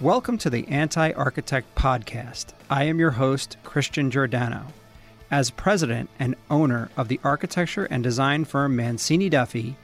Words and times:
Welcome 0.00 0.38
to 0.38 0.48
the 0.48 0.66
Anti 0.68 1.12
Architect 1.12 1.74
Podcast. 1.74 2.54
I 2.70 2.84
am 2.84 2.98
your 2.98 3.10
host, 3.10 3.58
Christian 3.64 4.10
Giordano. 4.10 4.64
As 5.30 5.50
president 5.50 6.08
and 6.18 6.36
owner 6.48 6.88
of 6.96 7.08
the 7.08 7.20
architecture 7.22 7.84
and 7.84 8.02
design 8.02 8.46
firm 8.46 8.76
Mancini 8.76 9.28
Duffy, 9.28 9.76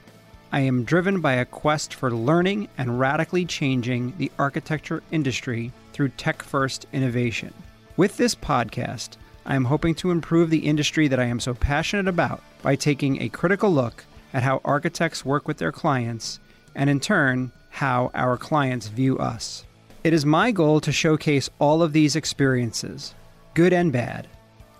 I 0.51 0.61
am 0.61 0.85
driven 0.85 1.21
by 1.21 1.33
a 1.33 1.45
quest 1.45 1.93
for 1.93 2.09
learning 2.09 2.67
and 2.79 2.99
radically 2.99 3.45
changing 3.45 4.15
the 4.17 4.31
architecture 4.39 5.03
industry 5.11 5.71
through 5.93 6.09
tech 6.09 6.41
first 6.41 6.87
innovation. 6.91 7.53
With 7.95 8.17
this 8.17 8.33
podcast, 8.33 9.17
I 9.45 9.55
am 9.55 9.65
hoping 9.65 9.93
to 9.95 10.09
improve 10.09 10.49
the 10.49 10.65
industry 10.65 11.07
that 11.09 11.19
I 11.19 11.25
am 11.25 11.39
so 11.39 11.53
passionate 11.53 12.07
about 12.07 12.41
by 12.63 12.75
taking 12.75 13.21
a 13.21 13.29
critical 13.29 13.69
look 13.69 14.03
at 14.33 14.41
how 14.41 14.61
architects 14.65 15.23
work 15.23 15.47
with 15.47 15.57
their 15.57 15.71
clients 15.71 16.39
and, 16.73 16.89
in 16.89 16.99
turn, 16.99 17.51
how 17.69 18.09
our 18.15 18.35
clients 18.35 18.87
view 18.87 19.19
us. 19.19 19.63
It 20.07 20.13
is 20.13 20.25
my 20.25 20.51
goal 20.51 20.79
to 20.79 20.91
showcase 20.93 21.49
all 21.59 21.83
of 21.83 21.91
these 21.91 22.15
experiences, 22.15 23.13
good 23.53 23.73
and 23.73 23.91
bad, 23.91 24.25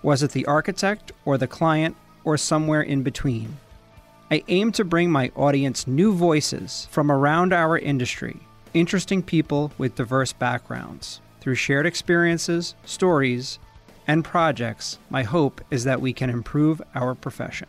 was 0.01 0.23
it 0.23 0.31
the 0.31 0.45
architect 0.45 1.11
or 1.25 1.37
the 1.37 1.47
client 1.47 1.97
or 2.23 2.37
somewhere 2.37 2.81
in 2.81 3.03
between? 3.03 3.57
I 4.31 4.45
aim 4.47 4.71
to 4.71 4.85
bring 4.85 5.11
my 5.11 5.33
audience 5.35 5.85
new 5.85 6.13
voices 6.13 6.87
from 6.91 7.11
around 7.11 7.51
our 7.51 7.77
industry, 7.77 8.39
interesting 8.73 9.21
people 9.21 9.73
with 9.77 9.95
diverse 9.95 10.31
backgrounds. 10.31 11.19
Through 11.41 11.55
shared 11.55 11.85
experiences, 11.85 12.75
stories, 12.85 13.59
and 14.07 14.23
projects, 14.23 14.97
my 15.09 15.23
hope 15.23 15.59
is 15.69 15.83
that 15.83 15.99
we 15.99 16.13
can 16.13 16.29
improve 16.29 16.81
our 16.95 17.13
profession. 17.13 17.67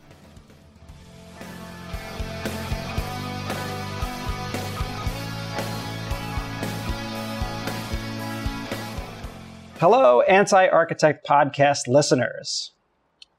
Hello, 9.80 10.22
Anti 10.22 10.66
Architect 10.66 11.24
Podcast 11.24 11.86
listeners. 11.86 12.72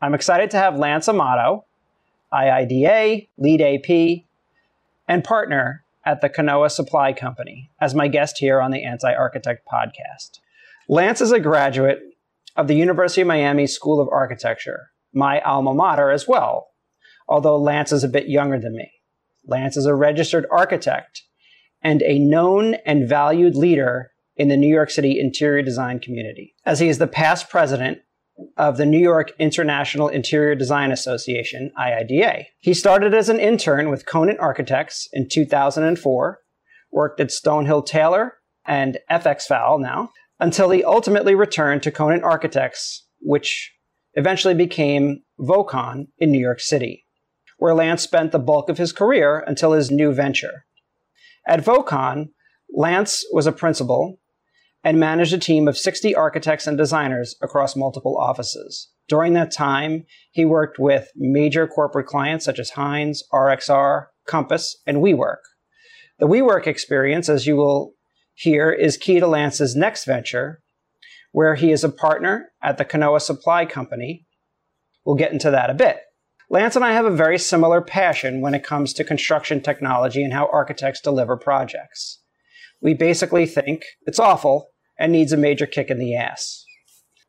I'm 0.02 0.14
excited 0.14 0.50
to 0.52 0.58
have 0.58 0.80
Lance 0.80 1.10
Amato, 1.10 1.66
IIDA, 2.32 3.28
LEED 3.38 3.62
AP, 3.62 4.24
and 5.06 5.22
partner 5.22 5.84
at 6.06 6.22
the 6.22 6.30
Canoa 6.30 6.72
Supply 6.72 7.12
Company, 7.12 7.72
as 7.82 7.94
my 7.94 8.08
guest 8.08 8.38
here 8.38 8.62
on 8.62 8.72
the 8.72 8.86
Anti 8.86 9.14
Architect 9.14 9.68
Podcast. 9.68 10.40
Lance 10.88 11.20
is 11.20 11.34
a 11.34 11.42
graduate 11.42 12.00
of 12.56 12.70
the 12.70 12.76
University 12.76 13.20
of 13.20 13.28
Miami 13.28 13.68
School 13.68 14.00
of 14.00 14.08
Architecture, 14.10 14.92
my 15.12 15.42
alma 15.42 15.74
mater 15.74 16.10
as 16.10 16.26
well, 16.26 16.70
although 17.28 17.58
Lance 17.58 17.92
is 17.92 18.06
a 18.06 18.08
bit 18.08 18.30
younger 18.30 18.58
than 18.58 18.78
me. 18.78 18.90
Lance 19.46 19.76
is 19.76 19.86
a 19.86 19.94
registered 19.94 20.46
architect 20.50 21.24
and 21.82 22.02
a 22.04 22.18
known 22.18 22.76
and 22.86 23.10
valued 23.10 23.58
leader 23.58 24.09
in 24.40 24.48
the 24.48 24.58
New 24.58 24.74
York 24.74 24.90
City 24.90 25.20
interior 25.20 25.62
design 25.62 26.00
community, 26.00 26.56
as 26.66 26.80
he 26.80 26.88
is 26.88 26.98
the 26.98 27.08
past 27.08 27.50
president 27.50 28.00
of 28.56 28.78
the 28.78 28.86
New 28.86 28.98
York 28.98 29.34
International 29.38 30.08
Interior 30.08 30.56
Design 30.56 30.94
Association, 30.94 31.72
IIDA. 31.78 32.46
He 32.60 32.74
started 32.74 33.14
as 33.14 33.28
an 33.28 33.38
intern 33.38 33.90
with 33.90 34.06
Conant 34.06 34.40
Architects 34.40 35.10
in 35.12 35.28
2004, 35.30 36.40
worked 36.90 37.20
at 37.20 37.32
Stonehill 37.32 37.86
Taylor 37.86 38.36
and 38.66 38.98
FX 39.12 39.42
Fowle 39.44 39.78
now, 39.78 40.10
until 40.40 40.70
he 40.70 40.86
ultimately 40.86 41.36
returned 41.36 41.84
to 41.84 41.92
Conant 41.92 42.24
Architects, 42.24 43.06
which 43.20 43.74
eventually 44.14 44.54
became 44.54 45.22
Vocon 45.38 46.08
in 46.18 46.32
New 46.32 46.40
York 46.40 46.62
City, 46.62 47.06
where 47.58 47.76
Lance 47.76 48.04
spent 48.04 48.32
the 48.32 48.40
bulk 48.40 48.70
of 48.70 48.78
his 48.78 48.94
career 48.94 49.44
until 49.46 49.74
his 49.74 49.92
new 49.92 50.14
venture. 50.14 50.64
At 51.46 51.66
Vocon, 51.66 52.30
Lance 52.74 53.26
was 53.34 53.46
a 53.46 53.52
principal 53.52 54.22
and 54.84 55.00
managed 55.00 55.34
a 55.34 55.38
team 55.38 55.68
of 55.68 55.78
60 55.78 56.16
architects 56.16 56.68
and 56.68 56.78
designers 56.78 57.36
across 57.42 57.76
multiple 57.76 58.18
offices. 58.18 58.90
During 59.08 59.34
that 59.34 59.52
time, 59.52 60.06
he 60.32 60.46
worked 60.46 60.80
with 60.80 61.10
major 61.16 61.68
corporate 61.68 62.06
clients 62.06 62.46
such 62.46 62.60
as 62.60 62.72
Hines, 62.72 63.24
RXR, 63.34 64.06
Compass, 64.28 64.78
and 64.86 64.98
WeWork. 64.98 65.40
The 66.20 66.28
WeWork 66.28 66.68
experience, 66.68 67.28
as 67.28 67.48
you 67.48 67.56
will 67.56 67.94
hear, 68.36 68.72
is 68.72 68.98
key 68.98 69.20
to 69.20 69.28
Lance's 69.28 69.76
next 69.76 70.06
venture, 70.06 70.62
where 71.32 71.56
he 71.56 71.72
is 71.72 71.84
a 71.84 71.90
partner 71.90 72.50
at 72.62 72.78
the 72.78 72.86
Canoa 72.86 73.20
Supply 73.20 73.66
Company. 73.66 74.28
We'll 75.06 75.16
get 75.16 75.34
into 75.34 75.52
that 75.52 75.70
a 75.70 75.74
bit. 75.74 75.98
Lance 76.52 76.76
and 76.76 76.86
I 76.86 76.94
have 76.94 77.06
a 77.06 77.12
very 77.12 77.38
similar 77.38 77.82
passion 77.82 78.42
when 78.42 78.54
it 78.54 78.64
comes 78.64 78.94
to 78.94 79.04
construction 79.04 79.62
technology 79.62 80.24
and 80.24 80.34
how 80.34 80.50
architects 80.52 81.02
deliver 81.02 81.38
projects 81.38 82.20
we 82.82 82.94
basically 82.94 83.46
think 83.46 83.84
it's 84.06 84.20
awful 84.20 84.70
and 84.98 85.12
needs 85.12 85.32
a 85.32 85.38
major 85.38 85.66
kick 85.66 85.90
in 85.90 86.00
the 86.00 86.16
ass. 86.16 86.64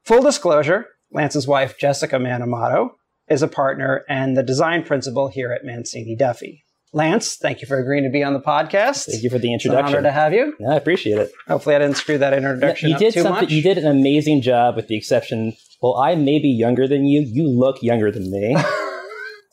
Full 0.05 0.23
disclosure 0.23 0.87
Lance's 1.13 1.47
wife, 1.47 1.79
Jessica 1.79 2.17
Manamato, 2.17 2.91
is 3.29 3.43
a 3.43 3.49
partner 3.49 4.05
and 4.09 4.37
the 4.37 4.43
design 4.43 4.85
principal 4.85 5.29
here 5.29 5.53
at 5.53 5.65
Mancini 5.65 6.17
Duffy. 6.17 6.65
Lance, 6.93 7.37
thank 7.37 7.63
you 7.63 7.69
for 7.69 7.79
agreeing 7.79 8.03
to 8.03 8.11
be 8.11 8.25
on 8.25 8.33
the 8.33 8.41
podcast. 8.41 9.07
Thank 9.07 9.23
you 9.23 9.31
for 9.31 9.39
the 9.39 9.53
introduction. 9.53 9.87
It's 9.87 9.93
an 9.93 9.99
honor 9.99 10.09
to 10.09 10.13
have 10.13 10.33
you. 10.33 10.57
Yeah, 10.59 10.71
I 10.71 10.75
appreciate 10.75 11.19
it. 11.19 11.31
Hopefully, 11.47 11.77
I 11.77 11.79
didn't 11.79 11.97
screw 11.97 12.19
that 12.19 12.33
introduction 12.33 12.91
you 12.91 12.99
did 12.99 13.15
too 13.15 13.23
something, 13.23 13.43
much. 13.45 13.53
You 13.53 13.63
did 13.63 13.79
an 13.79 13.87
amazing 13.87 14.43
job, 14.43 14.75
with 14.75 14.89
the 14.89 14.97
exception. 14.97 15.53
Well, 15.81 15.97
I 15.97 16.17
may 16.17 16.41
be 16.41 16.49
younger 16.49 16.89
than 16.89 17.05
you. 17.05 17.21
You 17.21 17.47
look 17.49 17.81
younger 17.81 18.11
than 18.11 18.29
me. 18.31 18.57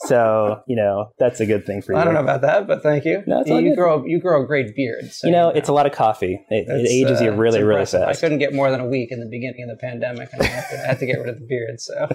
So 0.07 0.61
you 0.67 0.75
know 0.75 1.11
that's 1.19 1.39
a 1.39 1.45
good 1.45 1.65
thing 1.65 1.81
for 1.81 1.93
you. 1.93 1.97
I 1.97 2.03
don't 2.03 2.13
know 2.13 2.21
about 2.21 2.41
that, 2.41 2.67
but 2.67 2.83
thank 2.83 3.05
you. 3.05 3.23
No, 3.27 3.41
it's 3.41 3.49
you, 3.49 3.55
all 3.55 3.61
you 3.61 3.75
grow 3.75 4.05
you 4.05 4.19
grow 4.19 4.43
a 4.43 4.47
great 4.47 4.75
beard. 4.75 5.11
So 5.11 5.27
you 5.27 5.33
know, 5.33 5.49
it's 5.49 5.69
a 5.69 5.73
lot 5.73 5.85
of 5.85 5.91
coffee. 5.91 6.39
It, 6.49 6.67
it 6.67 6.89
ages 6.89 7.21
you 7.21 7.31
uh, 7.31 7.35
really, 7.35 7.63
really 7.63 7.85
fast. 7.85 7.95
I 7.95 8.13
couldn't 8.13 8.39
get 8.39 8.53
more 8.53 8.71
than 8.71 8.79
a 8.79 8.87
week 8.87 9.11
in 9.11 9.19
the 9.19 9.27
beginning 9.29 9.69
of 9.69 9.77
the 9.77 9.81
pandemic, 9.81 10.29
and 10.33 10.41
I 10.41 10.45
had 10.45 10.69
to, 10.69 10.83
I 10.83 10.87
had 10.87 10.99
to 10.99 11.05
get 11.05 11.19
rid 11.19 11.29
of 11.29 11.39
the 11.39 11.45
beard. 11.45 11.79
So, 11.79 12.09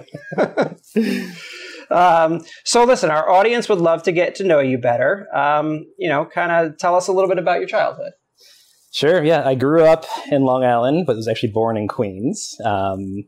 um, 1.95 2.41
so 2.63 2.83
listen, 2.83 3.11
our 3.11 3.29
audience 3.29 3.69
would 3.69 3.79
love 3.79 4.03
to 4.03 4.11
get 4.11 4.35
to 4.35 4.43
know 4.43 4.59
you 4.59 4.77
better. 4.77 5.27
Um, 5.35 5.85
you 5.97 6.09
know, 6.09 6.25
kind 6.25 6.51
of 6.51 6.77
tell 6.77 6.95
us 6.95 7.07
a 7.07 7.11
little 7.11 7.29
bit 7.29 7.39
about 7.39 7.59
your 7.59 7.67
childhood. 7.67 8.13
Sure. 8.93 9.23
Yeah, 9.23 9.47
I 9.47 9.55
grew 9.55 9.83
up 9.83 10.05
in 10.29 10.43
Long 10.43 10.63
Island, 10.63 11.05
but 11.07 11.15
was 11.15 11.27
actually 11.27 11.51
born 11.51 11.77
in 11.77 11.87
Queens. 11.87 12.55
Um, 12.63 13.23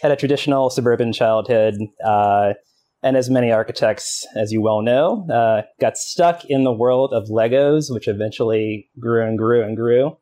had 0.00 0.10
a 0.10 0.16
traditional 0.16 0.70
suburban 0.70 1.12
childhood. 1.12 1.74
Uh, 2.02 2.54
and 3.02 3.16
as 3.16 3.30
many 3.30 3.50
architects, 3.50 4.26
as 4.36 4.52
you 4.52 4.60
well 4.60 4.82
know, 4.82 5.26
uh, 5.32 5.62
got 5.80 5.96
stuck 5.96 6.44
in 6.46 6.64
the 6.64 6.72
world 6.72 7.12
of 7.14 7.28
Legos, 7.28 7.86
which 7.88 8.08
eventually 8.08 8.88
grew 8.98 9.26
and 9.26 9.38
grew 9.38 9.64
and 9.64 9.76
grew. 9.76 10.16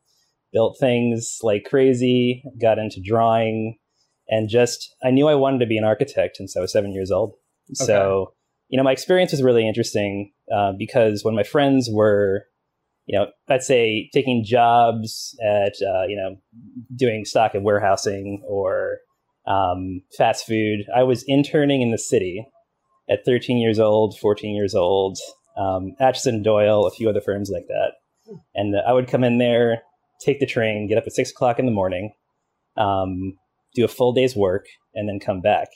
Built 0.53 0.79
things 0.79 1.39
like 1.43 1.67
crazy, 1.69 2.43
got 2.61 2.79
into 2.79 3.03
drawing, 3.05 3.77
and 4.29 4.49
just 4.49 4.95
I 5.03 5.11
knew 5.11 5.29
I 5.29 5.35
wanted 5.35 5.59
to 5.59 5.67
be 5.67 5.77
an 5.77 5.85
architect 5.85 6.37
since 6.37 6.57
I 6.57 6.61
was 6.61 6.73
seven 6.73 6.93
years 6.93 7.11
old. 7.11 7.35
So, 7.75 8.33
you 8.69 8.79
know, 8.79 8.85
my 8.85 8.93
experience 8.93 9.33
was 9.33 9.43
really 9.43 9.67
interesting 9.67 10.33
uh, 10.55 10.73
because 10.79 11.23
when 11.23 11.35
my 11.35 11.43
friends 11.43 11.89
were, 11.93 12.47
you 13.07 13.19
know, 13.19 13.27
let's 13.49 13.67
say 13.67 14.09
taking 14.15 14.43
jobs 14.45 15.37
at, 15.45 15.75
uh, 15.87 16.05
you 16.07 16.17
know, 16.17 16.37
doing 16.97 17.25
stock 17.27 17.55
and 17.55 17.65
warehousing 17.65 18.43
or 18.49 18.99
um, 19.47 20.01
fast 20.17 20.47
food, 20.47 20.87
I 20.95 21.03
was 21.03 21.25
interning 21.27 21.83
in 21.83 21.91
the 21.91 21.99
city 21.99 22.47
at 23.11 23.25
13 23.25 23.59
years 23.59 23.79
old, 23.79 24.17
14 24.19 24.55
years 24.55 24.75
old, 24.75 25.19
um, 25.57 25.95
Atchison 26.01 26.43
Doyle, 26.43 26.87
a 26.87 26.91
few 26.91 27.09
other 27.09 27.21
firms 27.21 27.51
like 27.53 27.67
that. 27.69 27.93
And 28.55 28.75
uh, 28.77 28.81
I 28.87 28.93
would 28.93 29.09
come 29.09 29.25
in 29.25 29.39
there, 29.39 29.83
take 30.25 30.41
the 30.41 30.47
train, 30.47 30.87
get 30.89 30.99
up 30.99 31.05
at 31.07 31.13
six 31.13 31.31
o'clock 31.31 31.59
in 31.59 31.67
the 31.67 31.73
morning, 31.73 32.13
um, 32.77 33.35
do 33.75 33.85
a 33.85 33.89
full 33.89 34.13
day's 34.13 34.37
work, 34.37 34.67
and 34.95 35.09
then 35.09 35.19
come 35.21 35.41
back. 35.41 35.69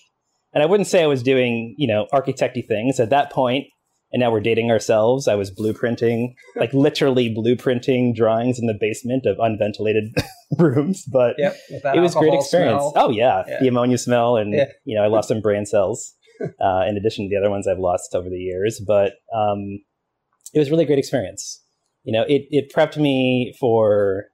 And 0.53 0.63
I 0.63 0.67
wouldn't 0.67 0.87
say 0.87 1.03
I 1.03 1.07
was 1.07 1.23
doing, 1.23 1.75
you 1.79 1.87
know, 1.87 2.07
architecty 2.13 2.67
things 2.67 3.01
at 3.01 3.11
that 3.11 3.31
point. 3.33 3.67
And 4.15 4.21
now 4.21 4.31
we're 4.31 4.41
dating 4.41 4.71
ourselves. 4.71 5.27
I 5.27 5.35
was 5.37 5.51
blueprinting, 5.51 6.35
like 6.57 6.75
literally 6.75 7.35
blueprinting 7.35 8.15
drawings 8.15 8.59
in 8.59 8.67
the 8.67 8.77
basement 8.79 9.25
of 9.25 9.39
unventilated 9.39 10.13
rooms. 10.59 11.05
But 11.11 11.37
Yep, 11.39 11.57
it 11.71 12.01
was 12.01 12.15
a 12.15 12.19
great 12.19 12.35
experience. 12.35 12.83
smell. 12.83 12.93
Oh 12.95 13.09
yeah. 13.11 13.43
Yeah. 13.49 13.59
the 13.61 13.69
ammonia 13.69 13.97
smell, 13.97 14.37
and 14.37 14.53
Yeah. 14.53 14.67
you 14.85 14.95
know, 14.99 15.03
I 15.03 15.07
lost 15.07 15.29
some 15.29 15.41
brain 15.41 15.65
cells 15.65 16.13
uh, 16.61 16.85
in 16.89 16.97
addition 16.97 17.25
to 17.25 17.29
the 17.29 17.37
other 17.41 17.51
ones 17.51 17.67
I've 17.67 17.79
lost 17.79 18.15
over 18.15 18.29
the 18.29 18.37
years. 18.39 18.83
But 18.87 19.15
um, 19.35 19.81
it 20.55 20.59
was 20.59 20.69
really 20.71 20.85
a 20.85 20.85
really 20.85 20.85
great 20.87 20.99
experience. 20.99 21.63
You 22.05 22.13
know, 22.13 22.23
it 22.29 22.47
it 22.51 22.73
prepped 22.75 22.97
me 22.97 23.55
for 23.61 24.25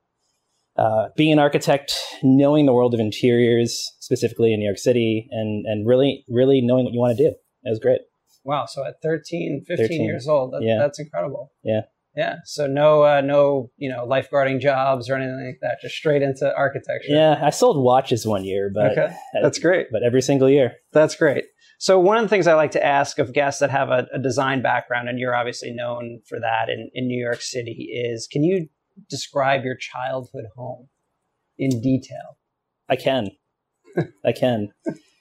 uh, 0.76 1.08
being 1.16 1.32
an 1.32 1.38
architect, 1.38 1.99
knowing 2.22 2.66
the 2.66 2.72
world 2.72 2.94
of 2.94 3.00
interiors, 3.00 3.93
specifically 4.00 4.52
in 4.52 4.60
New 4.60 4.66
York 4.66 4.78
City, 4.78 5.28
and 5.31 5.66
and 5.66 5.87
really 5.87 6.25
really 6.28 6.60
knowing 6.62 6.84
what 6.84 6.94
you 6.94 7.00
want 7.00 7.16
to 7.16 7.22
do. 7.25 7.31
It 7.64 7.70
was 7.70 7.78
great. 7.78 8.00
Wow. 8.44 8.64
So 8.66 8.87
at 8.87 9.02
13, 9.02 9.64
15 9.66 9.87
13. 9.88 10.05
years 10.05 10.26
old, 10.26 10.52
that, 10.55 10.62
Yeah. 10.62 10.78
that's 10.78 10.99
incredible. 10.99 11.52
Yeah. 11.62 11.82
Yeah. 12.16 12.37
So 12.44 12.66
no, 12.66 13.02
uh, 13.02 13.20
no, 13.20 13.70
you 13.76 13.90
know, 13.90 14.06
lifeguarding 14.06 14.58
jobs 14.60 15.10
or 15.10 15.16
anything 15.16 15.44
like 15.44 15.58
that. 15.60 15.81
Just 15.82 15.96
straight 15.96 16.22
into 16.22 16.52
architecture. 16.56 17.08
Yeah, 17.10 17.38
I 17.43 17.50
sold 17.50 17.82
watches 17.84 18.26
one 18.26 18.44
year, 18.44 18.70
but 18.75 18.93
okay. 18.93 19.14
That's 19.43 19.58
great. 19.58 19.88
but 19.93 20.02
every 20.02 20.22
single 20.22 20.49
year. 20.49 20.76
That's 20.93 21.14
great. 21.14 21.44
So 21.78 21.98
one 21.98 22.16
of 22.16 22.22
the 22.25 22.28
things 22.28 22.46
I 22.46 22.54
like 22.54 22.72
to 22.72 22.84
ask 22.84 23.19
of 23.19 23.32
guests 23.32 23.60
that 23.60 23.70
have 23.70 23.88
a, 23.88 24.06
a 24.12 24.19
design 24.19 24.62
background, 24.62 25.08
and 25.08 25.19
you're 25.19 25.34
obviously 25.34 25.72
known 25.72 26.20
for 26.28 26.38
that 26.40 26.69
in, 26.69 26.90
in 26.92 27.06
New 27.06 27.19
York 27.19 27.40
City, 27.40 27.90
is 27.92 28.28
can 28.30 28.42
you 28.42 28.69
describe 29.08 29.64
your 29.64 29.76
childhood 29.76 30.44
home? 30.56 30.88
in 31.58 31.80
detail? 31.80 32.38
I 32.88 32.96
can. 32.96 33.30
I 34.25 34.32
can. 34.32 34.72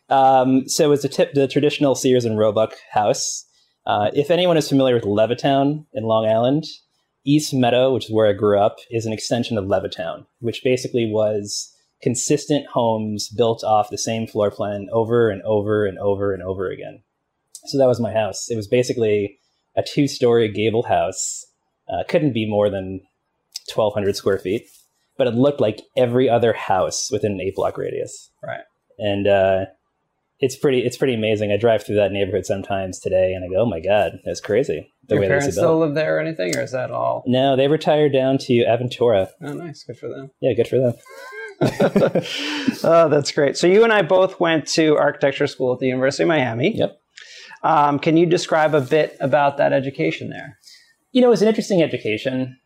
Um, 0.09 0.69
so 0.69 0.91
it's 0.91 1.03
a 1.03 1.09
tip, 1.09 1.33
the 1.33 1.47
traditional 1.47 1.95
Sears 1.95 2.25
and 2.25 2.37
Roebuck 2.37 2.73
house. 2.91 3.45
Uh, 3.85 4.09
if 4.13 4.29
anyone 4.31 4.57
is 4.57 4.69
familiar 4.69 4.95
with 4.95 5.03
Levittown 5.03 5.85
in 5.93 6.03
Long 6.03 6.27
Island, 6.27 6.65
East 7.25 7.53
Meadow, 7.53 7.93
which 7.93 8.05
is 8.05 8.11
where 8.11 8.27
I 8.27 8.33
grew 8.33 8.59
up, 8.59 8.77
is 8.89 9.05
an 9.05 9.13
extension 9.13 9.57
of 9.57 9.65
Levittown, 9.65 10.25
which 10.39 10.61
basically 10.63 11.09
was 11.11 11.73
consistent 12.01 12.67
homes 12.67 13.29
built 13.29 13.63
off 13.63 13.89
the 13.89 13.97
same 13.97 14.27
floor 14.27 14.51
plan 14.51 14.87
over 14.91 15.29
and 15.29 15.41
over 15.43 15.85
and 15.85 15.97
over 15.99 16.33
and 16.33 16.43
over 16.43 16.69
again. 16.69 17.01
So 17.65 17.77
that 17.77 17.87
was 17.87 17.99
my 17.99 18.13
house. 18.13 18.49
It 18.49 18.55
was 18.55 18.67
basically 18.67 19.39
a 19.75 19.83
two 19.83 20.07
story 20.07 20.51
gable 20.51 20.83
house. 20.83 21.45
Uh, 21.89 22.03
couldn't 22.07 22.33
be 22.33 22.49
more 22.49 22.69
than 22.69 23.01
1,200 23.73 24.15
square 24.15 24.37
feet, 24.37 24.67
but 25.17 25.27
it 25.27 25.33
looked 25.33 25.61
like 25.61 25.81
every 25.95 26.29
other 26.29 26.53
house 26.53 27.09
within 27.11 27.33
an 27.33 27.41
eight 27.41 27.55
block 27.55 27.77
radius. 27.77 28.31
Right. 28.43 28.61
And 28.99 29.27
uh, 29.27 29.65
it's 30.39 30.55
pretty 30.55 30.79
it's 30.85 30.97
pretty 30.97 31.13
amazing. 31.13 31.51
I 31.51 31.57
drive 31.57 31.83
through 31.83 31.95
that 31.95 32.11
neighborhood 32.11 32.45
sometimes 32.45 32.99
today, 32.99 33.33
and 33.33 33.43
I 33.43 33.47
go, 33.47 33.61
"Oh 33.61 33.65
my 33.65 33.79
god, 33.79 34.19
that's 34.25 34.41
crazy." 34.41 34.91
The 35.07 35.15
Your 35.15 35.23
parents 35.23 35.55
still 35.55 35.79
live 35.79 35.95
there 35.95 36.17
or 36.17 36.19
anything, 36.19 36.55
or 36.55 36.61
is 36.61 36.71
that 36.71 36.91
all? 36.91 37.23
No, 37.25 37.55
they 37.55 37.67
retired 37.67 38.13
down 38.13 38.37
to 38.39 38.53
Aventura. 38.65 39.29
Oh, 39.41 39.53
nice, 39.53 39.83
good 39.83 39.97
for 39.97 40.09
them. 40.09 40.31
Yeah, 40.41 40.53
good 40.53 40.67
for 40.67 40.77
them. 40.77 40.93
oh, 42.83 43.07
that's 43.09 43.31
great. 43.31 43.57
So 43.57 43.67
you 43.67 43.83
and 43.83 43.91
I 43.91 44.01
both 44.01 44.39
went 44.39 44.67
to 44.69 44.95
architecture 44.97 45.47
school 45.47 45.73
at 45.73 45.79
the 45.79 45.87
University 45.87 46.23
of 46.23 46.29
Miami. 46.29 46.77
Yep. 46.77 46.99
Um, 47.63 47.99
can 47.99 48.17
you 48.17 48.25
describe 48.25 48.75
a 48.75 48.81
bit 48.81 49.17
about 49.19 49.57
that 49.57 49.73
education 49.73 50.29
there? 50.29 50.59
You 51.11 51.21
know, 51.21 51.27
it 51.27 51.31
was 51.31 51.41
an 51.41 51.47
interesting 51.47 51.81
education 51.81 52.57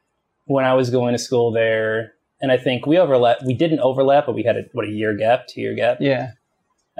when 0.46 0.66
I 0.66 0.74
was 0.74 0.90
going 0.90 1.14
to 1.14 1.20
school 1.20 1.52
there, 1.52 2.14
and 2.42 2.52
I 2.52 2.58
think 2.58 2.86
we 2.86 2.98
overlap. 2.98 3.38
We 3.46 3.54
didn't 3.54 3.80
overlap, 3.80 4.26
but 4.26 4.36
we 4.36 4.44
had 4.44 4.58
a, 4.58 4.64
what 4.74 4.86
a 4.86 4.92
year 4.92 5.16
gap, 5.16 5.48
two 5.48 5.62
year 5.62 5.76
gap. 5.76 5.98
Yeah. 6.02 6.32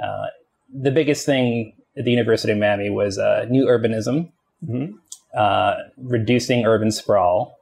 Uh, 0.02 0.26
the 0.72 0.90
biggest 0.90 1.26
thing 1.26 1.74
at 1.96 2.04
the 2.04 2.10
University 2.10 2.52
of 2.52 2.58
Miami 2.58 2.88
was 2.88 3.18
uh, 3.18 3.44
new 3.50 3.66
urbanism, 3.66 4.32
mm-hmm. 4.66 4.94
uh, 5.36 5.74
reducing 5.98 6.64
urban 6.64 6.90
sprawl, 6.90 7.58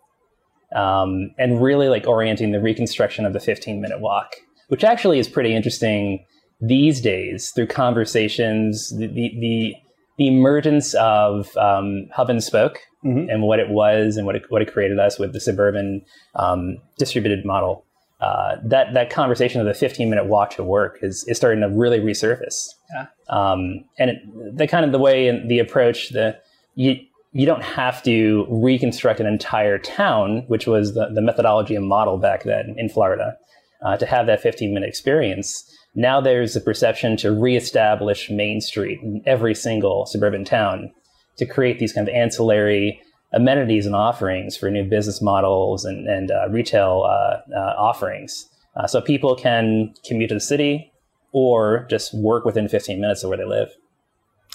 um, 0.75 1.31
and 1.39 1.63
really 1.63 1.89
like 1.89 2.07
orienting 2.07 2.53
the 2.53 2.61
reconstruction 2.61 3.27
of 3.27 3.33
the 3.33 3.41
15 3.41 3.81
minute 3.81 4.01
walk, 4.01 4.37
which 4.69 4.85
actually 4.85 5.19
is 5.19 5.29
pretty 5.29 5.55
interesting 5.55 6.25
these 6.61 7.01
days 7.01 7.51
through 7.55 7.67
conversations, 7.67 8.91
the, 8.91 9.07
the, 9.07 9.35
the, 9.41 9.75
the 10.19 10.29
emergence 10.29 10.95
of 10.95 11.57
um, 11.57 12.07
hub 12.13 12.29
and 12.29 12.43
spoke 12.43 12.79
mm-hmm. 13.05 13.29
and 13.31 13.43
what 13.43 13.59
it 13.59 13.71
was 13.71 14.17
and 14.17 14.27
what 14.27 14.37
it, 14.37 14.43
what 14.51 14.63
it 14.63 14.73
created 14.73 14.99
us 14.99 15.19
with 15.19 15.33
the 15.33 15.41
suburban 15.41 16.03
um, 16.37 16.77
distributed 16.99 17.45
model. 17.45 17.85
Uh, 18.21 18.57
that 18.63 18.93
that 18.93 19.09
conversation 19.09 19.63
of 19.63 19.67
the 19.67 19.73
15 19.73 20.11
minute 20.11 20.27
walk 20.27 20.51
to 20.51 20.63
work 20.63 20.99
is, 21.01 21.25
is 21.27 21.39
starting 21.39 21.63
to 21.63 21.69
really 21.71 22.01
resurface. 22.01 22.69
Yeah. 22.93 23.07
Um, 23.31 23.87
and 23.99 24.11
it, 24.11 24.57
the 24.59 24.67
kind 24.67 24.85
of 24.85 24.93
the 24.93 24.99
way 24.99 25.27
and 25.27 25.51
the 25.51 25.59
approach, 25.59 26.11
the 26.11 26.39
you 26.75 26.97
you 27.32 27.47
don't 27.47 27.62
have 27.62 28.03
to 28.03 28.47
reconstruct 28.49 29.21
an 29.21 29.27
entire 29.27 29.79
town, 29.79 30.44
which 30.49 30.67
was 30.67 30.94
the, 30.94 31.09
the 31.15 31.23
methodology 31.23 31.75
and 31.75 31.87
model 31.87 32.19
back 32.19 32.43
then 32.44 32.75
in 32.77 32.88
Florida, 32.88 33.37
uh, 33.85 33.97
to 33.97 34.06
have 34.06 34.27
that 34.27 34.41
15 34.41 34.75
minute 34.75 34.88
experience. 34.88 35.65
Now 35.94 36.21
there's 36.21 36.56
a 36.56 36.61
perception 36.61 37.17
to 37.19 37.32
reestablish 37.32 38.31
Main 38.31 38.61
Street 38.61 39.00
in 39.03 39.23
every 39.27 39.55
single 39.55 40.06
suburban 40.06 40.44
town 40.44 40.93
to 41.38 41.47
create 41.47 41.79
these 41.79 41.93
kind 41.93 42.09
of 42.09 42.15
ancillary 42.15 43.00
amenities 43.33 43.87
and 43.87 43.94
offerings 43.94 44.56
for 44.56 44.71
new 44.71 44.85
business 44.85 45.23
models 45.23 45.85
and, 45.85 46.09
and 46.09 46.31
uh, 46.31 46.49
retail 46.49 47.05
uh, 47.06 47.38
uh, 47.56 47.75
offerings. 47.79 48.47
Uh, 48.76 48.87
so 48.87 49.00
people 49.00 49.37
can 49.37 49.94
commute 50.06 50.29
to 50.29 50.35
the 50.35 50.41
city 50.41 50.93
or 51.33 51.87
just 51.88 52.12
work 52.15 52.44
within 52.44 52.69
15 52.69 53.00
minutes 53.00 53.23
of 53.23 53.29
where 53.29 53.38
they 53.38 53.44
live. 53.44 53.71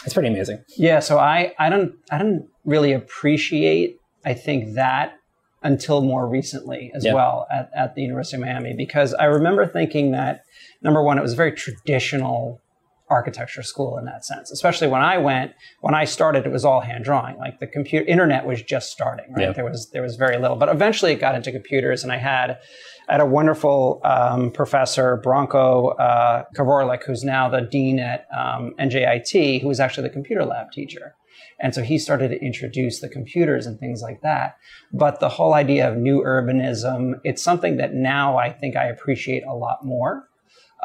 It's 0.06 0.14
pretty 0.14 0.30
amazing. 0.30 0.64
Yeah. 0.78 1.00
So 1.00 1.18
I, 1.18 1.54
I 1.60 1.70
don't 1.70 1.94
I 2.12 2.18
don't 2.18 2.48
really 2.64 2.94
appreciate 2.94 3.98
I 4.26 4.34
think 4.34 4.76
that 4.76 5.20
until 5.64 6.02
more 6.02 6.28
recently 6.28 6.92
as 6.94 7.04
yeah. 7.04 7.14
well 7.14 7.48
at, 7.52 7.70
at 7.76 7.96
the 7.96 8.02
University 8.02 8.38
of 8.38 8.42
Miami 8.42 8.74
because 8.76 9.14
I 9.16 9.26
remember 9.26 9.66
thinking 9.66 10.12
that 10.12 10.44
number 10.82 11.02
one 11.02 11.18
it 11.18 11.22
was 11.22 11.34
very 11.34 11.52
traditional 11.52 12.62
architecture 13.10 13.62
school 13.62 13.98
in 13.98 14.06
that 14.06 14.26
sense. 14.26 14.52
Especially 14.52 14.88
when 14.88 15.02
I 15.02 15.18
went, 15.18 15.54
when 15.82 15.94
I 15.94 16.06
started, 16.06 16.46
it 16.46 16.52
was 16.52 16.66
all 16.66 16.82
hand 16.82 17.04
drawing. 17.04 17.38
Like 17.38 17.60
the 17.60 17.68
computer, 17.68 18.06
internet 18.06 18.46
was 18.46 18.62
just 18.62 18.92
starting. 18.92 19.26
Right, 19.34 19.48
yeah. 19.48 19.54
there 19.54 19.66
was 19.66 19.90
there 19.92 20.02
was 20.02 20.16
very 20.16 20.38
little, 20.38 20.58
but 20.58 20.70
eventually 20.70 21.12
it 21.12 21.20
got 21.20 21.36
into 21.36 21.52
computers, 21.52 22.04
and 22.04 22.12
I 22.12 22.18
had. 22.18 22.60
Had 23.08 23.22
a 23.22 23.26
wonderful 23.28 24.02
um, 24.04 24.50
professor, 24.50 25.22
Branko 25.24 25.94
uh, 26.00 26.46
Kolarevic, 26.56 27.04
who's 27.04 27.24
now 27.24 27.48
the 27.48 27.62
dean 27.62 28.00
at 28.00 28.26
um, 28.36 28.74
NJIT, 28.80 29.62
who 29.62 29.68
was 29.68 29.80
actually 29.80 30.08
the 30.08 30.14
computer 30.14 30.44
lab 30.44 30.72
teacher. 30.72 31.14
And 31.60 31.74
so 31.74 31.84
he 31.84 31.98
started 31.98 32.30
to 32.30 32.42
introduce 32.44 33.00
the 33.00 33.10
computers 33.10 33.66
and 33.66 33.80
things 33.80 34.02
like 34.02 34.22
that. 34.22 34.58
But 34.92 35.20
the 35.20 35.30
whole 35.30 35.54
idea 35.54 35.90
of 35.90 35.98
new 35.98 36.22
urbanism, 36.24 37.20
it's 37.24 37.42
something 37.42 37.78
that 37.78 37.94
now 37.94 38.38
I 38.38 38.52
think 38.52 38.76
I 38.76 38.86
appreciate 38.86 39.44
a 39.46 39.54
lot 39.54 39.86
more 39.86 40.28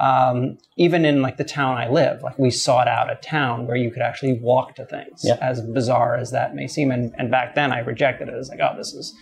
um, 0.00 0.56
even 0.76 1.04
in 1.04 1.20
like 1.20 1.36
the 1.36 1.44
town 1.44 1.76
I 1.76 1.88
live, 1.88 2.22
like 2.22 2.38
we 2.38 2.50
sought 2.50 2.88
out 2.88 3.12
a 3.12 3.16
town 3.16 3.66
where 3.66 3.76
you 3.76 3.90
could 3.90 4.00
actually 4.00 4.40
walk 4.40 4.74
to 4.76 4.86
things, 4.86 5.20
yeah. 5.22 5.36
as 5.42 5.60
bizarre 5.60 6.16
as 6.16 6.30
that 6.30 6.54
may 6.54 6.66
seem. 6.66 6.90
And, 6.90 7.14
and 7.18 7.30
back 7.30 7.54
then 7.54 7.70
I 7.70 7.80
rejected 7.80 8.28
it 8.28 8.34
as 8.34 8.48
like, 8.48 8.60
oh, 8.62 8.74
this 8.78 8.94
is, 8.94 9.14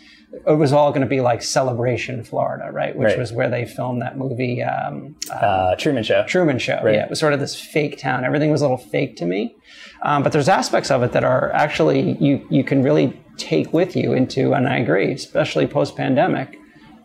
it 0.47 0.53
was 0.53 0.73
all 0.73 0.91
going 0.91 1.01
to 1.01 1.09
be 1.09 1.21
like 1.21 1.43
Celebration, 1.43 2.23
Florida, 2.23 2.71
right? 2.71 2.95
Which 2.95 3.09
right. 3.09 3.19
was 3.19 3.33
where 3.33 3.51
they 3.51 3.65
filmed 3.65 4.03
that 4.03 4.17
movie, 4.17 4.63
um, 4.63 5.17
uh, 5.33 5.75
Truman 5.75 6.05
Show. 6.05 6.25
Truman 6.29 6.61
Show, 6.61 6.81
right. 6.85 6.95
yeah. 6.95 7.05
It 7.05 7.11
was 7.11 7.19
sort 7.19 7.33
of 7.33 7.41
this 7.41 7.61
fake 7.61 7.99
town. 7.99 8.25
Everything 8.25 8.53
was 8.53 8.61
a 8.61 8.65
little 8.65 8.77
fake 8.79 9.17
to 9.17 9.27
me. 9.27 9.57
Um, 10.03 10.23
but 10.23 10.31
there's 10.31 10.49
aspects 10.49 10.93
of 10.93 11.03
it 11.03 11.11
that 11.11 11.25
are 11.25 11.51
actually, 11.55 12.17
you, 12.21 12.47
you 12.51 12.63
can 12.63 12.85
really 12.85 13.21
take 13.37 13.73
with 13.73 13.97
you 13.97 14.13
into, 14.13 14.53
and 14.53 14.69
I 14.69 14.77
agree, 14.79 15.11
especially 15.13 15.67
post 15.67 15.97
pandemic. 15.97 16.57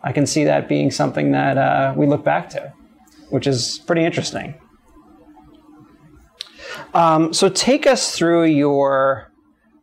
I 0.04 0.12
can 0.12 0.26
see 0.26 0.44
that 0.44 0.68
being 0.68 0.92
something 0.92 1.32
that 1.32 1.58
uh, 1.58 1.94
we 1.96 2.06
look 2.06 2.22
back 2.22 2.50
to 2.50 2.72
which 3.34 3.48
is 3.48 3.80
pretty 3.80 4.04
interesting. 4.04 4.54
Um, 6.94 7.32
so 7.32 7.48
take 7.48 7.84
us 7.84 8.16
through 8.16 8.44
your 8.44 9.32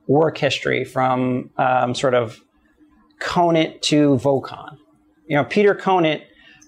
work 0.08 0.38
history 0.38 0.86
from 0.86 1.50
um, 1.58 1.94
sort 1.94 2.14
of 2.14 2.40
Conant 3.20 3.82
to 3.82 4.16
Vocon. 4.16 4.78
You 5.28 5.36
know, 5.36 5.44
Peter 5.44 5.76
Conant. 5.76 6.22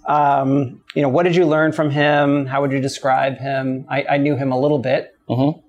Um, 0.09 0.83
you 0.93 1.01
know, 1.01 1.07
what 1.07 1.23
did 1.23 1.37
you 1.37 1.45
learn 1.45 1.71
from 1.71 1.89
him? 1.89 2.47
How 2.47 2.59
would 2.59 2.73
you 2.73 2.81
describe 2.81 3.37
him? 3.37 3.85
I, 3.89 4.03
I 4.03 4.17
knew 4.17 4.35
him 4.35 4.51
a 4.51 4.59
little 4.59 4.79
bit, 4.79 5.15
mm-hmm. 5.29 5.61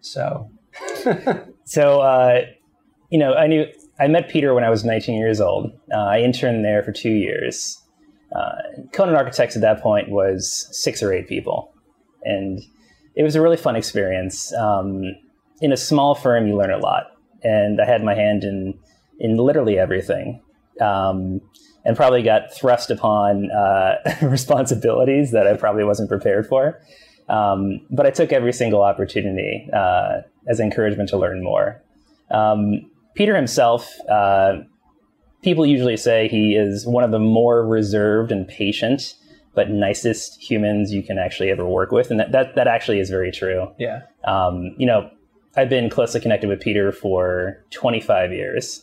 so. 0.00 0.50
so, 1.64 2.00
uh, 2.00 2.40
you 3.10 3.20
know, 3.20 3.34
I 3.34 3.46
knew 3.46 3.66
I 4.00 4.08
met 4.08 4.28
Peter 4.28 4.52
when 4.52 4.64
I 4.64 4.70
was 4.70 4.84
19 4.84 5.16
years 5.16 5.40
old. 5.40 5.70
Uh, 5.94 5.96
I 5.96 6.22
interned 6.22 6.64
there 6.64 6.82
for 6.82 6.90
two 6.90 7.12
years, 7.12 7.80
uh, 8.34 8.82
Conant 8.92 9.16
Architects 9.16 9.56
at 9.56 9.62
that 9.62 9.80
point 9.80 10.10
was 10.10 10.68
six 10.72 11.02
or 11.02 11.12
eight 11.12 11.28
people, 11.28 11.72
and 12.24 12.60
it 13.14 13.22
was 13.22 13.34
a 13.34 13.40
really 13.40 13.56
fun 13.56 13.76
experience. 13.76 14.52
Um, 14.54 15.04
in 15.60 15.72
a 15.72 15.76
small 15.76 16.14
firm, 16.14 16.46
you 16.46 16.56
learn 16.56 16.72
a 16.72 16.78
lot, 16.78 17.12
and 17.42 17.80
I 17.80 17.86
had 17.86 18.02
my 18.02 18.14
hand 18.14 18.44
in 18.44 18.78
in 19.18 19.36
literally 19.36 19.78
everything, 19.78 20.42
um, 20.80 21.40
and 21.84 21.96
probably 21.96 22.22
got 22.22 22.52
thrust 22.52 22.90
upon 22.90 23.50
uh, 23.50 23.96
responsibilities 24.22 25.30
that 25.32 25.46
I 25.46 25.56
probably 25.56 25.84
wasn't 25.84 26.08
prepared 26.08 26.46
for. 26.46 26.80
Um, 27.28 27.80
but 27.90 28.06
I 28.06 28.10
took 28.10 28.32
every 28.32 28.52
single 28.52 28.82
opportunity 28.82 29.68
uh, 29.72 30.20
as 30.46 30.60
encouragement 30.60 31.08
to 31.10 31.16
learn 31.16 31.42
more. 31.42 31.82
Um, 32.30 32.90
Peter 33.14 33.34
himself 33.34 33.90
uh, 34.08 34.58
people 35.42 35.66
usually 35.66 35.96
say 35.96 36.28
he 36.28 36.54
is 36.54 36.86
one 36.86 37.04
of 37.04 37.10
the 37.10 37.18
more 37.18 37.66
reserved 37.66 38.32
and 38.32 38.46
patient 38.48 39.14
but 39.54 39.70
nicest 39.70 40.40
humans 40.40 40.92
you 40.92 41.02
can 41.02 41.18
actually 41.18 41.50
ever 41.50 41.66
work 41.66 41.90
with 41.90 42.10
and 42.10 42.20
that 42.20 42.30
that, 42.32 42.54
that 42.54 42.68
actually 42.68 43.00
is 43.00 43.10
very 43.10 43.32
true. 43.32 43.68
Yeah. 43.78 44.02
Um, 44.24 44.74
you 44.78 44.86
know 44.86 45.10
i've 45.56 45.70
been 45.70 45.88
closely 45.88 46.20
connected 46.20 46.48
with 46.48 46.60
peter 46.60 46.92
for 46.92 47.64
25 47.70 48.32
years 48.32 48.82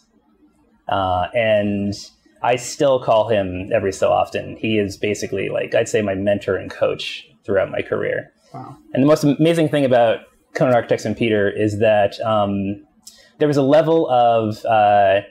uh, 0.89 1.27
and 1.35 1.93
i 2.41 2.55
still 2.55 2.99
call 2.99 3.29
him 3.29 3.69
every 3.71 3.93
so 3.93 4.11
often. 4.11 4.57
He 4.57 4.77
is 4.77 4.97
basically 4.97 5.49
like 5.49 5.75
i'd 5.75 5.89
say 5.89 6.01
my 6.01 6.15
mentor 6.15 6.55
and 6.57 6.71
coach 6.71 7.27
throughout 7.45 7.69
my 7.71 7.81
career. 7.81 8.31
Wow. 8.53 8.77
and 8.93 9.01
the 9.01 9.07
most 9.07 9.23
amazing 9.23 9.69
thing 9.69 9.83
about 9.83 10.19
Conant 10.53 10.75
architects 10.75 11.05
and 11.05 11.17
peter 11.17 11.49
is 11.49 11.79
that 11.79 12.19
um, 12.21 12.85
there 13.39 13.47
was 13.47 13.57
a 13.57 13.63
level 13.63 14.07
of 14.09 14.63
uh, 14.65 15.21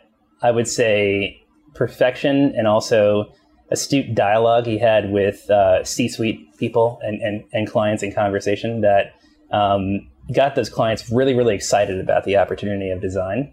I 0.43 0.51
would 0.51 0.69
say 0.69 1.43
perfection 1.75 2.53
and 2.57 2.67
also 2.67 3.33
astute 3.71 4.15
dialogue 4.15 4.67
he 4.67 4.79
had 4.79 5.11
with 5.11 5.49
uh, 5.51 5.83
C-suite 5.85 6.57
people 6.59 6.99
and, 7.03 7.21
and, 7.23 7.45
and, 7.53 7.67
clients 7.67 8.03
in 8.03 8.13
conversation 8.13 8.83
that 8.83 9.15
um, 9.51 10.11
got 10.35 10.55
those 10.55 10.69
clients 10.69 11.11
really, 11.11 11.35
really 11.35 11.55
excited 11.55 11.99
about 11.99 12.25
the 12.25 12.37
opportunity 12.37 12.91
of 12.91 13.01
design. 13.01 13.53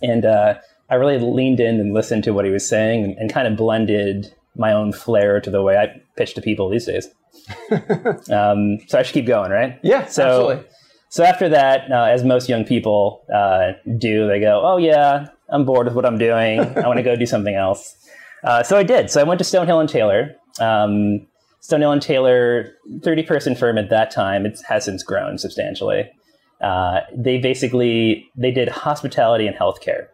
And 0.00 0.24
uh, 0.24 0.54
I 0.88 0.94
really 0.94 1.18
leaned 1.18 1.60
in 1.60 1.78
and 1.78 1.92
listened 1.92 2.24
to 2.24 2.32
what 2.32 2.46
he 2.46 2.50
was 2.50 2.66
saying 2.66 3.04
and, 3.04 3.18
and, 3.18 3.32
kind 3.32 3.46
of 3.46 3.56
blended 3.56 4.34
my 4.56 4.72
own 4.72 4.92
flair 4.92 5.40
to 5.40 5.50
the 5.50 5.62
way 5.62 5.76
I 5.76 6.00
pitch 6.16 6.34
to 6.34 6.40
people 6.40 6.70
these 6.70 6.86
days. 6.86 7.08
um, 8.30 8.78
so 8.88 8.98
I 8.98 9.02
should 9.02 9.14
keep 9.14 9.26
going, 9.26 9.50
right? 9.50 9.78
Yeah, 9.82 10.06
so, 10.06 10.22
absolutely. 10.22 10.70
So 11.10 11.24
after 11.24 11.48
that, 11.50 11.90
uh, 11.92 12.04
as 12.04 12.24
most 12.24 12.48
young 12.48 12.64
people 12.64 13.24
uh, 13.32 13.72
do, 13.98 14.26
they 14.26 14.40
go, 14.40 14.62
"Oh 14.64 14.78
yeah, 14.78 15.28
I'm 15.50 15.64
bored 15.64 15.86
with 15.86 15.94
what 15.94 16.06
I'm 16.06 16.18
doing. 16.18 16.60
I 16.60 16.86
want 16.86 16.98
to 16.98 17.02
go 17.02 17.16
do 17.16 17.26
something 17.26 17.54
else." 17.54 17.96
Uh, 18.42 18.62
so 18.62 18.76
I 18.76 18.82
did. 18.82 19.10
So 19.10 19.20
I 19.20 19.24
went 19.24 19.38
to 19.38 19.44
Stonehill 19.44 19.80
and 19.80 19.88
Taylor. 19.88 20.34
Um, 20.60 21.26
Stonehill 21.62 21.92
and 21.92 22.02
Taylor, 22.02 22.74
30 23.02 23.22
person 23.22 23.54
firm 23.54 23.78
at 23.78 23.88
that 23.88 24.10
time. 24.10 24.44
It 24.44 24.60
has 24.68 24.84
since 24.84 25.02
grown 25.02 25.38
substantially. 25.38 26.10
Uh, 26.60 27.00
they 27.16 27.38
basically 27.38 28.30
they 28.36 28.50
did 28.50 28.68
hospitality 28.68 29.46
and 29.46 29.56
healthcare. 29.56 30.08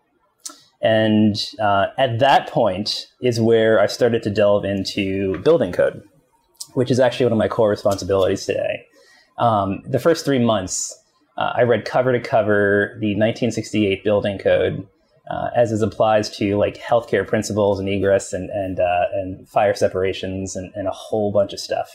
And 0.83 1.37
uh, 1.61 1.89
at 1.99 2.21
that 2.21 2.49
point 2.49 3.07
is 3.21 3.41
where 3.41 3.81
I 3.81 3.87
started 3.87 4.23
to 4.23 4.31
delve 4.31 4.65
into 4.65 5.39
building 5.41 5.73
code, 5.73 6.03
which 6.75 6.91
is 6.91 6.99
actually 6.99 7.27
one 7.27 7.33
of 7.33 7.39
my 7.39 7.49
core 7.49 7.69
responsibilities 7.69 8.47
today. 8.47 8.87
Um, 9.39 9.83
the 9.87 9.99
first 9.99 10.25
three 10.25 10.39
months, 10.39 10.97
uh, 11.37 11.53
I 11.55 11.63
read 11.63 11.85
cover 11.85 12.13
to 12.13 12.21
cover 12.21 12.97
the 13.01 13.15
1968 13.15 14.05
building 14.05 14.39
code 14.39 14.87
uh, 15.31 15.51
as 15.55 15.71
it 15.71 15.83
applies 15.83 16.29
to 16.39 16.57
like 16.57 16.77
healthcare 16.77 17.27
principles 17.27 17.79
and 17.79 17.89
egress 17.89 18.33
and 18.33 18.51
and, 18.51 18.81
uh, 18.81 19.05
and 19.13 19.49
fire 19.49 19.75
separations 19.75 20.57
and, 20.57 20.73
and, 20.75 20.89
a 20.89 20.91
whole 20.91 21.31
bunch 21.31 21.53
of 21.53 21.61
stuff. 21.61 21.91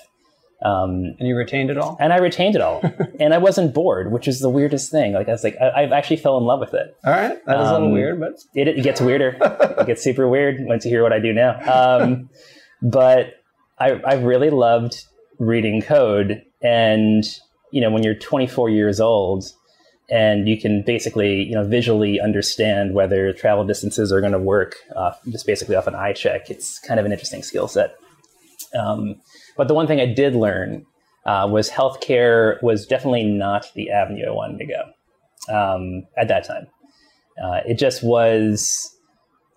Um, 0.64 1.16
and 1.20 1.28
you 1.28 1.36
retained 1.36 1.70
it 1.70 1.78
all? 1.78 1.98
And 2.00 2.14
I 2.14 2.18
retained 2.18 2.56
it 2.56 2.62
all. 2.62 2.82
and 3.20 3.34
I 3.34 3.38
wasn't 3.38 3.74
bored, 3.74 4.12
which 4.12 4.28
is 4.28 4.40
the 4.40 4.50
weirdest 4.50 4.90
thing. 4.90 5.14
Like 5.14 5.28
I 5.28 5.32
was 5.32 5.44
like, 5.44 5.58
I, 5.60 5.82
have 5.82 5.92
actually 5.92 6.18
fell 6.18 6.38
in 6.38 6.46
love 6.46 6.62
with 6.62 6.74
it. 6.74 6.96
All 7.06 7.12
right. 7.12 7.46
That 7.46 7.60
is 7.60 7.68
um, 7.68 7.70
a 7.70 7.72
little 7.74 7.88
um, 7.88 7.94
weird, 7.94 8.20
but 8.20 8.40
it, 8.54 8.70
it 8.70 8.82
gets 8.84 9.02
weirder. 9.02 9.38
it 9.80 9.86
gets 9.86 10.02
super 10.02 10.30
weird 10.30 10.58
once 10.62 10.86
you 10.86 10.92
hear 10.92 11.04
what 11.04 11.12
I 11.12 11.20
do 11.20 11.34
now. 11.34 11.60
Um, 12.00 12.30
but 12.82 13.34
I, 13.78 14.02
I 14.06 14.14
really 14.16 14.50
loved 14.50 15.06
reading 15.40 15.82
code. 15.82 16.42
And, 16.62 17.26
you 17.72 17.82
know, 17.82 17.92
when 17.92 18.04
you're 18.04 18.16
24 18.16 18.70
years 18.70 19.02
old 19.02 19.46
and 20.10 20.48
you 20.48 20.60
can 20.60 20.84
basically, 20.84 21.44
you 21.44 21.54
know, 21.54 21.64
visually 21.64 22.20
understand 22.20 22.94
whether 22.94 23.34
travel 23.34 23.66
distances 23.66 24.12
are 24.12 24.22
going 24.22 24.34
to 24.34 24.40
work 24.40 24.76
uh, 24.96 25.12
just 25.30 25.46
basically 25.46 25.76
off 25.76 25.88
an 25.88 25.96
eye 25.96 26.14
check, 26.14 26.50
it's 26.50 26.80
kind 26.80 27.00
of 27.00 27.06
an 27.06 27.12
interesting 27.12 27.42
skill 27.42 27.68
set. 27.68 27.96
Um, 28.78 29.16
but 29.58 29.68
the 29.68 29.74
one 29.74 29.88
thing 29.88 30.00
I 30.00 30.06
did 30.06 30.36
learn 30.36 30.86
uh, 31.26 31.48
was 31.50 31.70
healthcare 31.70 32.62
was 32.62 32.86
definitely 32.86 33.26
not 33.26 33.72
the 33.74 33.90
avenue 33.90 34.28
I 34.28 34.32
wanted 34.32 34.60
to 34.60 34.66
go 34.66 35.54
um, 35.54 36.04
at 36.18 36.28
that 36.28 36.46
time. 36.46 36.68
Uh, 37.42 37.62
it 37.66 37.78
just 37.78 38.04
was. 38.04 38.92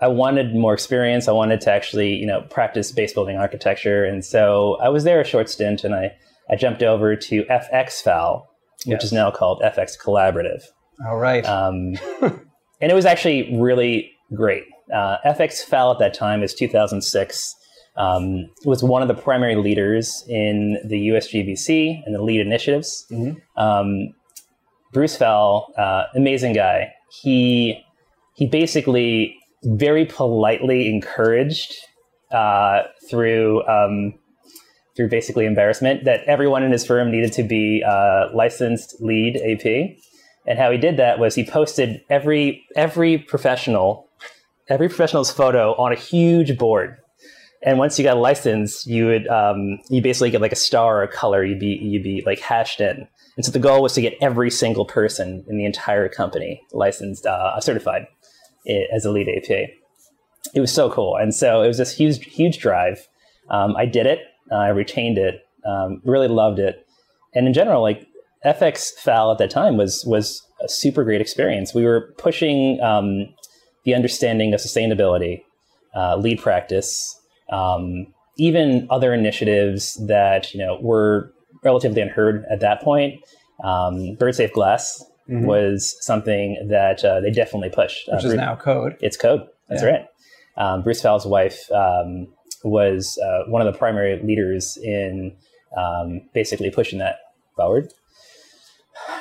I 0.01 0.07
wanted 0.09 0.55
more 0.55 0.75
experience. 0.75 1.27
I 1.27 1.33
wanted 1.33 1.61
to 1.63 1.73
actually, 1.73 2.15
you 2.15 2.27
know, 2.27 2.43
practice 2.43 2.93
base 2.93 3.13
building 3.13 3.37
architecture, 3.37 4.05
and 4.05 4.25
so 4.25 4.79
I 4.81 4.89
was 4.89 5.05
there 5.05 5.21
a 5.21 5.25
short 5.25 5.49
stint, 5.49 5.85
and 5.85 5.95
I 5.95 6.17
I 6.51 6.57
jumped 6.57 6.83
over 6.83 7.15
to 7.15 7.45
FXFowle, 7.45 8.47
which 8.87 9.05
is 9.05 9.13
now 9.13 9.31
called 9.31 9.63
FX 9.63 9.93
Collaborative. 9.99 10.63
All 11.07 11.17
right. 11.17 11.45
Um, 11.45 11.95
and 12.23 12.91
it 12.91 12.95
was 12.95 13.07
actually 13.07 13.57
really 13.59 14.13
great. 14.35 14.65
Uh, 14.93 15.19
FXFowle 15.27 15.95
at 15.95 15.99
that 15.99 16.15
time 16.15 16.43
is 16.43 16.55
2006 16.55 17.55
um, 17.99 18.49
was 18.65 18.83
one 18.83 19.03
of 19.03 19.09
the 19.09 19.15
primary 19.15 19.57
leaders 19.57 20.25
in 20.29 20.79
the 20.85 21.09
USGBC 21.09 22.03
and 22.07 22.15
the 22.15 22.23
LEED 22.23 22.41
initiatives. 22.41 23.07
Mm-hmm. 23.11 23.61
Um, 23.61 24.15
Bruce 24.93 25.17
Fowle, 25.17 25.73
uh, 25.77 26.05
amazing 26.15 26.55
guy. 26.55 26.93
He 27.23 27.85
he 28.35 28.47
basically 28.47 29.37
very 29.65 30.07
politely 30.07 30.89
encouraged 30.89 31.75
uh, 32.31 32.83
through 33.11 33.67
um, 33.67 34.15
through 34.99 35.09
basically 35.09 35.47
embarrassment 35.47 36.05
that 36.05 36.25
everyone 36.27 36.63
in 36.63 36.73
his 36.73 36.85
firm 36.85 37.11
needed 37.11 37.33
to 37.33 37.43
be 37.43 37.83
uh, 37.87 38.27
licensed 38.35 38.97
LEED 39.01 39.37
AP. 39.37 39.97
And 40.47 40.59
how 40.59 40.71
he 40.71 40.77
did 40.77 40.97
that 40.97 41.19
was 41.19 41.35
he 41.35 41.45
posted 41.45 42.03
every 42.11 42.67
every 42.77 43.17
professional 43.17 44.07
every 44.69 44.89
professional's 44.89 45.31
photo 45.31 45.75
on 45.77 45.93
a 45.93 45.97
huge 45.97 46.59
board 46.59 46.99
and 47.63 47.79
once 47.79 47.99
you 47.99 48.05
got 48.05 48.17
a 48.17 48.21
license, 48.21 48.87
you 48.87 49.07
would 49.07 49.27
um, 49.29 49.79
you 49.89 50.01
basically 50.01 50.31
get 50.31 50.41
like 50.41 50.53
a 50.53 50.57
star 50.57 50.99
or 50.99 51.03
a 51.03 51.09
color. 51.09 51.45
You'd 51.45 51.59
be 51.59 51.79
you'd 51.83 52.05
be 52.05 52.23
like 52.25 52.39
hashed 52.39 52.81
in. 52.81 53.09
And 53.37 53.45
so 53.45 53.51
the 53.53 53.59
goal 53.59 53.83
was 53.83 53.93
to 53.95 54.01
get 54.01 54.15
every 54.21 54.51
single 54.51 54.85
person 54.85 55.45
in 55.49 55.59
the 55.59 55.65
entire 55.65 56.09
company 56.09 56.61
licensed, 56.73 57.25
uh, 57.25 57.61
certified 57.61 58.07
eh, 58.67 58.83
as 58.93 59.05
a 59.05 59.13
LEED 59.13 59.29
AP. 59.29 59.71
It 60.55 60.61
was 60.61 60.73
so 60.73 60.91
cool, 60.91 61.17
and 61.17 61.35
so 61.35 61.63
it 61.63 61.69
was 61.69 61.79
this 61.79 61.93
huge 61.93 62.25
huge 62.25 62.59
drive. 62.59 63.09
Um, 63.51 63.77
I 63.77 63.87
did 63.87 64.07
it. 64.07 64.21
Uh, 64.51 64.57
I 64.57 64.69
retained 64.69 65.19
it. 65.19 65.47
Um, 65.67 66.01
really 66.05 66.29
loved 66.29 66.59
it. 66.59 66.87
And 67.35 67.47
in 67.47 67.53
general, 67.53 67.83
like 67.83 68.07
FXFowle 68.45 69.33
at 69.33 69.39
that 69.39 69.51
time 69.51 69.77
was 69.77 70.05
was 70.07 70.43
a 70.63 70.69
super 70.69 71.05
great 71.05 71.21
experience. 71.21 71.75
We 71.75 71.85
were 71.85 72.15
pushing 72.19 72.81
um, 72.81 73.29
the 73.85 73.95
understanding 73.95 74.55
of 74.55 74.61
sustainability, 74.61 75.43
uh, 75.95 76.17
LEED 76.17 76.41
practice, 76.41 77.21
um, 77.51 78.07
even 78.37 78.87
other 78.91 79.13
initiatives 79.13 79.95
that 80.07 80.55
you 80.55 80.61
know 80.61 80.79
were 80.81 81.33
relatively 81.65 82.01
unheard 82.01 82.45
at 82.51 82.61
that 82.61 82.83
point. 82.83 83.21
Um, 83.65 84.15
Bird 84.15 84.35
Safe 84.37 84.53
Glass 84.53 85.05
mm-hmm. 85.29 85.45
was 85.45 85.97
something 86.01 86.69
that 86.69 87.05
uh, 87.05 87.21
they 87.21 87.31
definitely 87.31 87.71
pushed, 87.71 88.09
uh, 88.09 88.17
which 88.17 88.25
uh, 88.25 88.29
is 88.29 88.35
now 88.35 88.57
code. 88.57 88.97
It's 89.01 89.17
code. 89.17 89.47
That's 89.69 89.83
yeah. 89.83 89.89
right. 89.89 90.07
Um, 90.57 90.83
Bruce 90.83 91.03
Fowle's 91.03 91.27
wife 91.27 91.71
um, 91.71 92.29
was 92.65 93.19
uh, 93.19 93.45
one 93.49 93.67
of 93.67 93.73
the 93.73 93.79
primary 93.79 94.21
leaders 94.23 94.77
in 94.79 95.37
um, 95.77 96.23
basically 96.35 96.71
pushing 96.71 96.99
that 96.99 97.17
forward. 97.57 97.93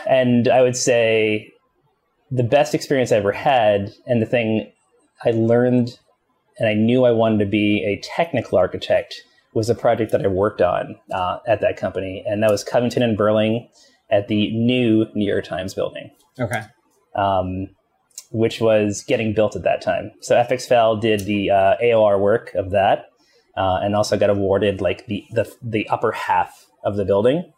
And 0.10 0.48
I 0.48 0.62
would 0.62 0.76
say 0.76 1.52
the 2.32 2.44
best 2.44 2.74
experience 2.74 3.12
I 3.12 3.18
ever 3.18 3.32
had, 3.32 3.94
and 4.06 4.22
the 4.22 4.26
thing 4.26 4.72
I 5.26 5.32
learned 5.32 5.98
and 6.60 6.68
I 6.68 6.74
knew 6.74 7.06
I 7.06 7.12
wanted 7.12 7.40
to 7.40 7.46
be 7.46 7.84
a 7.84 8.02
technical 8.02 8.58
architect 8.58 9.24
was 9.54 9.70
a 9.70 9.76
project 9.76 10.12
that 10.12 10.24
I 10.24 10.28
worked 10.28 10.62
on 10.62 10.96
uh, 11.14 11.40
at 11.48 11.62
that 11.62 11.78
company, 11.78 12.24
and 12.26 12.44
that 12.44 12.50
was 12.50 12.64
Covington 12.64 13.04
and 13.04 13.18
Burling 13.18 13.68
at 14.10 14.28
the 14.28 14.52
new 14.52 15.06
New 15.14 15.28
York 15.28 15.46
Times 15.46 15.74
building. 15.74 16.12
Okay. 16.40 16.62
Um, 17.16 17.70
which 18.32 18.60
was 18.60 19.04
getting 19.08 19.34
built 19.34 19.56
at 19.56 19.64
that 19.64 19.82
time. 19.82 20.12
So 20.20 20.36
FXFowle 20.36 21.00
did 21.00 21.22
the 21.22 21.50
uh, 21.50 21.76
AOR 21.82 22.20
work 22.20 22.54
of 22.56 22.72
that, 22.72 23.06
uh, 23.58 23.80
and 23.82 23.96
also 23.96 24.18
got 24.18 24.30
awarded 24.30 24.80
like 24.80 25.08
the, 25.08 25.26
the, 25.32 25.52
the 25.62 25.88
upper 25.90 26.12
half 26.12 26.68
of 26.84 26.96
the 26.96 27.04
building 27.04 27.52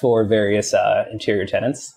for 0.00 0.24
various 0.24 0.74
uh, 0.74 1.04
interior 1.10 1.46
tenants. 1.46 1.94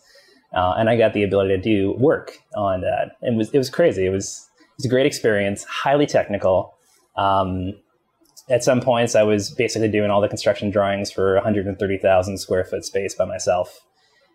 Uh, 0.54 0.76
and 0.78 0.90
I 0.90 0.98
got 0.98 1.14
the 1.14 1.24
ability 1.24 1.56
to 1.56 1.62
do 1.62 1.94
work 1.98 2.38
on 2.56 2.82
that. 2.82 3.18
It 3.22 3.36
was 3.36 3.50
it 3.52 3.58
was 3.58 3.70
crazy. 3.70 4.06
It 4.06 4.10
was 4.10 4.50
was 4.78 4.86
a 4.86 4.90
great 4.90 5.06
experience, 5.06 5.64
highly 5.64 6.06
technical. 6.06 6.76
Um, 7.16 7.74
at 8.50 8.64
some 8.64 8.82
points, 8.82 9.16
I 9.16 9.24
was 9.24 9.52
basically 9.52 9.88
doing 9.88 10.12
all 10.12 10.20
the 10.20 10.28
construction 10.28 10.72
drawings 10.72 11.12
for 11.12 11.36
130,000 11.36 12.38
square 12.38 12.66
foot 12.66 12.84
space 12.84 13.16
by 13.16 13.26
myself. 13.26 13.80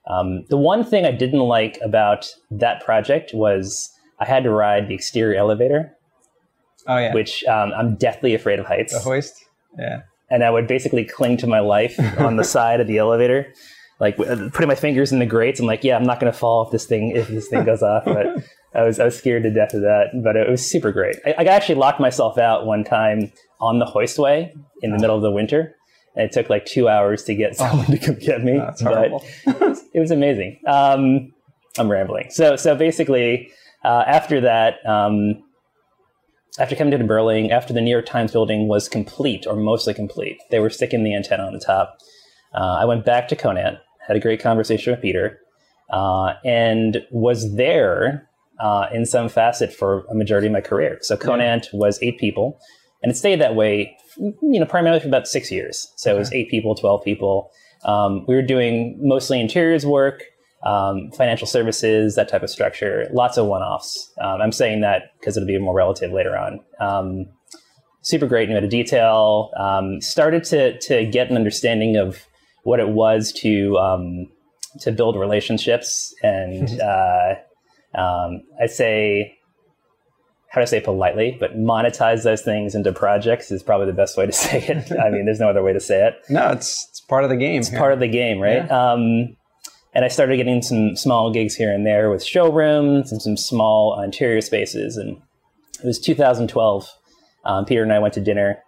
Um, 0.08 0.44
the 0.48 0.56
one 0.56 0.84
thing 0.84 1.04
I 1.04 1.10
didn't 1.10 1.40
like 1.40 1.78
about 1.82 2.28
that 2.50 2.82
project 2.82 3.32
was 3.34 3.90
I 4.20 4.24
had 4.24 4.44
to 4.44 4.50
ride 4.50 4.88
the 4.88 4.94
exterior 4.94 5.38
elevator. 5.38 5.96
Oh 6.86 6.96
yeah, 6.96 7.14
which 7.14 7.44
um, 7.44 7.72
I'm 7.76 7.96
deathly 7.96 8.34
afraid 8.34 8.58
of 8.58 8.66
heights. 8.66 8.92
The 8.92 9.00
hoist, 9.00 9.44
yeah. 9.78 10.02
And 10.28 10.42
I 10.42 10.50
would 10.50 10.66
basically 10.66 11.04
cling 11.04 11.36
to 11.38 11.46
my 11.46 11.60
life 11.60 11.98
on 12.18 12.36
the 12.36 12.44
side 12.44 12.80
of 12.80 12.86
the 12.86 12.98
elevator, 12.98 13.52
like 14.00 14.16
putting 14.16 14.68
my 14.68 14.74
fingers 14.74 15.12
in 15.12 15.18
the 15.18 15.26
grates. 15.26 15.60
I'm 15.60 15.66
like, 15.66 15.84
yeah, 15.84 15.96
I'm 15.96 16.04
not 16.04 16.20
going 16.20 16.32
to 16.32 16.38
fall 16.38 16.64
if 16.64 16.72
this 16.72 16.86
thing 16.86 17.12
if 17.14 17.28
this 17.28 17.48
thing 17.48 17.64
goes 17.64 17.82
off. 17.82 18.04
But 18.04 18.44
I 18.74 18.82
was 18.82 19.00
I 19.00 19.04
was 19.04 19.16
scared 19.16 19.44
to 19.44 19.50
death 19.50 19.74
of 19.74 19.82
that, 19.82 20.10
but 20.22 20.36
it 20.36 20.48
was 20.48 20.68
super 20.68 20.92
great. 20.92 21.16
I, 21.24 21.34
I 21.38 21.44
actually 21.44 21.76
locked 21.76 22.00
myself 22.00 22.38
out 22.38 22.66
one 22.66 22.84
time 22.84 23.32
on 23.60 23.78
the 23.78 23.86
hoistway 23.86 24.52
in 24.82 24.90
the 24.90 24.98
middle 24.98 25.16
of 25.16 25.22
the 25.22 25.30
winter, 25.30 25.74
and 26.14 26.26
it 26.26 26.32
took 26.32 26.50
like 26.50 26.66
two 26.66 26.88
hours 26.88 27.24
to 27.24 27.34
get 27.34 27.56
someone 27.56 27.86
oh, 27.88 27.92
to 27.92 27.98
come 27.98 28.16
get 28.16 28.42
me. 28.42 28.58
That's 28.58 28.82
horrible. 28.82 29.24
But 29.44 29.78
it 29.94 30.00
was 30.00 30.10
amazing. 30.10 30.60
Um, 30.66 31.32
I'm 31.78 31.90
rambling. 31.90 32.30
So 32.30 32.56
so 32.56 32.74
basically, 32.74 33.50
uh, 33.84 34.04
after 34.06 34.40
that. 34.42 34.86
Um, 34.86 35.42
after 36.58 36.74
Covington 36.74 37.06
Burling, 37.06 37.50
after 37.50 37.72
the 37.72 37.80
New 37.80 37.90
York 37.90 38.06
Times 38.06 38.32
building 38.32 38.68
was 38.68 38.88
complete 38.88 39.46
or 39.46 39.56
mostly 39.56 39.94
complete, 39.94 40.38
they 40.50 40.60
were 40.60 40.70
sticking 40.70 41.04
the 41.04 41.14
antenna 41.14 41.44
on 41.44 41.52
the 41.52 41.60
top. 41.60 41.98
Uh, 42.54 42.78
I 42.80 42.84
went 42.84 43.04
back 43.04 43.28
to 43.28 43.36
Conant, 43.36 43.78
had 44.06 44.16
a 44.16 44.20
great 44.20 44.40
conversation 44.40 44.92
with 44.92 45.02
Peter, 45.02 45.40
uh, 45.90 46.34
and 46.44 47.02
was 47.10 47.56
there 47.56 48.28
uh, 48.60 48.86
in 48.92 49.04
some 49.04 49.28
facet 49.28 49.72
for 49.72 50.06
a 50.10 50.14
majority 50.14 50.46
of 50.46 50.52
my 50.52 50.60
career. 50.60 50.98
So 51.02 51.16
Conant 51.16 51.68
yeah. 51.72 51.78
was 51.78 51.98
eight 52.02 52.18
people, 52.18 52.58
and 53.02 53.12
it 53.12 53.16
stayed 53.16 53.40
that 53.40 53.54
way, 53.54 53.96
you 54.16 54.58
know, 54.60 54.66
primarily 54.66 55.00
for 55.00 55.08
about 55.08 55.28
six 55.28 55.52
years. 55.52 55.92
So 55.96 56.10
okay. 56.10 56.16
it 56.16 56.18
was 56.18 56.32
eight 56.32 56.50
people, 56.50 56.74
twelve 56.74 57.04
people. 57.04 57.50
Um, 57.84 58.24
we 58.26 58.34
were 58.34 58.42
doing 58.42 58.98
mostly 59.00 59.40
interiors 59.40 59.84
work, 59.84 60.22
um, 60.64 61.10
financial 61.12 61.46
services, 61.46 62.14
that 62.16 62.28
type 62.28 62.42
of 62.42 62.50
structure. 62.50 63.08
Lots 63.12 63.36
of 63.36 63.46
one-offs. 63.46 64.12
Um, 64.20 64.40
I'm 64.40 64.52
saying 64.52 64.80
that 64.80 65.12
because 65.18 65.36
it'll 65.36 65.46
be 65.46 65.58
more 65.58 65.74
relative 65.74 66.12
later 66.12 66.36
on. 66.36 66.60
Um, 66.80 67.26
super 68.02 68.26
great, 68.26 68.48
knew 68.48 68.54
how 68.54 68.60
to 68.60 68.68
detail. 68.68 69.50
Um, 69.58 70.00
started 70.00 70.44
to 70.44 70.78
to 70.80 71.06
get 71.06 71.30
an 71.30 71.36
understanding 71.36 71.96
of 71.96 72.26
what 72.62 72.80
it 72.80 72.88
was 72.88 73.32
to 73.42 73.76
um, 73.78 74.26
to 74.80 74.92
build 74.92 75.16
relationships, 75.16 76.14
and 76.22 76.80
uh, 76.80 77.34
um, 77.94 78.42
I'd 78.60 78.70
say 78.70 79.36
how 80.50 80.60
to 80.62 80.66
say 80.66 80.80
politely, 80.80 81.36
but 81.38 81.56
monetize 81.58 82.22
those 82.22 82.40
things 82.40 82.74
into 82.74 82.90
projects 82.90 83.50
is 83.50 83.62
probably 83.62 83.86
the 83.86 83.92
best 83.92 84.16
way 84.16 84.24
to 84.24 84.32
say 84.46 84.58
it. 84.66 84.90
I 84.98 85.10
mean, 85.10 85.26
there's 85.26 85.40
no 85.40 85.50
other 85.50 85.62
way 85.62 85.72
to 85.72 85.80
say 85.80 86.06
it. 86.06 86.14
No, 86.30 86.50
it's 86.50 86.86
it's 86.90 87.00
part 87.02 87.24
of 87.24 87.30
the 87.30 87.36
game. 87.36 87.60
It's 87.60 87.70
part 87.70 87.92
of 87.92 88.00
the 88.00 88.08
game, 88.08 88.40
right? 88.40 88.68
Um, 88.70 89.35
and 89.96 90.04
I 90.04 90.08
started 90.08 90.36
getting 90.36 90.60
some 90.60 90.94
small 90.94 91.32
gigs 91.32 91.54
here 91.54 91.72
and 91.72 91.86
there 91.86 92.10
with 92.10 92.22
showrooms 92.22 93.10
and 93.10 93.22
some 93.22 93.34
small 93.34 93.98
interior 93.98 94.42
spaces. 94.42 94.98
And 94.98 95.16
it 95.82 95.86
was 95.86 95.98
2012. 95.98 96.86
Um, 97.46 97.64
Peter 97.64 97.82
and 97.82 97.90
I 97.90 97.98
went 97.98 98.12
to 98.14 98.20
dinner, 98.20 98.58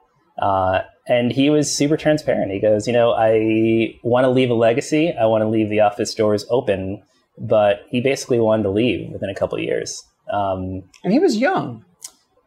uh, 0.41 0.81
and 1.07 1.31
he 1.31 1.51
was 1.51 1.71
super 1.71 1.99
transparent. 1.99 2.51
He 2.51 2.61
goes, 2.61 2.87
"You 2.87 2.95
know, 2.95 3.13
I 3.13 3.99
want 4.03 4.25
to 4.25 4.31
leave 4.31 4.49
a 4.49 4.55
legacy. 4.55 5.13
I 5.13 5.27
want 5.27 5.43
to 5.43 5.49
leave 5.49 5.69
the 5.69 5.81
office 5.81 6.15
doors 6.15 6.47
open." 6.49 7.03
But 7.37 7.83
he 7.91 8.01
basically 8.01 8.41
wanted 8.41 8.63
to 8.63 8.71
leave 8.71 9.13
within 9.13 9.29
a 9.29 9.35
couple 9.35 9.59
of 9.59 9.65
years. 9.65 10.03
Um, 10.33 10.85
and 11.05 11.13
he 11.13 11.19
was 11.19 11.37
young. 11.37 11.85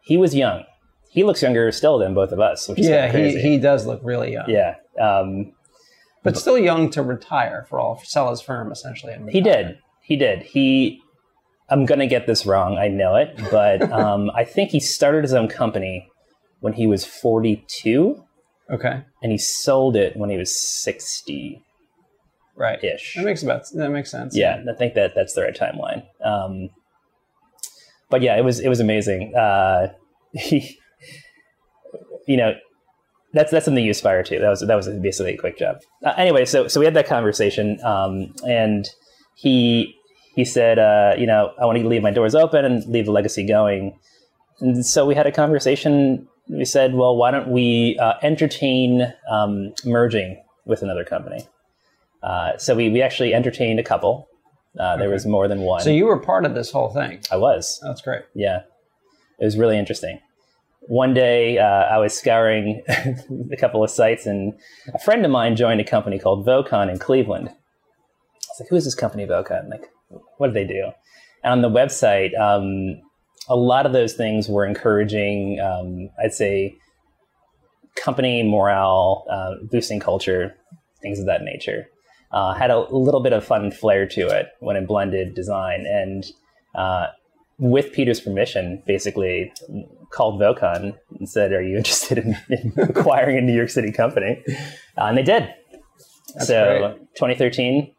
He 0.00 0.16
was 0.16 0.34
young. 0.34 0.64
He 1.08 1.22
looks 1.22 1.40
younger 1.40 1.70
still 1.70 1.98
than 1.98 2.14
both 2.14 2.32
of 2.32 2.40
us, 2.40 2.66
which 2.66 2.80
is 2.80 2.88
yeah, 2.88 3.12
he 3.12 3.40
he 3.40 3.58
does 3.58 3.86
look 3.86 4.00
really 4.02 4.32
young. 4.32 4.50
yeah. 4.50 4.74
Um, 5.00 5.52
but 6.22 6.36
still 6.36 6.58
young 6.58 6.90
to 6.90 7.02
retire 7.02 7.66
for 7.68 7.78
all 7.78 8.00
sell 8.04 8.30
his 8.30 8.40
firm 8.40 8.70
essentially. 8.70 9.12
and 9.12 9.28
he 9.30 9.40
did. 9.40 9.78
He 10.02 10.16
did. 10.16 10.42
He. 10.42 11.00
I'm 11.68 11.86
gonna 11.86 12.06
get 12.06 12.26
this 12.26 12.44
wrong. 12.44 12.76
I 12.76 12.88
know 12.88 13.16
it, 13.16 13.38
but 13.50 13.90
um, 13.92 14.30
I 14.34 14.44
think 14.44 14.70
he 14.70 14.80
started 14.80 15.24
his 15.24 15.32
own 15.32 15.48
company 15.48 16.08
when 16.60 16.74
he 16.74 16.86
was 16.86 17.04
42, 17.04 18.22
Okay, 18.70 19.02
and 19.22 19.32
he 19.32 19.38
sold 19.38 19.96
it 19.96 20.16
when 20.16 20.30
he 20.30 20.36
was 20.36 20.56
60 20.82 21.62
right. 22.56 22.82
ish. 22.82 23.14
That 23.16 23.24
makes 23.24 23.42
about 23.42 23.64
that 23.74 23.90
makes 23.90 24.10
sense. 24.10 24.36
Yeah, 24.36 24.62
I 24.68 24.74
think 24.74 24.94
that 24.94 25.14
that's 25.14 25.34
the 25.34 25.42
right 25.42 25.56
timeline. 25.56 26.04
Um, 26.24 26.70
but 28.10 28.22
yeah, 28.22 28.36
it 28.36 28.44
was 28.44 28.60
it 28.60 28.68
was 28.68 28.80
amazing. 28.80 29.34
Uh, 29.34 29.88
he, 30.32 30.78
you 32.26 32.36
know, 32.36 32.54
that's 33.32 33.50
that's 33.50 33.64
something 33.64 33.84
you 33.84 33.90
aspire 33.90 34.22
to. 34.24 34.38
That 34.38 34.48
was 34.50 34.60
that 34.60 34.74
was 34.74 34.88
basically 34.88 35.34
a 35.34 35.38
quick 35.38 35.58
job. 35.58 35.76
Uh, 36.04 36.12
anyway, 36.16 36.44
so 36.44 36.68
so 36.68 36.78
we 36.80 36.86
had 36.86 36.94
that 36.94 37.06
conversation, 37.06 37.78
um, 37.84 38.32
and 38.46 38.88
he 39.34 39.94
he 40.34 40.44
said, 40.44 40.78
uh, 40.78 41.14
you 41.18 41.26
know, 41.26 41.52
I 41.60 41.64
want 41.66 41.78
to 41.78 41.86
leave 41.88 42.02
my 42.02 42.10
doors 42.10 42.34
open 42.34 42.64
and 42.64 42.84
leave 42.86 43.04
the 43.06 43.12
legacy 43.12 43.46
going. 43.46 43.98
And 44.60 44.84
so 44.86 45.04
we 45.06 45.14
had 45.14 45.26
a 45.26 45.32
conversation. 45.32 46.26
We 46.48 46.64
said, 46.64 46.94
well, 46.94 47.16
why 47.16 47.30
don't 47.30 47.48
we 47.48 47.98
uh, 48.00 48.14
entertain 48.22 49.12
um, 49.30 49.72
merging 49.84 50.42
with 50.64 50.82
another 50.82 51.04
company? 51.04 51.46
Uh, 52.22 52.56
so 52.56 52.74
we, 52.74 52.88
we 52.88 53.02
actually 53.02 53.34
entertained 53.34 53.78
a 53.80 53.82
couple. 53.82 54.28
Uh, 54.78 54.96
there 54.96 55.06
Okay. 55.08 55.12
was 55.12 55.26
more 55.26 55.48
than 55.48 55.60
one. 55.62 55.82
So 55.82 55.90
you 55.90 56.06
were 56.06 56.18
part 56.18 56.44
of 56.46 56.54
this 56.54 56.70
whole 56.70 56.90
thing. 56.90 57.20
I 57.30 57.36
was. 57.36 57.78
That's 57.82 58.00
great. 58.00 58.22
Yeah. 58.34 58.60
It 59.38 59.44
was 59.44 59.58
really 59.58 59.76
interesting. 59.78 60.18
One 60.88 61.14
day 61.14 61.58
uh, 61.58 61.64
I 61.64 61.98
was 61.98 62.12
scouring 62.12 62.82
a 62.88 63.56
couple 63.56 63.84
of 63.84 63.90
sites, 63.90 64.26
and 64.26 64.52
a 64.92 64.98
friend 64.98 65.24
of 65.24 65.30
mine 65.30 65.56
joined 65.56 65.80
a 65.80 65.84
company 65.84 66.18
called 66.18 66.46
Vocon 66.46 66.90
in 66.90 66.98
Cleveland. 66.98 67.48
I 67.48 67.52
was 67.52 68.60
like, 68.60 68.68
who 68.68 68.76
is 68.76 68.84
this 68.84 68.94
company, 68.94 69.24
Vocon? 69.26 69.70
Like, 69.70 69.86
what 70.38 70.48
do 70.48 70.52
they 70.52 70.66
do? 70.66 70.90
And 71.44 71.52
on 71.52 71.62
the 71.62 71.70
website, 71.70 72.38
um, 72.38 73.00
a 73.48 73.56
lot 73.56 73.86
of 73.86 73.92
those 73.92 74.14
things 74.14 74.48
were 74.48 74.66
encouraging, 74.66 75.60
um, 75.60 76.10
I'd 76.22 76.32
say, 76.32 76.76
company 77.96 78.42
morale, 78.42 79.24
uh, 79.30 79.54
boosting 79.70 80.00
culture, 80.00 80.54
things 81.00 81.18
of 81.18 81.26
that 81.26 81.42
nature. 81.42 81.88
Uh, 82.32 82.54
had 82.54 82.70
a 82.70 82.80
little 82.94 83.20
bit 83.20 83.32
of 83.32 83.44
fun 83.44 83.70
flair 83.70 84.06
to 84.06 84.26
it 84.26 84.48
when 84.60 84.76
it 84.76 84.86
blended 84.86 85.34
design. 85.34 85.84
And 85.86 86.24
uh, 86.74 87.08
with 87.58 87.92
Peter's 87.92 88.20
permission, 88.20 88.82
basically 88.86 89.52
called 90.12 90.40
Vocon 90.40 90.94
and 91.18 91.28
said, 91.28 91.52
"Are 91.52 91.62
you 91.62 91.76
interested 91.78 92.18
in, 92.18 92.36
in 92.48 92.72
acquiring 92.78 93.38
a 93.38 93.40
New 93.40 93.54
York 93.54 93.70
City 93.70 93.90
company?" 93.90 94.42
Uh, 94.96 95.04
and 95.04 95.18
they 95.18 95.22
did. 95.22 95.52
That's 96.34 96.46
so, 96.46 96.96
2013, 97.16 97.94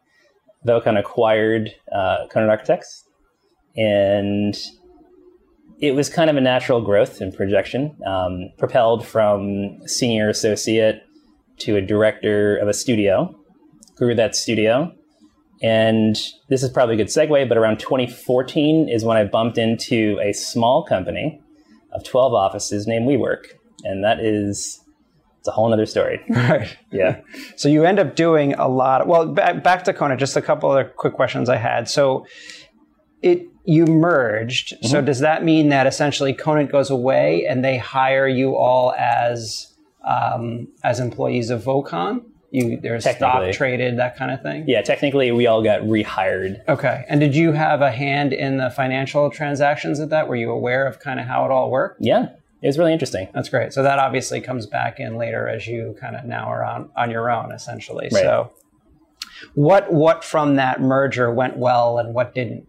Vocon 0.66 0.98
acquired 0.98 1.70
uh, 1.92 2.26
Conant 2.32 2.50
Architects, 2.50 3.04
and 3.76 4.56
it 5.80 5.94
was 5.94 6.08
kind 6.08 6.30
of 6.30 6.36
a 6.36 6.40
natural 6.40 6.80
growth 6.80 7.20
and 7.20 7.34
projection, 7.34 7.96
um, 8.06 8.50
propelled 8.58 9.06
from 9.06 9.86
senior 9.86 10.28
associate 10.28 11.02
to 11.58 11.76
a 11.76 11.80
director 11.80 12.56
of 12.56 12.66
a 12.66 12.72
studio. 12.72 13.32
Grew 13.96 14.14
that 14.16 14.34
studio, 14.34 14.92
and 15.62 16.16
this 16.48 16.64
is 16.64 16.70
probably 16.70 16.94
a 16.94 16.98
good 16.98 17.06
segue, 17.08 17.48
but 17.48 17.56
around 17.56 17.78
2014 17.78 18.88
is 18.88 19.04
when 19.04 19.16
I 19.16 19.24
bumped 19.24 19.58
into 19.58 20.18
a 20.20 20.32
small 20.32 20.84
company 20.84 21.40
of 21.94 22.04
12 22.04 22.34
offices 22.34 22.86
named 22.86 23.08
WeWork. 23.08 23.44
And 23.84 24.02
that 24.04 24.18
is, 24.20 24.80
it's 25.38 25.48
a 25.48 25.52
whole 25.52 25.68
nother 25.68 25.86
story. 25.86 26.20
Right. 26.28 26.76
Yeah. 26.90 27.20
So 27.56 27.68
you 27.68 27.84
end 27.84 27.98
up 27.98 28.16
doing 28.16 28.54
a 28.54 28.68
lot. 28.68 29.02
Of, 29.02 29.08
well, 29.08 29.26
back, 29.26 29.62
back 29.62 29.84
to 29.84 29.92
Kona. 29.92 30.16
Just 30.16 30.36
a 30.36 30.42
couple 30.42 30.70
other 30.70 30.84
quick 30.84 31.14
questions 31.14 31.48
I 31.48 31.56
had. 31.56 31.88
So 31.88 32.26
it 33.22 33.46
you 33.66 33.86
merged. 33.86 34.74
So 34.82 34.98
Mm-hmm. 34.98 35.06
does 35.06 35.20
that 35.20 35.42
mean 35.44 35.70
that 35.70 35.86
essentially 35.86 36.34
Conant 36.34 36.70
goes 36.70 36.90
away 36.90 37.46
and 37.48 37.64
they 37.64 37.78
hire 37.78 38.28
you 38.28 38.56
all 38.56 38.92
as 38.98 39.74
um, 40.06 40.68
as 40.82 41.00
employees 41.00 41.48
of 41.50 41.62
Vocon? 41.64 42.20
You 42.54 42.78
there's 42.80 43.02
stock 43.02 43.50
traded 43.52 43.98
that 43.98 44.16
kind 44.16 44.30
of 44.30 44.40
thing. 44.40 44.64
Yeah, 44.68 44.80
technically, 44.82 45.32
we 45.32 45.48
all 45.48 45.60
got 45.60 45.80
rehired. 45.80 46.60
Okay. 46.68 47.04
And 47.08 47.18
did 47.18 47.34
you 47.34 47.50
have 47.50 47.82
a 47.82 47.90
hand 47.90 48.32
in 48.32 48.58
the 48.58 48.70
financial 48.70 49.28
transactions 49.28 49.98
of 49.98 50.10
that? 50.10 50.28
Were 50.28 50.36
you 50.36 50.52
aware 50.52 50.86
of 50.86 51.00
kind 51.00 51.18
of 51.18 51.26
how 51.26 51.44
it 51.46 51.50
all 51.50 51.68
worked? 51.68 51.98
Yeah, 52.00 52.28
it 52.62 52.66
was 52.68 52.78
really 52.78 52.92
interesting. 52.92 53.26
That's 53.34 53.48
great. 53.48 53.72
So 53.72 53.82
that 53.82 53.98
obviously 53.98 54.40
comes 54.40 54.66
back 54.66 55.00
in 55.00 55.16
later 55.16 55.48
as 55.48 55.66
you 55.66 55.96
kind 56.00 56.14
of 56.14 56.26
now 56.26 56.44
are 56.44 56.64
on, 56.64 56.90
on 56.96 57.10
your 57.10 57.28
own 57.28 57.50
essentially. 57.50 58.08
Right. 58.12 58.22
So 58.22 58.52
what 59.54 59.92
what 59.92 60.22
from 60.22 60.54
that 60.54 60.80
merger 60.80 61.32
went 61.32 61.56
well 61.56 61.98
and 61.98 62.14
what 62.14 62.36
didn't? 62.36 62.68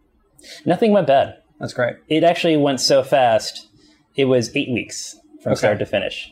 Nothing 0.65 0.93
went 0.93 1.05
bad. 1.05 1.35
That's 1.59 1.73
great. 1.73 1.97
It 2.07 2.23
actually 2.23 2.57
went 2.57 2.81
so 2.81 3.03
fast. 3.03 3.67
It 4.15 4.25
was 4.25 4.49
eight 4.55 4.71
weeks 4.71 5.15
from 5.43 5.51
Okay. 5.51 5.59
start 5.59 5.77
to 5.79 5.85
finish. 5.85 6.31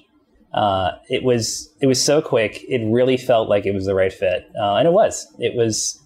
Uh, 0.54 0.92
it 1.10 1.24
was 1.24 1.74
it 1.82 1.88
was 1.88 2.04
so 2.04 2.22
quick. 2.22 2.64
It 2.68 2.86
really 2.92 3.18
felt 3.18 3.50
like 3.50 3.66
it 3.66 3.74
was 3.74 3.86
the 3.86 3.96
right 3.96 4.14
fit, 4.14 4.48
uh, 4.60 4.76
and 4.76 4.88
it 4.88 4.92
was. 4.92 5.28
It 5.40 5.56
was 5.56 6.00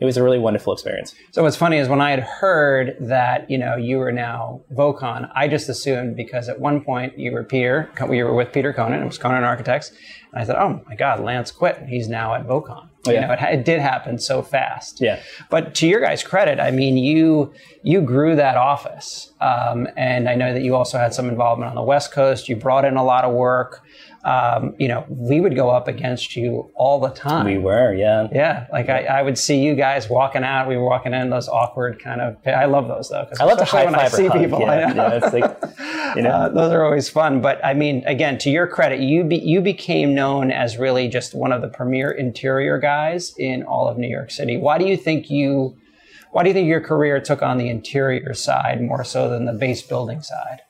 it 0.00 0.04
was 0.04 0.16
a 0.16 0.22
really 0.22 0.38
wonderful 0.38 0.72
experience. 0.72 1.14
So 1.32 1.42
what's 1.42 1.56
funny 1.56 1.78
is 1.78 1.88
when 1.88 2.00
I 2.00 2.10
had 2.10 2.20
heard 2.20 2.96
that 3.00 3.50
you 3.50 3.58
know 3.58 3.76
you 3.76 3.98
were 3.98 4.12
now 4.12 4.60
Vocon, 4.72 5.30
I 5.34 5.48
just 5.48 5.68
assumed 5.68 6.16
because 6.16 6.48
at 6.48 6.60
one 6.60 6.80
point 6.80 7.18
you 7.18 7.32
were 7.32 7.42
Peter, 7.42 7.90
you 8.00 8.24
were 8.24 8.34
with 8.34 8.52
Peter 8.52 8.72
Conant, 8.72 9.02
it 9.02 9.06
was 9.06 9.18
Conant 9.18 9.44
Architects, 9.44 9.90
and 10.32 10.42
I 10.42 10.44
thought, 10.44 10.58
oh 10.58 10.80
my 10.88 10.94
God, 10.94 11.20
Lance 11.20 11.50
quit. 11.50 11.82
He's 11.88 12.08
now 12.08 12.34
at 12.34 12.46
Vocon. 12.46 12.88
You 13.06 13.14
yeah. 13.14 13.26
know, 13.26 13.32
it, 13.32 13.40
it 13.40 13.64
did 13.64 13.80
happen 13.80 14.18
so 14.18 14.42
fast. 14.42 15.00
Yeah, 15.00 15.20
But 15.50 15.74
to 15.76 15.86
your 15.86 16.00
guys' 16.00 16.22
credit, 16.22 16.60
I 16.60 16.70
mean, 16.70 16.96
you 16.96 17.52
you 17.82 18.00
grew 18.00 18.36
that 18.36 18.56
office, 18.56 19.32
um, 19.40 19.88
and 19.96 20.28
I 20.28 20.34
know 20.34 20.52
that 20.52 20.62
you 20.62 20.74
also 20.74 20.98
had 20.98 21.14
some 21.14 21.28
involvement 21.28 21.70
on 21.70 21.74
the 21.74 21.82
West 21.82 22.12
Coast. 22.12 22.48
You 22.48 22.56
brought 22.56 22.84
in 22.84 22.96
a 22.96 23.04
lot 23.04 23.24
of 23.24 23.34
work. 23.34 23.82
Um, 24.24 24.74
you 24.78 24.88
know, 24.88 25.06
we 25.08 25.40
would 25.40 25.54
go 25.54 25.70
up 25.70 25.86
against 25.86 26.34
you 26.34 26.70
all 26.74 26.98
the 26.98 27.10
time. 27.10 27.46
we 27.46 27.56
were. 27.56 27.94
Yeah, 27.94 28.28
Yeah, 28.32 28.66
like 28.72 28.88
I, 28.88 29.04
I 29.04 29.22
would 29.22 29.38
see 29.38 29.62
you 29.62 29.74
guys 29.74 30.10
walking 30.10 30.42
out. 30.42 30.68
We 30.68 30.76
were 30.76 30.84
walking 30.84 31.14
in 31.14 31.30
those 31.30 31.48
awkward 31.48 32.02
kind 32.02 32.20
of. 32.20 32.36
I 32.46 32.64
love 32.64 32.88
those 32.88 33.08
though. 33.08 33.28
I 33.38 33.44
love 33.44 33.58
the 33.58 33.64
high 33.64 33.84
when 33.84 33.94
I 33.94 34.08
see 34.08 34.26
hug. 34.26 34.38
people. 34.38 34.60
Yeah, 34.60 34.70
I 34.70 34.92
know. 34.92 35.06
yeah, 35.08 35.20
it's 35.22 35.32
like 35.32 36.16
you 36.16 36.22
know. 36.22 36.28
Uh, 36.38 36.48
those 36.48 36.72
are 36.72 36.84
always 36.84 37.08
fun. 37.08 37.40
But 37.40 37.64
I 37.64 37.74
mean, 37.74 38.04
again, 38.06 38.38
to 38.38 38.50
your 38.50 38.66
credit, 38.66 39.00
you 39.00 39.24
be, 39.24 39.36
you 39.36 39.60
became 39.60 40.14
known 40.14 40.52
as 40.52 40.76
really 40.76 41.08
just 41.08 41.34
one 41.34 41.52
of 41.52 41.62
the 41.62 41.68
premier 41.68 42.10
interior 42.10 42.78
guys 42.78 43.34
in 43.38 43.62
all 43.64 43.88
of 43.88 43.98
New 43.98 44.08
York 44.08 44.30
City. 44.30 44.56
Why 44.56 44.78
do 44.78 44.84
you 44.84 44.96
think 44.96 45.30
you? 45.30 45.76
Why 46.30 46.42
do 46.42 46.50
you 46.50 46.54
think 46.54 46.68
your 46.68 46.82
career 46.82 47.20
took 47.20 47.42
on 47.42 47.56
the 47.56 47.68
interior 47.68 48.34
side 48.34 48.82
more 48.82 49.02
so 49.02 49.28
than 49.30 49.46
the 49.46 49.52
base 49.54 49.82
building 49.82 50.22
side? 50.22 50.60